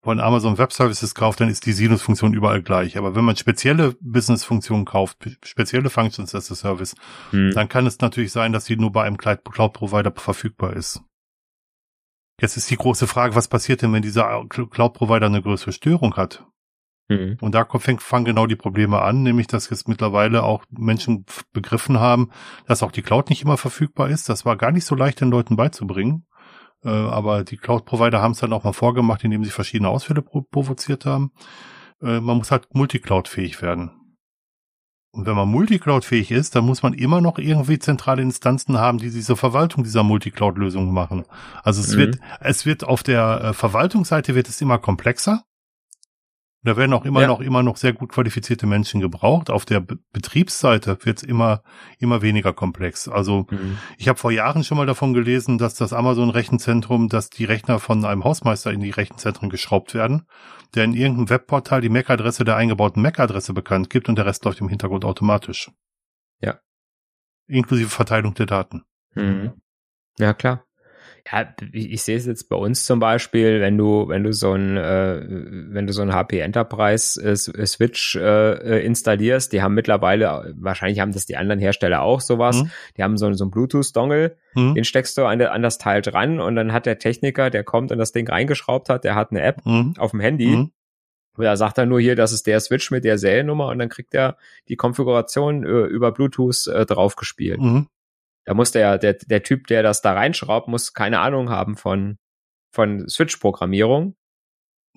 von 0.01 0.19
Amazon 0.19 0.57
Web 0.57 0.73
Services 0.73 1.15
kauft, 1.15 1.39
dann 1.39 1.47
ist 1.47 1.65
die 1.65 1.71
Sinusfunktion 1.71 2.33
überall 2.33 2.61
gleich. 2.61 2.97
Aber 2.97 3.15
wenn 3.15 3.23
man 3.23 3.37
spezielle 3.37 3.95
Business-Funktionen 4.01 4.83
kauft, 4.83 5.17
spezielle 5.45 5.89
Functions 5.89 6.35
as 6.35 6.51
a 6.51 6.55
Service, 6.55 6.95
hm. 7.31 7.51
dann 7.53 7.69
kann 7.69 7.87
es 7.87 7.99
natürlich 7.99 8.33
sein, 8.33 8.51
dass 8.51 8.65
sie 8.65 8.75
nur 8.75 8.91
bei 8.91 9.03
einem 9.03 9.17
Cloud-Provider 9.17 10.11
verfügbar 10.15 10.73
ist. 10.73 11.01
Jetzt 12.41 12.57
ist 12.57 12.69
die 12.69 12.75
große 12.75 13.07
Frage, 13.07 13.35
was 13.35 13.47
passiert 13.47 13.81
denn, 13.81 13.93
wenn 13.93 14.01
dieser 14.01 14.45
Cloud-Provider 14.49 15.27
eine 15.27 15.41
größere 15.41 15.71
Störung 15.71 16.17
hat? 16.17 16.45
Mhm. 17.07 17.37
Und 17.39 17.53
da 17.53 17.65
fängt, 17.65 18.01
fangen 18.01 18.25
genau 18.25 18.47
die 18.47 18.55
Probleme 18.55 19.01
an, 19.01 19.23
nämlich 19.23 19.47
dass 19.47 19.69
jetzt 19.69 19.87
mittlerweile 19.87 20.43
auch 20.43 20.63
Menschen 20.71 21.25
begriffen 21.53 21.99
haben, 21.99 22.31
dass 22.67 22.83
auch 22.83 22.91
die 22.91 23.03
Cloud 23.03 23.29
nicht 23.29 23.43
immer 23.43 23.57
verfügbar 23.57 24.09
ist. 24.09 24.29
Das 24.29 24.45
war 24.45 24.55
gar 24.55 24.71
nicht 24.71 24.85
so 24.85 24.95
leicht 24.95 25.21
den 25.21 25.29
Leuten 25.29 25.55
beizubringen. 25.55 26.25
Äh, 26.83 26.89
aber 26.89 27.43
die 27.43 27.57
Cloud-Provider 27.57 28.21
haben 28.21 28.31
es 28.31 28.39
dann 28.39 28.53
auch 28.53 28.63
mal 28.63 28.73
vorgemacht, 28.73 29.23
indem 29.23 29.43
sie 29.43 29.51
verschiedene 29.51 29.89
Ausfälle 29.89 30.21
provoziert 30.21 31.05
haben. 31.05 31.31
Äh, 32.01 32.19
man 32.19 32.37
muss 32.37 32.51
halt 32.51 32.73
Multicloud-fähig 32.73 33.61
werden. 33.61 33.91
Und 35.11 35.25
wenn 35.25 35.35
man 35.35 35.47
Multicloud-fähig 35.47 36.31
ist, 36.31 36.55
dann 36.55 36.65
muss 36.65 36.83
man 36.83 36.93
immer 36.93 37.21
noch 37.21 37.39
irgendwie 37.39 37.79
zentrale 37.79 38.21
Instanzen 38.21 38.77
haben, 38.77 38.97
die 38.97 39.11
diese 39.11 39.37
Verwaltung 39.37 39.83
dieser 39.83 40.03
Multicloud-Lösungen 40.03 40.93
machen. 40.93 41.23
Also 41.63 41.81
es 41.81 41.95
mhm. 41.95 41.99
wird, 41.99 42.19
es 42.41 42.65
wird 42.65 42.83
auf 42.83 43.01
der 43.01 43.41
äh, 43.41 43.53
Verwaltungsseite 43.53 44.35
wird 44.35 44.49
es 44.49 44.59
immer 44.59 44.77
komplexer. 44.77 45.43
Da 46.65 46.75
werden 46.77 46.93
auch 46.93 47.05
immer 47.05 47.21
ja. 47.21 47.27
noch, 47.27 47.41
immer 47.41 47.61
noch 47.61 47.77
sehr 47.77 47.93
gut 47.93 48.11
qualifizierte 48.11 48.65
Menschen 48.65 48.99
gebraucht. 48.99 49.51
Auf 49.51 49.65
der 49.65 49.81
Be 49.81 49.99
Betriebsseite 50.11 50.97
wird 51.03 51.17
es 51.17 51.23
immer, 51.23 51.61
immer 51.99 52.23
weniger 52.23 52.53
komplex. 52.53 53.07
Also 53.07 53.45
mhm. 53.51 53.77
ich 53.99 54.07
habe 54.07 54.17
vor 54.17 54.31
Jahren 54.31 54.63
schon 54.63 54.77
mal 54.77 54.87
davon 54.87 55.13
gelesen, 55.13 55.59
dass 55.59 55.75
das 55.75 55.93
Amazon-Rechenzentrum, 55.93 57.07
dass 57.07 57.29
die 57.29 57.45
Rechner 57.45 57.77
von 57.79 58.03
einem 58.03 58.23
Hausmeister 58.23 58.73
in 58.73 58.79
die 58.79 58.89
Rechenzentren 58.89 59.51
geschraubt 59.51 59.93
werden, 59.93 60.25
der 60.73 60.85
in 60.85 60.95
irgendeinem 60.95 61.29
Webportal 61.29 61.81
die 61.81 61.89
MAC-Adresse 61.89 62.43
der 62.45 62.55
eingebauten 62.55 62.99
MAC-Adresse 63.03 63.53
bekannt 63.53 63.91
gibt 63.91 64.09
und 64.09 64.15
der 64.15 64.25
Rest 64.25 64.43
läuft 64.43 64.59
im 64.59 64.69
Hintergrund 64.69 65.05
automatisch. 65.05 65.69
Ja. 66.41 66.59
Inklusive 67.47 67.89
Verteilung 67.89 68.33
der 68.33 68.47
Daten. 68.47 68.83
Mhm. 69.13 69.53
Ja, 70.17 70.33
klar 70.33 70.64
ja, 71.31 71.55
ich 71.71 72.03
sehe 72.03 72.17
es 72.17 72.27
jetzt 72.27 72.49
bei 72.49 72.55
uns 72.55 72.85
zum 72.85 72.99
Beispiel, 72.99 73.59
wenn 73.59 73.77
du, 73.77 74.07
wenn 74.07 74.23
du 74.23 74.31
so 74.31 74.53
ein, 74.53 74.77
äh, 74.77 75.25
wenn 75.27 75.87
du 75.87 75.93
so 75.93 76.03
ein 76.03 76.13
HP 76.13 76.39
Enterprise 76.39 77.19
äh, 77.21 77.35
Switch 77.35 78.15
äh, 78.15 78.85
installierst, 78.85 79.51
die 79.51 79.63
haben 79.63 79.73
mittlerweile, 79.73 80.53
wahrscheinlich 80.55 80.99
haben 80.99 81.13
das 81.13 81.25
die 81.25 81.35
anderen 81.35 81.59
Hersteller 81.59 82.03
auch 82.03 82.21
sowas, 82.21 82.63
mhm. 82.63 82.71
die 82.97 83.03
haben 83.03 83.17
so, 83.17 83.31
so 83.33 83.43
einen 83.43 83.51
Bluetooth-Dongle, 83.51 84.37
mhm. 84.53 84.75
den 84.75 84.83
steckst 84.83 85.17
du 85.17 85.25
an, 85.25 85.41
an 85.41 85.63
das 85.63 85.79
Teil 85.79 86.03
dran 86.03 86.39
und 86.39 86.55
dann 86.55 86.71
hat 86.71 86.85
der 86.85 86.99
Techniker, 86.99 87.49
der 87.49 87.63
kommt 87.63 87.91
und 87.91 87.97
das 87.97 88.11
Ding 88.11 88.29
reingeschraubt 88.29 88.89
hat, 88.89 89.03
der 89.03 89.15
hat 89.15 89.31
eine 89.31 89.41
App 89.41 89.65
mhm. 89.65 89.95
auf 89.97 90.11
dem 90.11 90.19
Handy. 90.19 90.47
Mhm. 90.47 90.71
Da 91.37 91.57
sagt 91.57 91.77
er 91.79 91.85
nur 91.85 91.99
hier, 91.99 92.15
das 92.15 92.31
ist 92.31 92.47
der 92.47 92.59
Switch 92.59 92.91
mit 92.91 93.03
der 93.03 93.17
Seriennummer 93.17 93.67
und 93.67 93.79
dann 93.79 93.89
kriegt 93.89 94.13
er 94.13 94.37
die 94.69 94.77
Konfiguration 94.77 95.63
äh, 95.63 95.85
über 95.85 96.11
Bluetooth 96.11 96.67
äh, 96.67 96.85
draufgespielt. 96.85 97.59
Da 98.45 98.53
muss 98.53 98.71
der, 98.71 98.97
der, 98.97 99.13
der 99.13 99.43
Typ, 99.43 99.67
der 99.67 99.83
das 99.83 100.01
da 100.01 100.13
reinschraubt, 100.13 100.67
muss 100.67 100.93
keine 100.93 101.19
Ahnung 101.19 101.49
haben 101.49 101.75
von, 101.75 102.17
von 102.71 103.07
Switch-Programmierung. 103.09 104.15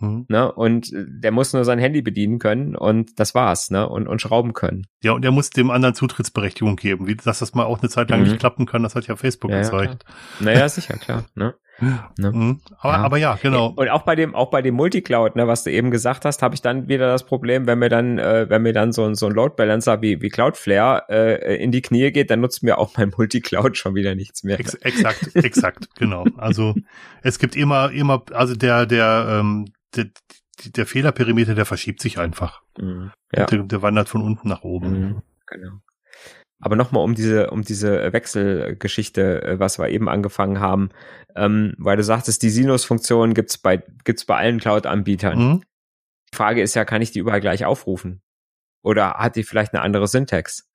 Mhm. 0.01 0.27
Ne? 0.29 0.53
Und 0.53 0.91
der 0.93 1.33
muss 1.33 1.53
nur 1.53 1.65
sein 1.65 1.79
Handy 1.79 2.03
bedienen 2.03 2.39
können 2.39 2.77
und 2.77 3.19
das 3.19 3.35
war's, 3.35 3.71
ne? 3.71 3.89
Und, 3.89 4.07
und 4.07 4.23
schrauben 4.23 4.53
können. 4.53 4.87
Ja, 5.03 5.13
und 5.13 5.25
er 5.25 5.33
muss 5.33 5.51
dem 5.51 5.71
anderen 5.71 5.95
Zutrittsberechtigung 5.95 6.77
geben, 6.77 7.09
wie 7.09 7.17
dass 7.17 7.41
das 7.41 7.55
mal 7.55 7.65
auch 7.65 7.81
eine 7.81 7.89
Zeit 7.89 8.11
lang 8.11 8.21
mhm. 8.21 8.29
nicht 8.29 8.39
klappen 8.39 8.67
kann, 8.67 8.85
das 8.85 8.95
hat 8.95 9.07
ja 9.09 9.17
Facebook 9.17 9.51
ja, 9.51 9.59
gezeigt. 9.59 10.05
Ja, 10.39 10.45
naja, 10.45 10.69
sicher, 10.69 10.95
klar. 10.99 11.25
Ne? 11.35 11.55
Ne? 11.81 12.33
Mhm. 12.33 12.61
Aber, 12.79 12.93
ja. 12.93 12.99
aber 12.99 13.17
ja, 13.19 13.39
genau. 13.41 13.73
Und 13.77 13.89
auch 13.89 14.03
bei 14.03 14.17
dem, 14.17 14.35
auch 14.35 14.51
bei 14.51 14.63
dem 14.63 14.75
Multicloud, 14.75 15.37
ne, 15.37 15.47
was 15.47 15.65
du 15.65 15.71
eben 15.71 15.91
gesagt 15.91 16.25
hast, 16.25 16.43
habe 16.43 16.55
ich 16.55 16.63
dann 16.63 16.89
wieder 16.89 17.07
das 17.07 17.25
Problem, 17.25 17.67
wenn 17.67 17.79
mir 17.79 17.89
dann, 17.89 18.19
äh, 18.19 18.47
wenn 18.49 18.63
mir 18.63 18.73
dann 18.73 18.93
so, 18.93 19.13
so 19.15 19.27
ein 19.27 19.33
Load 19.33 19.55
Balancer 19.57 20.03
wie, 20.03 20.21
wie 20.21 20.29
Cloudflare 20.29 21.05
äh, 21.09 21.63
in 21.63 21.71
die 21.71 21.83
Knie 21.83 22.11
geht, 22.11 22.31
dann 22.31 22.41
nutzt 22.41 22.63
mir 22.63 22.79
auch 22.79 22.97
mein 22.97 23.13
Multicloud 23.17 23.77
schon 23.77 23.95
wieder 23.95 24.15
nichts 24.15 24.43
mehr. 24.43 24.59
Ex 24.59 24.75
exakt, 24.75 25.37
exakt, 25.37 25.89
genau. 25.97 26.25
Also 26.37 26.75
es 27.23 27.39
gibt 27.39 27.55
immer, 27.55 27.91
immer, 27.93 28.23
also 28.33 28.55
der, 28.55 28.87
der, 28.87 29.27
ähm, 29.41 29.67
der, 29.95 30.07
der 30.65 30.87
Fehlerperimeter, 30.87 31.55
der 31.55 31.65
verschiebt 31.65 32.01
sich 32.01 32.19
einfach. 32.19 32.63
Mhm. 32.77 33.13
Ja. 33.33 33.47
Der, 33.47 33.63
der 33.63 33.83
wandert 33.83 34.09
von 34.09 34.23
unten 34.23 34.49
nach 34.49 34.63
oben. 34.63 34.91
Mhm. 34.91 35.23
Genau. 35.47 35.81
Aber 36.61 36.77
nochmal 36.77 37.05
um 37.05 37.15
diese, 37.15 37.51
um 37.51 37.63
diese 37.63 38.13
Wechselgeschichte, 38.13 39.43
äh, 39.43 39.59
was 39.61 39.79
wir 39.79 39.89
eben 39.89 40.09
angefangen 40.09 40.61
haben, 40.61 40.91
ähm, 41.37 41.75
weil 41.79 41.97
du 41.97 42.03
sagtest, 42.03 42.43
die 42.43 42.51
Sinus-Funktion 42.51 43.35
gibt's 43.35 43.59
bei, 43.59 43.83
gibt's 44.05 44.25
bei 44.25 44.37
allen 44.37 44.59
Cloud-Anbietern. 44.59 45.39
Mhm. 45.39 45.63
Die 46.33 46.37
Frage 46.37 46.63
ist 46.63 46.75
ja, 46.75 46.85
kann 46.85 47.03
ich 47.03 47.13
die 47.13 47.21
überall 47.21 47.41
gleich 47.41 47.65
aufrufen? 47.65 48.23
Oder 48.83 49.15
hat 49.15 49.37
die 49.37 49.45
vielleicht 49.45 49.73
eine 49.73 49.83
andere 49.83 50.09
Syntax? 50.09 50.69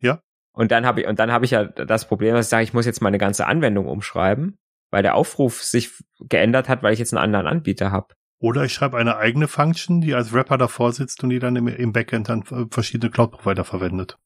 Ja. 0.00 0.22
Und 0.52 0.70
dann 0.70 0.86
habe 0.86 1.00
ich, 1.00 1.06
und 1.06 1.18
dann 1.18 1.32
habe 1.32 1.44
ich 1.44 1.52
ja 1.52 1.64
das 1.64 2.06
Problem, 2.06 2.34
dass 2.34 2.46
ich 2.46 2.50
sage, 2.50 2.64
ich 2.64 2.72
muss 2.72 2.86
jetzt 2.86 3.02
meine 3.02 3.18
ganze 3.18 3.46
Anwendung 3.46 3.86
umschreiben, 3.86 4.58
weil 4.90 5.02
der 5.02 5.14
Aufruf 5.14 5.62
sich 5.62 5.92
geändert 6.20 6.68
hat, 6.68 6.82
weil 6.82 6.92
ich 6.92 6.98
jetzt 6.98 7.12
einen 7.12 7.22
anderen 7.22 7.46
Anbieter 7.46 7.90
habe. 7.90 8.14
Oder 8.40 8.64
ich 8.64 8.72
schreibe 8.72 8.96
eine 8.96 9.16
eigene 9.16 9.48
Function, 9.48 10.00
die 10.00 10.14
als 10.14 10.32
Wrapper 10.32 10.58
davor 10.58 10.92
sitzt 10.92 11.22
und 11.24 11.30
die 11.30 11.40
dann 11.40 11.56
im, 11.56 11.66
im 11.66 11.92
Backend 11.92 12.28
dann 12.28 12.44
verschiedene 12.70 13.10
Cloud-Provider 13.10 13.64
verwendet. 13.64 14.16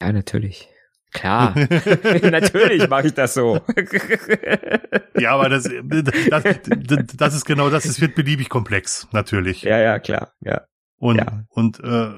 Ja, 0.00 0.12
natürlich. 0.12 0.68
Klar, 1.12 1.54
natürlich 2.22 2.88
mache 2.88 3.08
ich 3.08 3.14
das 3.14 3.34
so. 3.34 3.60
ja, 5.18 5.34
aber 5.34 5.50
das, 5.50 5.68
das, 5.84 7.04
das 7.16 7.34
ist 7.34 7.44
genau 7.44 7.68
das, 7.68 7.84
es 7.84 8.00
wird 8.00 8.14
beliebig 8.14 8.48
komplex, 8.48 9.06
natürlich. 9.12 9.62
Ja, 9.62 9.78
ja, 9.78 9.98
klar, 9.98 10.32
ja. 10.40 10.62
Und, 11.02 11.16
ja. 11.16 11.42
und 11.48 11.80
äh, 11.80 12.12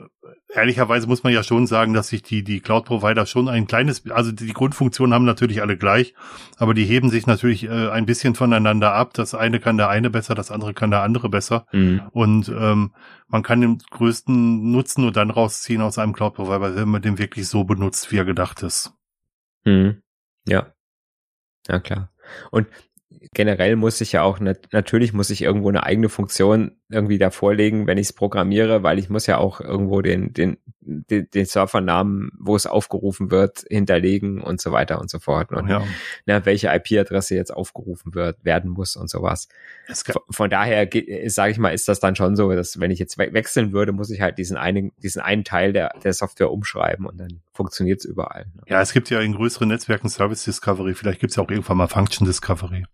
ehrlicherweise 0.53 1.07
muss 1.07 1.22
man 1.22 1.32
ja 1.32 1.43
schon 1.43 1.66
sagen, 1.66 1.95
dass 1.95 2.09
sich 2.09 2.22
die, 2.22 2.45
die 2.45 2.61
Cloud-Provider 2.61 3.24
schon 3.24 3.49
ein 3.49 3.66
kleines, 3.66 4.11
also 4.11 4.30
die 4.30 4.53
Grundfunktionen 4.53 5.14
haben 5.14 5.24
natürlich 5.24 5.62
alle 5.62 5.78
gleich, 5.78 6.12
aber 6.59 6.74
die 6.74 6.85
heben 6.85 7.09
sich 7.09 7.26
natürlich 7.26 7.64
äh, 7.64 7.89
ein 7.89 8.05
bisschen 8.05 8.35
voneinander 8.35 8.93
ab. 8.93 9.14
Das 9.14 9.35
eine 9.35 9.59
kann 9.59 9.78
der 9.78 9.89
eine 9.89 10.11
besser, 10.11 10.35
das 10.35 10.51
andere 10.51 10.74
kann 10.74 10.91
der 10.91 11.01
andere 11.01 11.30
besser. 11.30 11.64
Mhm. 11.72 12.03
Und 12.11 12.51
ähm, 12.51 12.93
man 13.26 13.43
kann 13.43 13.62
den 13.62 13.78
größten 13.78 14.70
Nutzen 14.70 15.01
nur 15.01 15.12
dann 15.12 15.30
rausziehen 15.30 15.80
aus 15.80 15.97
einem 15.97 16.12
Cloud-Provider, 16.12 16.76
wenn 16.76 16.91
man 16.91 17.01
den 17.01 17.16
wirklich 17.16 17.49
so 17.49 17.64
benutzt, 17.64 18.12
wie 18.12 18.18
er 18.18 18.26
gedacht 18.26 18.62
ist. 18.62 18.93
Mhm. 19.64 20.03
Ja. 20.47 20.74
Ja, 21.66 21.80
klar. 21.80 22.11
Und 22.51 22.66
generell 23.32 23.76
muss 23.76 24.00
ich 24.00 24.12
ja 24.12 24.22
auch, 24.22 24.38
natürlich 24.40 25.12
muss 25.12 25.30
ich 25.30 25.42
irgendwo 25.42 25.68
eine 25.68 25.84
eigene 25.84 26.08
Funktion 26.08 26.72
irgendwie 26.90 27.18
da 27.18 27.30
vorlegen, 27.30 27.86
wenn 27.86 27.98
ich 27.98 28.08
es 28.08 28.12
programmiere, 28.12 28.82
weil 28.82 28.98
ich 28.98 29.08
muss 29.08 29.26
ja 29.26 29.38
auch 29.38 29.60
irgendwo 29.60 30.02
den, 30.02 30.32
den, 30.32 30.58
den, 30.80 31.30
den 31.30 31.44
Servernamen, 31.46 32.30
wo 32.38 32.56
es 32.56 32.66
aufgerufen 32.66 33.30
wird, 33.30 33.64
hinterlegen 33.68 34.40
und 34.40 34.60
so 34.60 34.72
weiter 34.72 35.00
und 35.00 35.10
so 35.10 35.18
fort. 35.18 35.52
Und 35.52 35.68
ja. 35.68 35.82
na, 36.26 36.44
welche 36.44 36.68
IP-Adresse 36.68 37.34
jetzt 37.34 37.54
aufgerufen 37.54 38.14
wird, 38.14 38.44
werden 38.44 38.70
muss 38.70 38.96
und 38.96 39.08
sowas. 39.08 39.48
Von, 39.92 40.22
von, 40.30 40.50
daher 40.50 40.88
sage 41.26 41.52
ich 41.52 41.58
mal, 41.58 41.70
ist 41.70 41.88
das 41.88 42.00
dann 42.00 42.16
schon 42.16 42.36
so, 42.36 42.52
dass 42.52 42.80
wenn 42.80 42.90
ich 42.90 42.98
jetzt 42.98 43.18
we 43.18 43.32
wechseln 43.32 43.72
würde, 43.72 43.92
muss 43.92 44.10
ich 44.10 44.20
halt 44.20 44.38
diesen 44.38 44.56
einen, 44.56 44.92
diesen 44.98 45.22
einen 45.22 45.44
Teil 45.44 45.72
der, 45.72 45.92
der 46.02 46.12
Software 46.12 46.50
umschreiben 46.50 47.06
und 47.06 47.18
dann 47.18 47.40
funktioniert 47.55 48.00
es 48.00 48.05
überall. 48.05 48.46
Ne? 48.55 48.62
Ja, 48.66 48.80
es 48.80 48.92
gibt 48.92 49.09
ja 49.11 49.20
in 49.20 49.34
größeren 49.34 49.68
Netzwerken 49.68 50.09
Service 50.09 50.44
Discovery, 50.44 50.94
vielleicht 50.94 51.20
gibt 51.20 51.30
es 51.30 51.36
ja 51.36 51.42
auch 51.42 51.50
irgendwann 51.50 51.76
mal 51.76 51.88
Function 51.88 52.26
Discovery. 52.26 52.84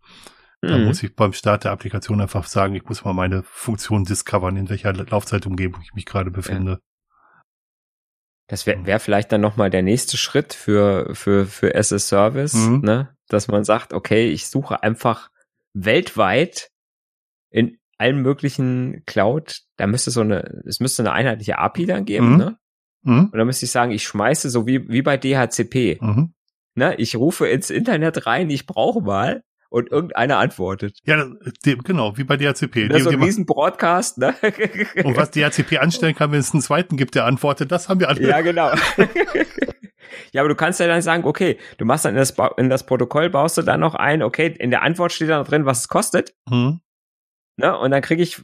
Da 0.63 0.77
mhm. 0.77 0.85
muss 0.85 1.03
ich 1.03 1.17
beim 1.17 1.33
Start 1.33 1.65
der 1.65 1.73
Applikation 1.73 2.21
einfach 2.21 2.47
sagen, 2.47 2.75
ich 2.75 2.85
muss 2.85 3.05
mal 3.05 3.15
meine 3.15 3.43
Funktion 3.45 4.05
discovern, 4.05 4.57
in 4.57 4.69
welcher 4.69 4.93
Laufzeitumgebung 4.93 5.81
ich 5.83 5.95
mich 5.95 6.05
gerade 6.05 6.31
befinde. 6.31 6.73
Ja. 6.73 6.79
Das 8.47 8.67
wäre 8.67 8.85
wär 8.85 9.01
vielleicht 9.01 9.33
dann 9.33 9.41
nochmal 9.41 9.71
der 9.71 9.83
nächste 9.83 10.17
Schritt 10.17 10.53
für, 10.53 11.15
für, 11.15 11.47
für 11.47 11.75
as 11.75 11.93
a 11.93 11.99
Service, 11.99 12.55
mhm. 12.55 12.81
ne? 12.81 13.17
dass 13.29 13.49
man 13.49 13.65
sagt, 13.65 13.93
okay, 13.95 14.29
ich 14.29 14.49
suche 14.49 14.83
einfach 14.83 15.31
weltweit 15.73 16.69
in 17.49 17.79
allen 17.97 18.21
möglichen 18.21 19.05
Cloud, 19.07 19.61
da 19.77 19.87
müsste 19.87 20.11
so 20.11 20.21
eine, 20.21 20.63
es 20.67 20.81
müsste 20.81 21.03
eine 21.03 21.13
einheitliche 21.13 21.59
API 21.59 21.87
dann 21.87 22.05
geben, 22.05 22.33
mhm. 22.33 22.37
ne? 22.37 22.59
Mhm. 23.03 23.27
Und 23.27 23.37
dann 23.37 23.47
müsste 23.47 23.65
ich 23.65 23.71
sagen, 23.71 23.93
ich 23.93 24.05
schmeiße 24.05 24.51
so 24.51 24.67
wie, 24.67 24.89
wie 24.89 25.03
bei 25.03 25.17
DHCP. 25.17 25.99
Mhm. 26.01 26.35
Ne? 26.75 26.95
Ich 26.97 27.17
rufe 27.17 27.47
ins 27.49 27.71
Internet 27.71 28.27
rein, 28.27 28.51
ich 28.51 28.67
brauche 28.67 29.01
mal 29.01 29.43
und 29.71 29.91
irgendeiner 29.91 30.39
antwortet. 30.39 30.99
Ja, 31.05 31.25
die, 31.65 31.79
genau, 31.79 32.17
wie 32.17 32.25
bei 32.25 32.37
DHCP. 32.37 32.89
Das 32.89 32.99
ist 32.99 33.05
so 33.05 33.11
ein 33.11 33.23
riesen 33.23 33.47
Broadcast, 33.47 34.19
ne? 34.19 34.35
Und 35.05 35.17
was 35.17 35.31
DHCP 35.31 35.79
anstellen 35.79 36.17
kann, 36.17 36.33
wenn 36.33 36.41
es 36.41 36.53
einen 36.53 36.61
zweiten 36.61 36.97
gibt, 36.97 37.15
der 37.15 37.25
antwortet, 37.25 37.71
das 37.71 37.89
haben 37.89 38.01
wir 38.01 38.09
alle. 38.09 38.21
Ja, 38.21 38.41
genau. 38.41 38.73
ja, 40.33 40.43
aber 40.43 40.49
du 40.49 40.57
kannst 40.57 40.81
ja 40.81 40.89
dann 40.89 41.03
sagen, 41.03 41.25
okay, 41.25 41.57
du 41.79 41.85
machst 41.85 42.05
dann 42.05 42.15
in 42.15 42.19
das, 42.19 42.35
in 42.57 42.69
das 42.69 42.85
Protokoll, 42.85 43.31
baust 43.31 43.59
du 43.59 43.63
dann 43.63 43.79
noch 43.79 43.95
ein, 43.95 44.25
okay, 44.25 44.53
in 44.59 44.71
der 44.71 44.83
Antwort 44.83 45.13
steht 45.13 45.31
dann 45.31 45.45
drin, 45.45 45.67
was 45.67 45.83
es 45.83 45.89
kostet. 45.89 46.35
Mhm. 46.49 46.81
Ne? 47.57 47.79
Und 47.79 47.93
dann 47.93 48.03
kriege 48.03 48.25
ich 48.25 48.43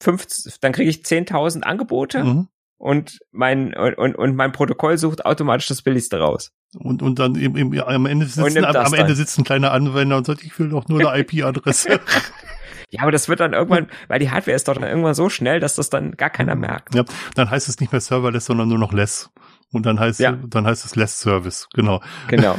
fünf, 0.00 0.28
dann 0.60 0.70
kriege 0.70 0.90
ich 0.90 0.98
10.000 0.98 1.62
Angebote. 1.62 2.22
Mhm 2.22 2.48
und 2.78 3.18
mein 3.32 3.74
und, 3.74 4.16
und 4.16 4.36
mein 4.36 4.52
Protokoll 4.52 4.96
sucht 4.96 5.26
automatisch 5.26 5.66
das 5.66 5.82
Billigste 5.82 6.18
raus. 6.18 6.52
Und, 6.74 7.02
und 7.02 7.18
dann 7.18 7.34
im, 7.34 7.56
im, 7.56 7.80
am 7.80 8.06
Ende 8.06 8.26
sitzen, 8.26 8.64
am, 8.64 8.76
am 8.76 8.94
Ende 8.94 9.14
sitzt 9.14 9.38
ein 9.38 9.44
kleiner 9.44 9.72
Anwender 9.72 10.16
und 10.16 10.26
sagt, 10.26 10.44
ich 10.44 10.58
will 10.58 10.68
doch 10.68 10.86
nur 10.88 11.00
eine 11.10 11.20
IP-Adresse. 11.20 12.00
ja, 12.90 13.02
aber 13.02 13.10
das 13.10 13.28
wird 13.28 13.40
dann 13.40 13.52
irgendwann, 13.52 13.88
weil 14.06 14.18
die 14.18 14.30
Hardware 14.30 14.54
ist 14.54 14.68
doch 14.68 14.74
dann 14.74 14.84
irgendwann 14.84 15.14
so 15.14 15.28
schnell, 15.28 15.60
dass 15.60 15.74
das 15.74 15.90
dann 15.90 16.12
gar 16.12 16.30
keiner 16.30 16.54
merkt. 16.54 16.94
Ja, 16.94 17.04
dann 17.34 17.50
heißt 17.50 17.68
es 17.68 17.80
nicht 17.80 17.92
mehr 17.92 18.00
Serverless, 18.00 18.44
sondern 18.44 18.68
nur 18.68 18.78
noch 18.78 18.92
Less. 18.92 19.30
Und 19.72 19.86
dann 19.86 19.98
heißt, 19.98 20.20
ja. 20.20 20.32
dann 20.32 20.66
heißt 20.66 20.84
es 20.84 20.94
Less 20.94 21.18
Service, 21.18 21.68
genau. 21.74 22.00
Genau. 22.28 22.58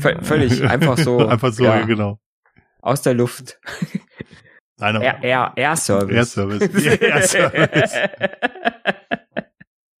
V 0.00 0.10
völlig 0.22 0.62
einfach 0.62 0.98
so. 0.98 1.26
einfach 1.26 1.52
so, 1.52 1.64
ja, 1.64 1.82
genau. 1.82 2.18
Aus 2.80 3.02
der 3.02 3.14
Luft. 3.14 3.58
Nein, 4.78 5.00
Air, 5.00 5.22
Air, 5.22 5.52
Air 5.54 5.76
Service. 5.76 6.14
Air 6.14 6.24
Service. 6.24 6.84
Air 7.00 7.22
Service. 7.22 7.92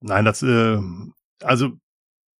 Nein, 0.02 0.24
das, 0.24 0.42
äh, 0.42 0.78
also 1.42 1.78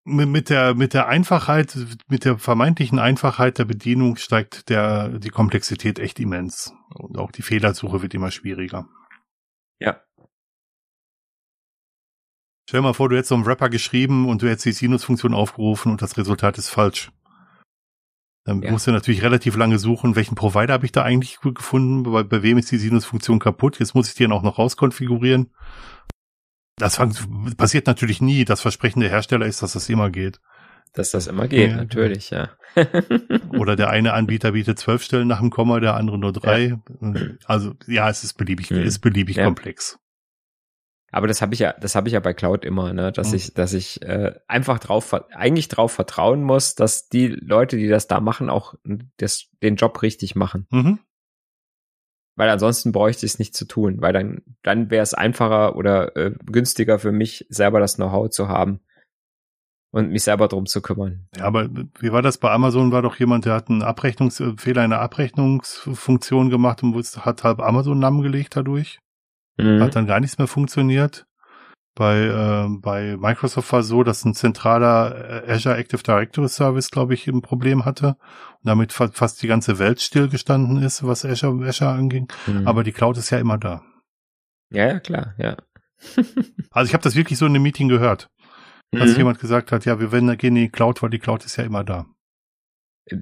mit 0.05 0.51
der, 0.51 0.75
mit 0.75 0.95
der 0.95 1.07
Einfachheit, 1.07 1.77
mit 2.09 2.25
der 2.25 2.39
vermeintlichen 2.39 2.99
Einfachheit 2.99 3.59
der 3.59 3.65
Bedienung 3.65 4.17
steigt 4.17 4.69
der, 4.69 5.21
die 5.21 5.31
Komplexität 5.31 6.01
echt 6.01 6.19
immens. 6.19 6.73
Und 6.95 7.19
auch 7.19 7.31
die 7.31 7.43
Fehlersuche 7.43 8.03
wird 8.03 8.15
immer 8.15 8.33
schwieriger. 8.33 8.89
Ja. 9.81 10.03
Stell 12.69 12.81
dir 12.81 12.83
mal 12.83 12.95
vor, 12.95 13.09
du 13.09 13.17
hättest 13.17 13.29
so 13.29 13.37
einen 13.37 13.47
Wrapper 13.47 13.69
geschrieben 13.69 14.29
und 14.29 14.43
du 14.43 14.49
hättest 14.49 14.67
die 14.67 14.73
Sinus-Funktion 14.73 15.35
aufgerufen 15.35 15.93
und 15.93 16.03
das 16.03 16.17
Resultat 16.17 16.59
ist 16.59 16.69
falsch. 16.69 17.13
Dann 18.45 18.63
ja. 18.63 18.73
musst 18.73 18.89
du 18.89 18.91
natürlich 18.91 19.23
relativ 19.23 19.57
lange 19.57 19.79
suchen, 19.79 20.17
welchen 20.17 20.35
Provider 20.35 20.75
habe 20.75 20.85
ich 20.85 20.91
da 20.91 21.03
eigentlich 21.03 21.39
gefunden, 21.41 22.03
bei, 22.03 22.25
bei 22.25 22.43
wem 22.43 22.59
ist 22.59 22.73
die 22.73 22.79
Sinus-Funktion 22.79 23.39
kaputt, 23.39 23.79
jetzt 23.79 23.95
muss 23.95 24.09
ich 24.09 24.15
die 24.15 24.25
dann 24.25 24.33
auch 24.33 24.43
noch 24.43 24.59
rauskonfigurieren. 24.59 25.53
Das 26.77 27.01
passiert 27.57 27.87
natürlich 27.87 28.21
nie. 28.21 28.45
Das 28.45 28.61
Versprechen 28.61 29.01
der 29.01 29.11
Hersteller 29.11 29.47
ist, 29.47 29.63
dass 29.63 29.73
das 29.73 29.89
immer 29.89 30.11
geht. 30.11 30.41
Dass 30.95 31.11
das 31.11 31.27
immer 31.27 31.49
geht, 31.49 31.71
ja. 31.71 31.77
natürlich, 31.77 32.31
ja. 32.31 32.51
Oder 33.59 33.77
der 33.77 33.89
eine 33.89 34.13
Anbieter 34.13 34.53
bietet 34.53 34.79
zwölf 34.79 35.03
Stellen 35.03 35.29
nach 35.29 35.41
dem 35.41 35.51
Komma, 35.51 35.81
der 35.81 35.95
andere 35.95 36.19
nur 36.19 36.33
drei. 36.33 36.79
Ja. 37.01 37.13
Also 37.47 37.75
ja, 37.87 38.11
es 38.11 38.25
ist 38.25 38.35
beliebig, 38.35 38.71
mhm. 38.71 38.83
ist 38.83 38.99
beliebig 38.99 39.37
ja. 39.37 39.45
komplex. 39.45 39.99
Aber 41.11 41.29
das 41.29 41.41
habe 41.43 41.55
ich 41.55 41.61
ja, 41.61 41.75
das 41.79 41.95
habe 41.95 42.09
ich 42.09 42.15
ja 42.15 42.21
bei 42.21 42.35
Cloud 42.35 42.65
immer, 42.65 42.93
ne, 42.93 43.13
dass 43.13 43.31
mhm. 43.31 43.37
ich, 43.37 43.55
dass 43.55 43.73
ich 43.73 44.03
äh, 44.03 44.35
einfach 44.49 44.79
drauf, 44.79 45.15
eigentlich 45.33 45.69
drauf 45.69 45.93
vertrauen 45.93 46.43
muss, 46.43 46.75
dass 46.75 47.09
die 47.09 47.29
Leute, 47.29 47.77
die 47.77 47.89
das 47.89 48.07
da 48.07 48.21
machen, 48.21 48.51
auch 48.51 48.75
das, 49.19 49.49
den 49.63 49.77
Job 49.77 50.03
richtig 50.03 50.35
machen. 50.35 50.67
Mhm 50.71 50.99
weil 52.37 52.49
ansonsten 52.49 52.93
bräuchte 52.93 53.27
ich 53.27 53.33
es 53.33 53.39
nicht 53.39 53.55
zu 53.55 53.67
tun, 53.67 54.01
weil 54.01 54.13
dann, 54.13 54.43
dann 54.63 54.91
wäre 54.91 55.03
es 55.03 55.15
einfacher 55.15 55.77
oder 55.77 56.17
äh, 56.17 56.33
günstiger 56.47 56.99
für 56.99 57.13
mich, 57.13 57.47
selber 57.49 57.81
das 57.81 57.97
Know-how 57.97 58.31
zu 58.31 58.49
haben 58.49 58.81
und 59.91 60.11
mich 60.11 60.25
selber 60.25 60.49
drum 60.49 60.67
zu 60.67 60.81
kümmern. 60.81 61.29
Ja, 61.37 61.45
aber 61.45 61.69
wie 62.01 62.13
war 62.13 62.23
das 62.23 62.39
bei 62.39 62.51
Amazon? 62.51 62.93
War 62.93 63.03
doch 63.03 63.17
jemand, 63.17 63.45
der 63.45 63.55
hat 63.55 63.69
einen 63.69 63.83
Abrechnungsfehler 63.83 64.85
in 64.85 64.91
der 64.91 65.01
Abrechnungsfunktion 65.01 66.51
gemacht 66.51 66.83
und 66.83 66.95
hat 67.25 67.45
halb 67.45 67.61
Amazon 67.61 67.99
Namen 67.99 68.23
gelegt 68.23 68.57
dadurch. 68.57 68.99
Mhm. 69.59 69.83
Hat 69.83 69.95
dann 69.95 70.07
gar 70.07 70.21
nichts 70.21 70.39
mehr 70.39 70.47
funktioniert. 70.47 71.27
Bei, 71.95 72.21
äh, 72.21 72.69
bei 72.81 73.19
Microsoft 73.19 73.71
war 73.73 73.81
es 73.81 73.89
so, 73.89 74.03
dass 74.03 74.25
ein 74.25 74.35
zentraler 74.35 75.45
äh, 75.47 75.53
Azure 75.53 75.77
Active 75.77 76.03
Directory 76.03 76.49
Service, 76.49 76.91
glaube 76.91 77.13
ich, 77.13 77.27
ein 77.27 77.43
Problem 77.43 77.85
hatte 77.85 78.17
und 78.61 78.65
damit 78.65 78.93
fa 78.93 79.09
fast 79.09 79.43
die 79.43 79.47
ganze 79.47 79.79
Welt 79.79 80.01
stillgestanden 80.01 80.83
ist, 80.83 81.07
was 81.07 81.25
Azure, 81.27 81.69
Azure 81.69 81.91
anging. 81.91 82.29
Mhm. 82.47 82.67
Aber 82.67 82.83
die 82.83 82.93
Cloud 82.93 83.19
ist 83.19 83.29
ja 83.29 83.39
immer 83.39 83.59
da. 83.59 83.83
Ja, 84.71 84.87
ja, 84.87 85.01
klar, 85.01 85.35
ja. 85.37 85.57
also 86.71 86.89
ich 86.89 86.95
habe 86.95 87.05
das 87.05 87.15
wirklich 87.15 87.39
so 87.39 87.45
in 87.45 87.53
einem 87.53 87.63
Meeting 87.63 87.89
gehört, 87.89 88.31
dass 88.91 89.11
mhm. 89.11 89.19
jemand 89.19 89.39
gesagt 89.39 89.71
hat, 89.71 89.85
ja, 89.85 90.01
wir 90.01 90.13
werden 90.13 90.35
gehen 90.39 90.57
in 90.57 90.63
die 90.63 90.71
Cloud, 90.71 91.03
weil 91.03 91.11
die 91.11 91.19
Cloud 91.19 91.45
ist 91.45 91.57
ja 91.57 91.65
immer 91.65 91.85
da. 91.85 92.07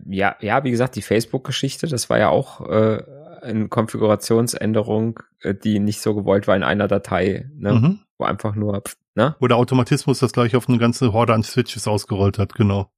Ja, 0.07 0.37
ja, 0.41 0.62
wie 0.62 0.71
gesagt, 0.71 0.95
die 0.95 1.03
Facebook-Geschichte, 1.03 1.89
das 1.89 2.09
war 2.09 2.18
ja 2.18 2.29
auch 2.29 2.61
äh, 2.68 3.03
eine 3.43 3.68
Konfigurationsänderung, 3.68 5.20
äh, 5.41 5.55
die 5.55 5.78
nicht 5.78 6.01
so 6.01 6.14
gewollt 6.14 6.47
war 6.47 6.57
in 6.57 6.62
einer 6.62 6.88
Datei. 6.88 7.51
Ne? 7.55 7.72
Mhm 7.72 8.01
wo 8.20 8.26
einfach 8.26 8.55
nur, 8.55 8.82
ne? 9.14 9.34
Wo 9.41 9.49
der 9.49 9.57
Automatismus 9.57 10.20
das 10.20 10.32
gleich 10.32 10.55
auf 10.55 10.68
eine 10.68 10.78
ganze 10.78 11.12
Horde 11.12 11.34
an 11.34 11.43
Switches 11.43 11.88
ausgerollt 11.88 12.38
hat, 12.38 12.55
genau. 12.55 12.93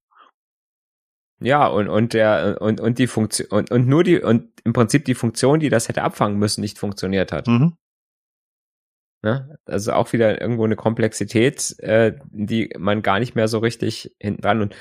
Ja, 1.40 1.66
und, 1.66 1.88
und 1.88 2.12
der, 2.12 2.58
und, 2.60 2.80
und 2.80 2.98
die 2.98 3.06
Funktion, 3.06 3.48
und, 3.50 3.70
und 3.70 3.86
nur 3.86 4.04
die, 4.04 4.20
und 4.20 4.48
im 4.64 4.72
Prinzip 4.72 5.04
die 5.06 5.14
Funktion, 5.14 5.60
die 5.60 5.70
das 5.70 5.88
hätte 5.88 6.02
abfangen 6.02 6.38
müssen, 6.38 6.60
nicht 6.60 6.78
funktioniert 6.78 7.32
hat. 7.32 7.46
Mhm. 7.46 7.76
Ne? 9.24 9.56
Also 9.64 9.92
auch 9.92 10.12
wieder 10.12 10.40
irgendwo 10.40 10.64
eine 10.64 10.76
Komplexität, 10.76 11.78
äh, 11.78 12.18
die 12.30 12.70
man 12.76 13.02
gar 13.02 13.18
nicht 13.18 13.34
mehr 13.34 13.48
so 13.48 13.58
richtig 13.58 14.14
hinten 14.20 14.42
dran 14.42 14.60
und 14.60 14.74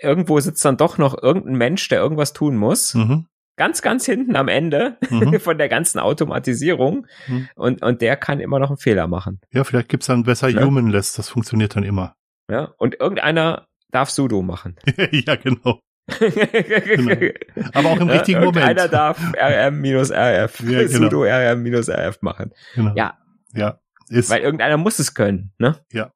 irgendwo 0.00 0.40
sitzt 0.40 0.64
dann 0.64 0.76
doch 0.76 0.96
noch 0.96 1.22
irgendein 1.22 1.56
Mensch, 1.56 1.88
der 1.88 2.00
irgendwas 2.00 2.32
tun 2.32 2.56
muss. 2.56 2.94
Mhm 2.94 3.26
ganz, 3.58 3.82
ganz 3.82 4.06
hinten 4.06 4.36
am 4.36 4.48
Ende 4.48 4.96
mhm. 5.10 5.38
von 5.40 5.58
der 5.58 5.68
ganzen 5.68 5.98
Automatisierung 5.98 7.06
mhm. 7.26 7.48
und, 7.54 7.82
und 7.82 8.00
der 8.00 8.16
kann 8.16 8.40
immer 8.40 8.58
noch 8.58 8.70
einen 8.70 8.78
Fehler 8.78 9.06
machen. 9.06 9.40
Ja, 9.52 9.64
vielleicht 9.64 9.90
gibt's 9.90 10.06
dann 10.06 10.22
besser 10.22 10.48
ja. 10.48 10.64
Humanless, 10.64 11.12
das 11.12 11.28
funktioniert 11.28 11.76
dann 11.76 11.82
immer. 11.82 12.16
Ja, 12.50 12.72
und 12.78 12.98
irgendeiner 12.98 13.66
darf 13.90 14.08
Sudo 14.08 14.40
machen. 14.40 14.76
ja, 15.10 15.36
genau. 15.36 15.80
Genau. 16.18 17.32
Aber 17.74 17.90
auch 17.90 18.00
im 18.00 18.08
richtigen 18.08 18.42
Moment. 18.42 18.64
Einer 18.64 18.88
darf 18.88 19.20
rm-rf, 19.36 20.60
Ja, 20.60 20.86
genau. 20.86 20.88
sudo 20.88 21.24
rm-rf 21.24 22.22
machen. 22.22 22.52
Genau. 22.74 22.94
Ja, 22.96 23.18
Ja. 23.52 23.78
Ist 24.08 24.30
weil 24.30 24.40
irgendeiner 24.40 24.78
muss 24.78 24.98
es 24.98 25.12
können, 25.12 25.52
ne? 25.58 25.84
Ja. 25.92 26.12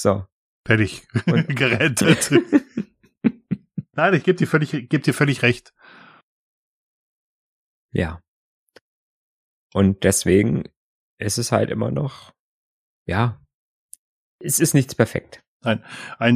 So. 0.00 0.26
fertig. 0.64 1.02
Gerettet. 1.48 2.30
Nein, 3.98 4.14
ich 4.14 4.22
gebe 4.22 4.38
dir 4.38 4.46
völlig, 4.46 4.70
geb 4.88 5.02
dir 5.02 5.12
völlig 5.12 5.42
recht. 5.42 5.74
Ja. 7.90 8.22
Und 9.74 10.04
deswegen 10.04 10.68
ist 11.18 11.36
es 11.36 11.50
halt 11.50 11.68
immer 11.68 11.90
noch, 11.90 12.32
ja, 13.06 13.40
es 14.38 14.60
ist 14.60 14.72
nichts 14.72 14.94
perfekt. 14.94 15.42
Ein, 15.62 15.82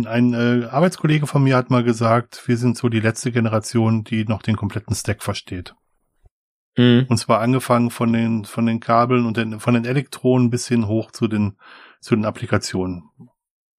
ein 0.08 0.34
äh, 0.34 0.66
Arbeitskollege 0.66 1.28
von 1.28 1.44
mir 1.44 1.56
hat 1.56 1.70
mal 1.70 1.84
gesagt, 1.84 2.48
wir 2.48 2.56
sind 2.56 2.76
so 2.76 2.88
die 2.88 2.98
letzte 2.98 3.30
Generation, 3.30 4.02
die 4.02 4.24
noch 4.24 4.42
den 4.42 4.56
kompletten 4.56 4.96
Stack 4.96 5.22
versteht. 5.22 5.76
Und 7.08 7.16
zwar 7.16 7.40
angefangen 7.40 7.90
von 7.90 8.12
den, 8.12 8.44
von 8.44 8.66
den 8.66 8.80
Kabeln 8.80 9.24
und 9.24 9.36
den, 9.36 9.60
von 9.60 9.74
den 9.74 9.84
Elektronen 9.84 10.50
bis 10.50 10.66
hin 10.66 10.88
hoch 10.88 11.12
zu 11.12 11.28
den, 11.28 11.56
zu 12.00 12.16
den 12.16 12.24
Applikationen. 12.24 13.08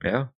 Ja. 0.02 0.33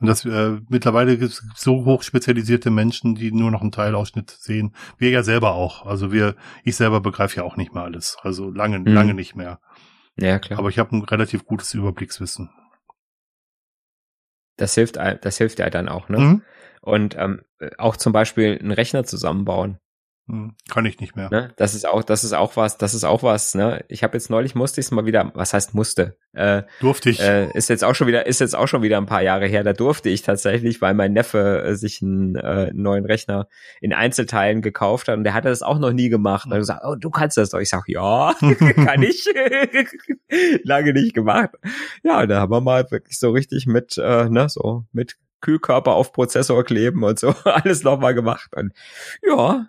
Und 0.00 0.08
das 0.08 0.24
äh, 0.24 0.58
mittlerweile 0.68 1.16
gibt 1.16 1.30
es 1.32 1.42
so 1.54 1.84
hoch 1.84 2.02
spezialisierte 2.02 2.70
Menschen, 2.70 3.14
die 3.14 3.30
nur 3.32 3.50
noch 3.50 3.60
einen 3.62 3.72
Teilausschnitt 3.72 4.30
sehen. 4.30 4.74
Wir 4.98 5.10
ja 5.10 5.22
selber 5.22 5.52
auch. 5.54 5.86
Also 5.86 6.10
wir, 6.12 6.34
ich 6.64 6.76
selber 6.76 7.00
begreife 7.00 7.36
ja 7.36 7.42
auch 7.44 7.56
nicht 7.56 7.72
mehr 7.74 7.84
alles. 7.84 8.16
Also 8.22 8.50
lange, 8.50 8.80
Mhm. 8.80 8.86
lange 8.88 9.14
nicht 9.14 9.34
mehr. 9.36 9.60
Ja, 10.16 10.38
klar. 10.38 10.58
Aber 10.58 10.68
ich 10.68 10.78
habe 10.78 10.96
ein 10.96 11.02
relativ 11.02 11.44
gutes 11.46 11.72
Überblickswissen. 11.74 12.50
das 14.56 14.74
hilft, 14.74 14.96
das 14.96 15.36
hilft 15.38 15.58
ja 15.58 15.68
dann 15.70 15.88
auch, 15.88 16.08
ne? 16.08 16.18
Mhm. 16.18 16.42
Und 16.80 17.16
ähm, 17.18 17.40
auch 17.78 17.96
zum 17.96 18.12
Beispiel 18.12 18.56
einen 18.58 18.70
Rechner 18.70 19.04
zusammenbauen. 19.04 19.78
Mhm. 20.26 20.54
Kann 20.70 20.86
ich 20.86 21.00
nicht 21.00 21.16
mehr. 21.16 21.28
Ne? 21.30 21.52
Das 21.56 21.74
ist 21.74 21.86
auch, 21.86 22.02
das 22.02 22.24
ist 22.24 22.32
auch 22.32 22.56
was, 22.56 22.78
das 22.78 22.94
ist 22.94 23.04
auch 23.04 23.22
was, 23.22 23.54
ne? 23.54 23.84
Ich 23.88 24.02
habe 24.02 24.16
jetzt 24.16 24.30
neulich 24.30 24.54
musste 24.54 24.80
ich 24.80 24.86
es 24.86 24.90
mal 24.90 25.04
wieder, 25.04 25.30
was 25.34 25.52
heißt 25.52 25.74
musste? 25.74 26.16
Äh, 26.32 26.62
Durfte 26.80 27.10
ich. 27.10 27.20
äh, 27.20 27.50
ist 27.52 27.68
jetzt 27.68 27.84
auch 27.84 27.94
schon 27.94 28.06
wieder, 28.06 28.26
ist 28.26 28.40
jetzt 28.40 28.56
auch 28.56 28.66
schon 28.66 28.82
wieder 28.82 28.96
ein 28.96 29.06
paar 29.06 29.22
Jahre 29.22 29.46
her. 29.46 29.64
Da 29.64 29.74
durfte 29.74 30.08
ich 30.08 30.22
tatsächlich, 30.22 30.80
weil 30.80 30.94
mein 30.94 31.12
Neffe 31.12 31.62
äh, 31.62 31.74
sich 31.76 32.00
einen 32.00 32.36
äh, 32.36 32.70
neuen 32.72 33.04
Rechner 33.04 33.48
in 33.82 33.92
Einzelteilen 33.92 34.62
gekauft 34.62 35.08
hat 35.08 35.18
und 35.18 35.24
der 35.24 35.34
hatte 35.34 35.50
das 35.50 35.62
auch 35.62 35.78
noch 35.78 35.92
nie 35.92 36.08
gemacht. 36.08 36.46
Und 36.46 36.52
er 36.52 36.56
hat 36.56 36.62
gesagt, 36.62 36.82
oh, 36.86 36.94
du 36.94 37.10
kannst 37.10 37.36
das 37.36 37.50
doch. 37.50 37.60
Ich 37.60 37.68
sag, 37.68 37.84
ja, 37.88 38.34
kann 38.74 39.02
ich. 39.02 39.26
Lange 40.64 40.94
nicht 40.94 41.14
gemacht. 41.14 41.50
Ja, 42.02 42.26
da 42.26 42.40
haben 42.40 42.50
wir 42.52 42.62
mal 42.62 42.90
wirklich 42.90 43.18
so 43.18 43.30
richtig 43.30 43.66
mit, 43.66 43.98
äh, 43.98 44.28
ne, 44.30 44.48
so 44.48 44.84
mit 44.92 45.16
Kühlkörper 45.44 45.92
auf 45.92 46.12
Prozessor 46.12 46.64
kleben 46.64 47.04
und 47.04 47.18
so 47.18 47.34
alles 47.44 47.82
nochmal 47.84 48.14
gemacht. 48.14 48.50
Und 48.56 48.72
ja, 49.22 49.66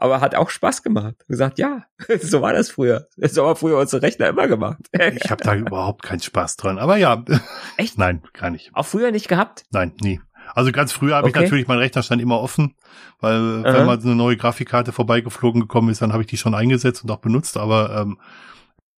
aber 0.00 0.20
hat 0.20 0.34
auch 0.34 0.50
Spaß 0.50 0.82
gemacht. 0.82 1.14
Gesagt, 1.28 1.58
ja, 1.58 1.84
so 2.20 2.42
war 2.42 2.52
das 2.52 2.70
früher. 2.70 3.06
So 3.16 3.46
haben 3.46 3.56
früher 3.56 3.78
unsere 3.78 4.02
Rechner 4.02 4.28
immer 4.28 4.48
gemacht. 4.48 4.80
Ich 4.92 5.30
habe 5.30 5.42
da 5.44 5.54
überhaupt 5.54 6.02
keinen 6.02 6.20
Spaß 6.20 6.56
dran. 6.56 6.78
Aber 6.78 6.96
ja, 6.96 7.24
Echt? 7.76 7.98
nein, 7.98 8.22
gar 8.32 8.50
nicht. 8.50 8.70
Auch 8.74 8.86
früher 8.86 9.10
nicht 9.12 9.28
gehabt? 9.28 9.64
Nein, 9.70 9.92
nie. 10.00 10.20
Also 10.54 10.72
ganz 10.72 10.90
früher 10.92 11.14
habe 11.16 11.28
Okay. 11.28 11.38
ich 11.38 11.44
natürlich 11.44 11.68
meinen 11.68 11.78
Rechnerstand 11.78 12.20
immer 12.20 12.40
offen, 12.40 12.74
weil 13.20 13.64
Aha. 13.64 13.72
wenn 13.74 13.86
mal 13.86 14.00
so 14.00 14.08
eine 14.08 14.16
neue 14.16 14.36
Grafikkarte 14.36 14.90
vorbeigeflogen 14.90 15.60
gekommen 15.60 15.90
ist, 15.90 16.02
dann 16.02 16.12
habe 16.12 16.22
ich 16.22 16.28
die 16.28 16.36
schon 16.38 16.54
eingesetzt 16.54 17.04
und 17.04 17.10
auch 17.10 17.18
benutzt, 17.20 17.56
aber 17.56 18.00
ähm, 18.00 18.18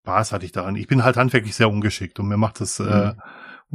Spaß 0.05 0.33
hatte 0.33 0.45
ich 0.47 0.53
daran. 0.53 0.77
Ich 0.77 0.87
bin 0.87 1.05
halt 1.05 1.17
handwerklich 1.17 1.55
sehr 1.55 1.69
ungeschickt 1.69 2.19
und 2.21 2.29
mir 2.29 2.37
macht 2.37 2.61
das 2.61 2.81
äh, 2.81 3.13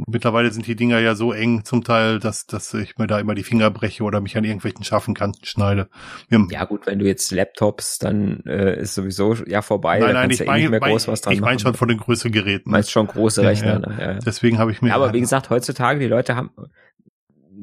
mittlerweile 0.06 0.50
sind 0.50 0.66
die 0.66 0.76
Dinger 0.76 0.98
ja 1.00 1.14
so 1.14 1.32
eng 1.32 1.64
zum 1.64 1.84
Teil, 1.84 2.18
dass, 2.18 2.46
dass 2.46 2.72
ich 2.74 2.96
mir 2.98 3.06
da 3.06 3.18
immer 3.18 3.34
die 3.34 3.42
Finger 3.42 3.70
breche 3.70 4.02
oder 4.04 4.20
mich 4.20 4.36
an 4.36 4.44
irgendwelchen 4.44 4.84
scharfen 4.84 5.14
Kanten 5.14 5.44
schneide. 5.44 5.88
Mir, 6.28 6.46
Ja 6.50 6.64
gut, 6.64 6.86
wenn 6.86 6.98
du 6.98 7.06
jetzt 7.06 7.30
Laptops, 7.32 7.98
dann 7.98 8.40
äh, 8.46 8.80
ist 8.80 8.94
sowieso 8.94 9.34
ja 9.46 9.62
vorbei. 9.62 9.98
nein, 9.98 10.14
nein, 10.14 10.30
ich 10.30 10.38
ja 10.38 10.44
eh 10.46 10.48
nicht 10.60 10.70
meine 10.70 10.70
mehr 10.70 10.80
groß 10.80 11.08
was 11.08 11.20
dran 11.22 11.32
ich 11.34 11.40
mein 11.40 11.54
machen. 11.54 11.58
schon 11.60 11.74
von 11.74 11.88
den 11.88 11.98
größeren 11.98 12.32
Geräten. 12.32 12.70
Meinst 12.70 12.90
schon 12.90 13.06
große 13.06 13.42
Ja, 13.42 13.48
Rechner. 13.48 13.72
ja. 13.72 13.78
Ne? 13.88 13.96
Ja. 14.00 14.14
Deswegen 14.20 14.58
habe 14.58 14.70
ich 14.72 14.80
mir 14.82 14.88
Ja, 14.90 14.94
aber 14.96 15.12
wie 15.12 15.20
gesagt, 15.20 15.50
heutzutage, 15.50 15.98
die 16.00 16.06
Leute 16.06 16.36
haben, 16.36 16.50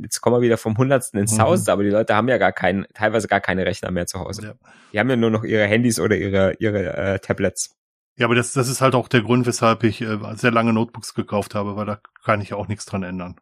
jetzt 0.01 0.19
kommen 0.21 0.35
wir 0.35 0.41
wieder 0.41 0.57
vom 0.57 0.77
Hundertsten 0.77 1.19
ins 1.19 1.33
Mhm. 1.33 1.37
Tausendste, 1.37 1.71
aber 1.71 1.83
die 1.83 1.89
Leute 1.89 2.15
haben 2.15 2.27
ja 2.27 2.37
gar 2.37 2.51
keinen, 2.51 2.85
teilweise 2.93 3.27
gar 3.27 3.39
keine 3.39 3.65
Rechner 3.65 3.91
mehr 3.91 4.07
zu 4.07 4.19
Hause. 4.19 4.43
Ja. 4.43 4.53
Die 4.93 4.99
haben 4.99 5.09
ja 5.09 5.15
nur 5.15 5.29
noch 5.31 5.43
ihre 5.43 5.63
Handys 5.65 5.99
oder 5.99 6.15
ihre, 6.17 6.53
ihre 6.59 6.95
äh, 6.97 7.19
Tablets. 7.19 7.75
Ja, 8.17 8.25
aber 8.27 8.35
das, 8.35 8.53
das 8.53 8.69
ist 8.69 8.81
halt 8.81 8.95
auch 8.95 9.07
der 9.09 9.21
Grund, 9.21 9.45
weshalb 9.45 9.83
ich 9.83 10.01
äh, 10.01 10.17
sehr 10.35 10.51
lange 10.51 10.71
Notebooks 10.73 11.13
gekauft 11.13 11.53
habe, 11.55 11.75
weil 11.75 11.85
da 11.85 11.99
kann 12.23 12.39
ich 12.41 12.53
auch 12.53 12.67
nichts 12.67 12.85
dran 12.85 13.03
ändern. 13.03 13.35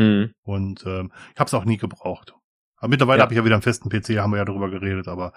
Hm. 0.00 0.32
Und 0.42 0.84
ähm, 0.86 1.12
ich 1.34 1.38
habe 1.40 1.46
es 1.48 1.54
auch 1.54 1.64
nie 1.64 1.76
gebraucht. 1.76 2.34
Aber 2.78 2.88
mittlerweile 2.88 3.18
Ja. 3.18 3.22
habe 3.24 3.32
ich 3.34 3.38
ja 3.38 3.44
wieder 3.44 3.54
einen 3.54 3.62
festen 3.62 3.88
PC, 3.88 4.18
haben 4.18 4.30
wir 4.32 4.38
ja 4.38 4.44
darüber 4.44 4.68
geredet, 4.68 5.08
aber 5.08 5.32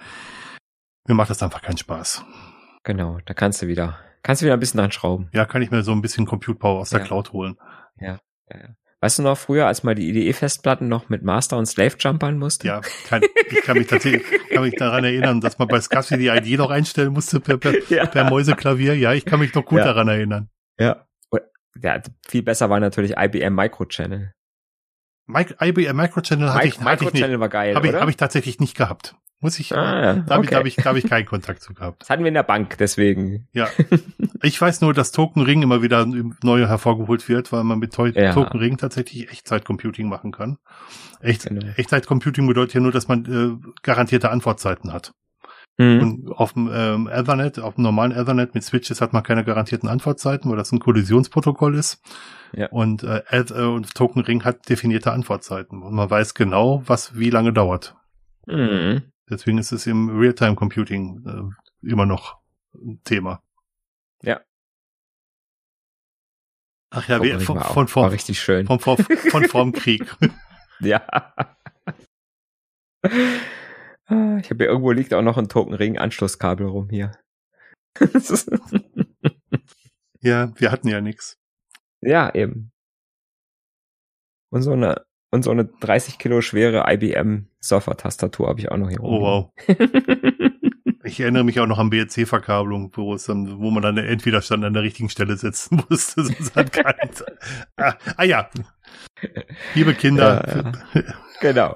mir 1.08 1.14
macht 1.16 1.30
das 1.30 1.42
einfach 1.44 1.62
keinen 1.62 1.78
Spaß. 1.78 2.26
Genau, 2.84 3.20
da 3.26 3.34
kannst 3.34 3.62
du 3.62 3.68
wieder, 3.68 3.98
kannst 4.24 4.42
du 4.42 4.46
wieder 4.46 4.56
ein 4.56 4.60
bisschen 4.60 4.80
dran 4.80 4.92
schrauben. 4.92 5.30
Ja, 5.34 5.46
kann 5.46 5.62
ich 5.62 5.72
mir 5.72 5.84
so 5.84 5.92
ein 5.92 6.02
bisschen 6.02 6.26
Compute 6.26 6.58
Power 6.58 6.80
aus 6.82 6.90
der 6.90 7.00
Ja. 7.00 7.06
Cloud 7.06 7.32
holen. 7.32 7.58
Ja, 7.98 8.20
ja. 8.52 8.70
Weißt 9.02 9.18
du 9.20 9.24
noch 9.24 9.38
früher, 9.38 9.66
als 9.68 9.84
man 9.84 9.96
die 9.96 10.10
IDE-Festplatten 10.10 10.90
noch 10.90 11.08
mit 11.08 11.24
Master 11.24 11.58
und 11.58 11.66
Slave 11.68 11.96
jumpern 11.98 12.38
musste? 12.38 12.68
Ja, 12.68 12.82
kann, 13.08 13.22
ich 13.50 13.62
kann 13.62 13.78
mich 13.78 13.88
tatsächlich 13.88 14.24
kann 14.50 14.64
mich 14.64 14.76
daran 14.76 15.06
erinnern, 15.06 15.40
dass 15.40 15.58
man 15.58 15.70
bei 15.70 15.80
SCSI 15.80 16.18
die 16.18 16.28
ID 16.28 16.58
noch 16.60 16.70
einstellen 16.70 17.14
musste 17.14 17.40
per, 17.40 17.58
per, 17.58 17.74
ja. 17.90 18.06
per 18.06 18.30
Mäuseklavier. 18.30 18.96
Ja, 18.98 19.14
ich 19.14 19.24
kann 19.24 19.40
mich 19.40 19.54
noch 19.54 19.64
gut 19.66 19.80
Ja. 19.80 19.86
daran 19.86 20.08
erinnern. 20.10 20.50
ja. 20.80 21.06
Ja. 21.82 22.02
Viel 22.28 22.42
besser 22.42 22.70
war 22.70 22.80
natürlich 22.82 23.16
IBM 23.18 23.54
Microchannel. 23.56 24.34
Mike, 25.28 25.56
IBM 25.62 25.96
Microchannel 25.96 26.52
hatte 26.52 26.66
Mic- 26.68 26.74
ich, 26.76 26.82
hatte 26.82 26.94
ich 26.96 27.00
nicht. 27.02 27.14
Microchannel 27.14 27.40
war 27.40 27.48
geil, 27.50 27.76
Habe 27.76 27.88
ich, 27.88 27.94
hab 27.94 28.10
ich 28.10 28.18
tatsächlich 28.18 28.60
nicht 28.60 28.76
gehabt. 28.76 29.16
Muss 29.42 29.58
ich, 29.60 29.74
ah, 29.74 30.02
ja. 30.02 30.14
da 30.16 30.36
habe 30.36 30.44
ich, 30.44 30.50
okay. 30.50 30.56
hab 30.58 30.66
ich, 30.66 30.78
hab 30.86 30.96
ich 30.98 31.08
keinen 31.08 31.26
Kontakt 31.26 31.62
zu 31.62 31.74
gehabt. 31.74 32.02
Das 32.02 32.10
hatten 32.10 32.24
wir 32.24 32.28
in 32.28 32.34
der 32.34 32.44
Bank, 32.44 32.76
deswegen. 32.78 33.48
Ja. 33.54 33.68
Ich 34.44 34.60
weiß 34.60 34.82
nur, 34.82 34.94
dass 34.94 35.12
Token 35.14 35.44
Ring 35.44 35.62
immer 35.62 35.82
wieder 35.82 36.06
neu 36.44 36.66
hervorgeholt 36.68 37.30
wird, 37.30 37.52
weil 37.54 37.64
man 37.64 37.80
mit 37.80 37.94
To 37.94 38.06
Ja. 38.08 38.34
Token 38.34 38.60
Ring 38.60 38.78
tatsächlich 38.78 39.30
Echtzeitcomputing 39.32 40.10
machen 40.10 40.32
kann. 40.34 40.58
Echt, 41.22 41.46
Genau. 41.48 41.66
Echtzeitcomputing 41.78 42.48
bedeutet 42.48 42.74
ja 42.76 42.82
nur, 42.82 42.92
dass 42.92 43.08
man 43.08 43.26
äh, 43.26 43.70
garantierte 43.82 44.30
Antwortzeiten 44.30 44.92
hat. 44.92 45.14
Mhm. 45.78 46.02
Und 46.02 46.32
auf 46.34 46.52
dem 46.54 46.70
ähm, 46.74 47.08
Ethernet, 47.08 47.60
auf 47.60 47.76
dem 47.76 47.84
normalen 47.86 48.12
Ethernet 48.12 48.54
mit 48.54 48.66
Switches 48.66 49.00
hat 49.00 49.14
man 49.14 49.24
keine 49.24 49.46
garantierten 49.46 49.88
Antwortzeiten, 49.88 50.50
weil 50.52 50.58
das 50.58 50.74
ein 50.74 50.80
Kollisionsprotokoll 50.80 51.76
ist. 51.76 52.02
Ja. 52.54 52.68
Und, 52.72 53.04
äh, 53.04 53.22
Eth- 53.30 53.52
äh, 53.52 53.64
und 53.64 53.96
Token 53.96 54.22
Ring 54.22 54.44
hat 54.44 54.68
definierte 54.68 55.14
Antwortzeiten. 55.14 55.82
Und 55.82 55.94
man 55.94 56.10
weiß 56.10 56.34
genau, 56.34 56.84
was 56.86 57.18
wie 57.18 57.30
lange 57.30 57.54
dauert. 57.54 57.96
Mhm. 58.48 59.04
Deswegen 59.30 59.58
ist 59.58 59.72
es 59.72 59.86
im 59.88 60.10
Realtime 60.10 60.56
Computing 60.56 61.24
äh, 61.26 61.88
immer 61.88 62.06
noch 62.06 62.40
ein 62.74 63.02
Thema. 63.04 63.44
Ja. 64.24 64.42
Ach 66.92 67.08
ja, 67.08 67.22
wir, 67.22 67.36
mal, 67.36 67.40
von, 67.42 67.60
von, 67.60 67.76
war 67.76 67.88
von, 67.88 68.10
richtig 68.10 68.42
schön. 68.42 68.66
von, 68.66 68.80
von, 68.80 68.98
von 68.98 69.46
vorm 69.46 69.72
Krieg. 69.72 70.16
Ja. 70.82 71.06
Ah, 74.06 74.38
Ich 74.38 74.50
habe 74.50 74.64
hier 74.64 74.68
irgendwo 74.68 74.92
liegt 74.94 75.14
auch 75.14 75.22
noch 75.22 75.38
ein 75.38 75.50
Token 75.50 75.74
Ring 75.74 75.98
Anschlusskabel 75.98 76.68
rum 76.68 76.90
hier. 76.90 77.12
Ja, 80.22 80.52
wir 80.58 80.72
hatten 80.72 80.88
ja 80.88 81.02
nix. 81.02 81.38
ja, 82.02 82.34
eben. 82.34 82.72
Und 84.52 84.62
so 84.64 84.72
eine 84.72 85.06
und 85.32 85.44
so 85.44 85.52
eine 85.52 85.66
30 85.66 86.18
Kilo 86.18 86.42
schwere 86.42 86.86
IBM 86.88 87.48
Surfer-Tastatur 87.62 88.48
habe 88.48 88.60
ich 88.60 88.72
auch 88.72 88.78
noch 88.78 88.90
hier 88.90 89.04
Oh 89.04 89.22
wow. 89.22 89.52
Ich 91.04 91.20
erinnere 91.20 91.44
mich 91.44 91.60
auch 91.60 91.66
noch 91.66 91.80
an 91.80 91.90
BLC-Verkabelung, 91.90 92.92
wo 92.96 93.14
es 93.14 93.24
dann, 93.24 93.60
wo 93.60 93.72
man 93.72 93.82
dann 93.82 93.96
den 93.96 94.06
Endwiderstand 94.06 94.64
an 94.64 94.74
der 94.74 94.84
richtigen 94.84 95.10
Stelle 95.10 95.38
setzen 95.38 95.82
musste. 95.90 96.24
Sonst 96.24 96.56
hat 96.56 96.72
keiner. 96.72 97.10
ah, 97.78 97.96
ah 98.18 98.24
ja. 98.24 98.50
Liebe 99.76 99.94
Kinder, 99.96 100.74
genau. 101.42 101.76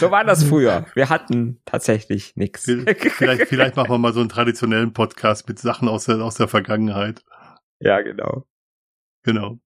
So 0.00 0.10
war 0.10 0.24
das 0.24 0.42
früher. 0.42 0.86
Wir 0.94 1.10
hatten 1.10 1.60
tatsächlich 1.64 2.34
nichts. 2.34 2.64
vielleicht, 2.64 3.42
vielleicht 3.42 3.76
machen 3.76 3.90
wir 3.90 3.98
mal 3.98 4.14
so 4.14 4.20
einen 4.20 4.30
traditionellen 4.30 4.92
Podcast 4.92 5.46
mit 5.48 5.58
Sachen 5.58 5.88
aus 5.88 6.06
der, 6.06 6.22
aus 6.22 6.36
der 6.36 6.48
Vergangenheit. 6.48 7.22
Ja, 7.78 8.00
genau. 8.00 8.46
Genau. 9.22 9.58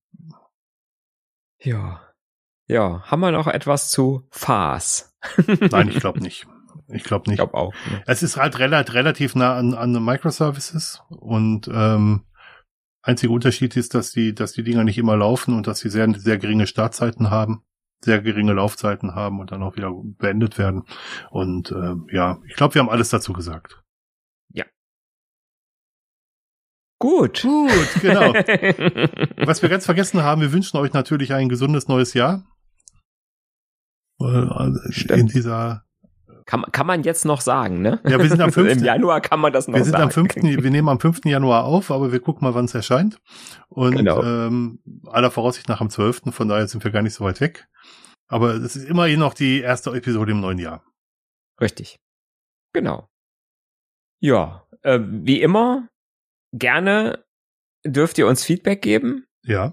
Ja. 1.59 2.10
Ja, 2.71 3.03
haben 3.03 3.21
wir 3.21 3.33
noch 3.33 3.49
etwas 3.49 3.91
zu 3.91 4.27
FAS? 4.31 5.13
Nein, 5.71 5.89
ich 5.89 5.99
glaube 5.99 6.21
nicht. 6.21 6.47
Ich 6.87 7.03
glaube 7.03 7.25
Ich 7.25 7.31
nicht. 7.31 7.39
glaube 7.39 7.55
auch. 7.55 7.73
Ne? 7.91 8.03
Es 8.07 8.23
ist 8.23 8.37
halt 8.37 8.59
relativ, 8.61 8.95
relativ 8.95 9.35
nah 9.35 9.57
an, 9.57 9.75
an 9.75 9.93
Microservices 10.05 11.03
und 11.09 11.69
ähm, 11.73 12.27
einziger 13.03 13.33
Unterschied 13.33 13.77
ist, 13.77 13.95
dass 13.95 14.13
die, 14.13 14.35
dass 14.35 14.53
die 14.53 14.63
Dinger 14.63 14.85
nicht 14.85 14.99
immer 14.99 15.17
laufen 15.17 15.57
und 15.57 15.67
dass 15.67 15.81
sie 15.81 15.91
sehr, 15.91 16.09
sehr 16.15 16.39
geringe 16.39 16.69
Startzeiten 16.69 17.29
haben, 17.31 17.65
sehr 18.05 18.23
geringe 18.23 18.53
Laufzeiten 18.53 19.17
haben 19.17 19.41
und 19.41 19.51
dann 19.51 19.65
auch 19.65 19.75
wieder 19.77 19.91
beendet 19.93 20.57
werden. 20.57 20.85
Und 21.31 21.73
ähm, 21.73 22.07
ja, 22.13 22.39
ich 22.47 22.55
glaube, 22.55 22.75
wir 22.75 22.83
haben 22.83 22.91
alles 22.91 23.09
dazu 23.09 23.33
gesagt. 23.33 23.83
Gut. 27.03 27.41
Gut, 27.41 27.89
genau. 28.03 28.35
Was 29.47 29.63
wir 29.63 29.71
ganz 29.71 29.87
vergessen 29.87 30.23
haben, 30.23 30.43
wir 30.43 30.53
wünschen 30.53 30.77
euch 30.77 30.93
natürlich 30.93 31.33
ein 31.33 31.49
gesundes 31.49 31.89
neues 31.89 32.13
Jahr. 32.13 32.45
Äh, 34.21 35.19
in 35.19 35.27
dieser 35.27 35.85
kann, 36.51 36.65
kann 36.73 36.87
man 36.87 37.05
jetzt 37.05 37.25
noch 37.25 37.41
sagen, 37.41 37.81
ne? 37.81 38.01
Ja, 38.05 38.19
wir 38.19 38.29
sind 38.29 38.41
am 38.41 38.51
5. 38.53 38.73
Im 38.73 38.85
Januar 38.85 39.21
kann 39.21 39.39
man 39.39 39.53
das 39.53 39.69
noch 39.69 39.77
wir 39.77 39.85
sind 39.85 39.93
sagen. 39.93 40.05
Am 40.05 40.11
5., 40.11 40.35
wir 40.35 40.71
nehmen 40.71 40.89
am 40.89 40.99
5. 40.99 41.25
Januar 41.25 41.65
auf, 41.65 41.93
aber 41.93 42.11
wir 42.11 42.19
gucken 42.19 42.45
mal, 42.45 42.55
wann 42.55 42.65
es 42.65 42.75
erscheint. 42.75 43.21
Und 43.69 43.97
genau. 43.97 44.21
ähm, 44.21 44.81
aller 45.07 45.31
Voraussicht 45.31 45.69
nach 45.69 45.81
am 45.81 45.91
12. 45.91 46.23
Von 46.33 46.49
daher 46.49 46.67
sind 46.67 46.83
wir 46.83 46.91
gar 46.91 47.03
nicht 47.03 47.15
so 47.15 47.25
weit 47.25 47.41
weg. 47.41 47.69
Aber 48.27 48.55
es 48.55 48.75
ist 48.75 48.89
immerhin 48.89 49.21
noch 49.21 49.33
die 49.33 49.61
erste 49.61 49.91
Episode 49.91 50.33
im 50.33 50.41
neuen 50.41 50.59
Jahr. 50.59 50.85
Richtig. 51.61 52.01
Genau. 52.73 53.09
Ja, 54.21 54.67
äh, 54.83 54.99
wie 55.01 55.43
immer, 55.43 55.89
gerne 56.53 57.25
dürft 57.87 58.19
ihr 58.19 58.27
uns 58.27 58.45
Feedback 58.45 58.83
geben. 58.83 59.25
Ja. 59.45 59.73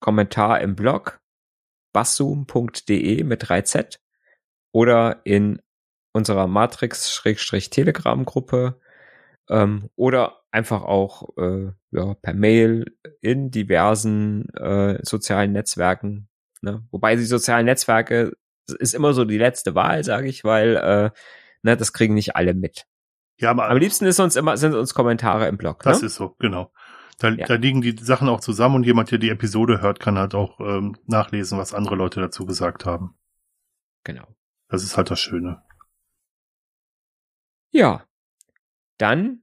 Kommentar 0.00 0.60
im 0.60 0.76
Blog 0.76 1.20
basszoom.de 1.92 3.24
mit 3.24 3.44
3z 3.44 3.98
oder 4.72 5.20
in 5.24 5.60
unserer 6.12 6.46
Matrix-Telegram-Gruppe 6.46 8.80
ähm, 9.48 9.88
oder 9.96 10.42
einfach 10.50 10.82
auch 10.82 11.36
äh, 11.36 11.72
ja, 11.90 12.14
per 12.14 12.34
Mail 12.34 12.96
in 13.20 13.50
diversen 13.50 14.48
äh, 14.54 14.98
sozialen 15.02 15.52
Netzwerken. 15.52 16.28
Ne? 16.62 16.86
Wobei 16.90 17.16
die 17.16 17.24
sozialen 17.24 17.66
Netzwerke 17.66 18.32
ist 18.78 18.94
immer 18.94 19.12
so 19.12 19.24
die 19.24 19.38
letzte 19.38 19.74
Wahl, 19.74 20.04
sage 20.04 20.28
ich, 20.28 20.44
weil 20.44 20.76
äh, 20.76 21.10
ne, 21.62 21.76
das 21.76 21.92
kriegen 21.92 22.14
nicht 22.14 22.36
alle 22.36 22.54
mit. 22.54 22.86
Ja, 23.38 23.50
aber 23.50 23.68
am 23.68 23.78
liebsten 23.78 24.04
ist 24.04 24.20
uns 24.20 24.36
immer 24.36 24.56
sind 24.56 24.74
uns 24.74 24.94
Kommentare 24.94 25.48
im 25.48 25.56
Blog. 25.56 25.82
Das 25.82 26.02
ne? 26.02 26.06
ist 26.06 26.14
so, 26.16 26.36
genau. 26.38 26.72
Da, 27.20 27.28
ja. 27.28 27.46
da 27.46 27.54
liegen 27.54 27.82
die 27.82 27.94
Sachen 27.98 28.30
auch 28.30 28.40
zusammen 28.40 28.76
und 28.76 28.86
jemand, 28.86 29.10
der 29.10 29.18
die 29.18 29.28
Episode 29.28 29.82
hört, 29.82 30.00
kann 30.00 30.18
halt 30.18 30.34
auch 30.34 30.58
ähm, 30.58 30.96
nachlesen, 31.06 31.58
was 31.58 31.74
andere 31.74 31.94
Leute 31.94 32.18
dazu 32.18 32.46
gesagt 32.46 32.86
haben. 32.86 33.14
Genau. 34.04 34.26
Das 34.68 34.82
ist 34.82 34.96
halt 34.96 35.10
das 35.10 35.20
Schöne. 35.20 35.62
Ja, 37.72 38.06
dann 38.96 39.42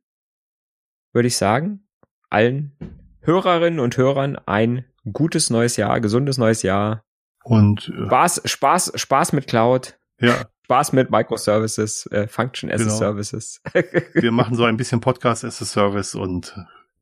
würde 1.13 1.27
ich 1.27 1.37
sagen, 1.37 1.87
allen 2.31 2.75
Hörerinnen 3.21 3.79
und 3.79 3.95
Hörern 3.95 4.37
ein 4.47 4.85
gutes 5.13 5.51
neues 5.51 5.77
Jahr, 5.77 6.01
gesundes 6.01 6.39
neues 6.39 6.63
Jahr. 6.63 7.03
Und 7.43 7.89
äh, 7.89 8.07
Spaß, 8.07 8.41
Spaß, 8.45 8.93
Spaß 8.95 9.33
mit 9.33 9.45
Cloud. 9.45 9.99
Ja. 10.19 10.47
Spaß 10.63 10.93
mit 10.93 11.11
Microservices, 11.11 12.07
äh, 12.07 12.27
Function 12.27 12.71
as 12.71 12.81
genau. 12.81 12.93
a 12.93 12.97
Services. 12.97 13.61
Wir 14.13 14.31
machen 14.31 14.55
so 14.55 14.65
ein 14.65 14.77
bisschen 14.77 14.99
Podcast 14.99 15.45
as 15.45 15.61
a 15.61 15.65
Service 15.65 16.15
und 16.15 16.57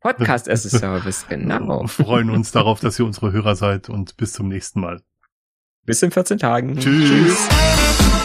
Podcast 0.06 0.48
as 0.48 0.64
a 0.68 0.70
Service, 0.70 1.26
genau. 1.30 1.88
freuen 1.88 2.30
uns 2.30 2.52
darauf, 2.52 2.80
dass 2.80 3.00
ihr 3.00 3.06
unsere 3.08 3.32
Hörer 3.32 3.56
seid 3.56 3.90
und 3.90 4.18
bis 4.18 4.34
zum 4.34 4.48
nächsten 4.48 4.80
Mal. 4.80 5.02
Bis 5.84 6.04
in 6.04 6.12
14 6.12 6.38
Tagen. 6.38 6.78
Tschüss. 6.78 7.10
Tschüss. 7.10 8.25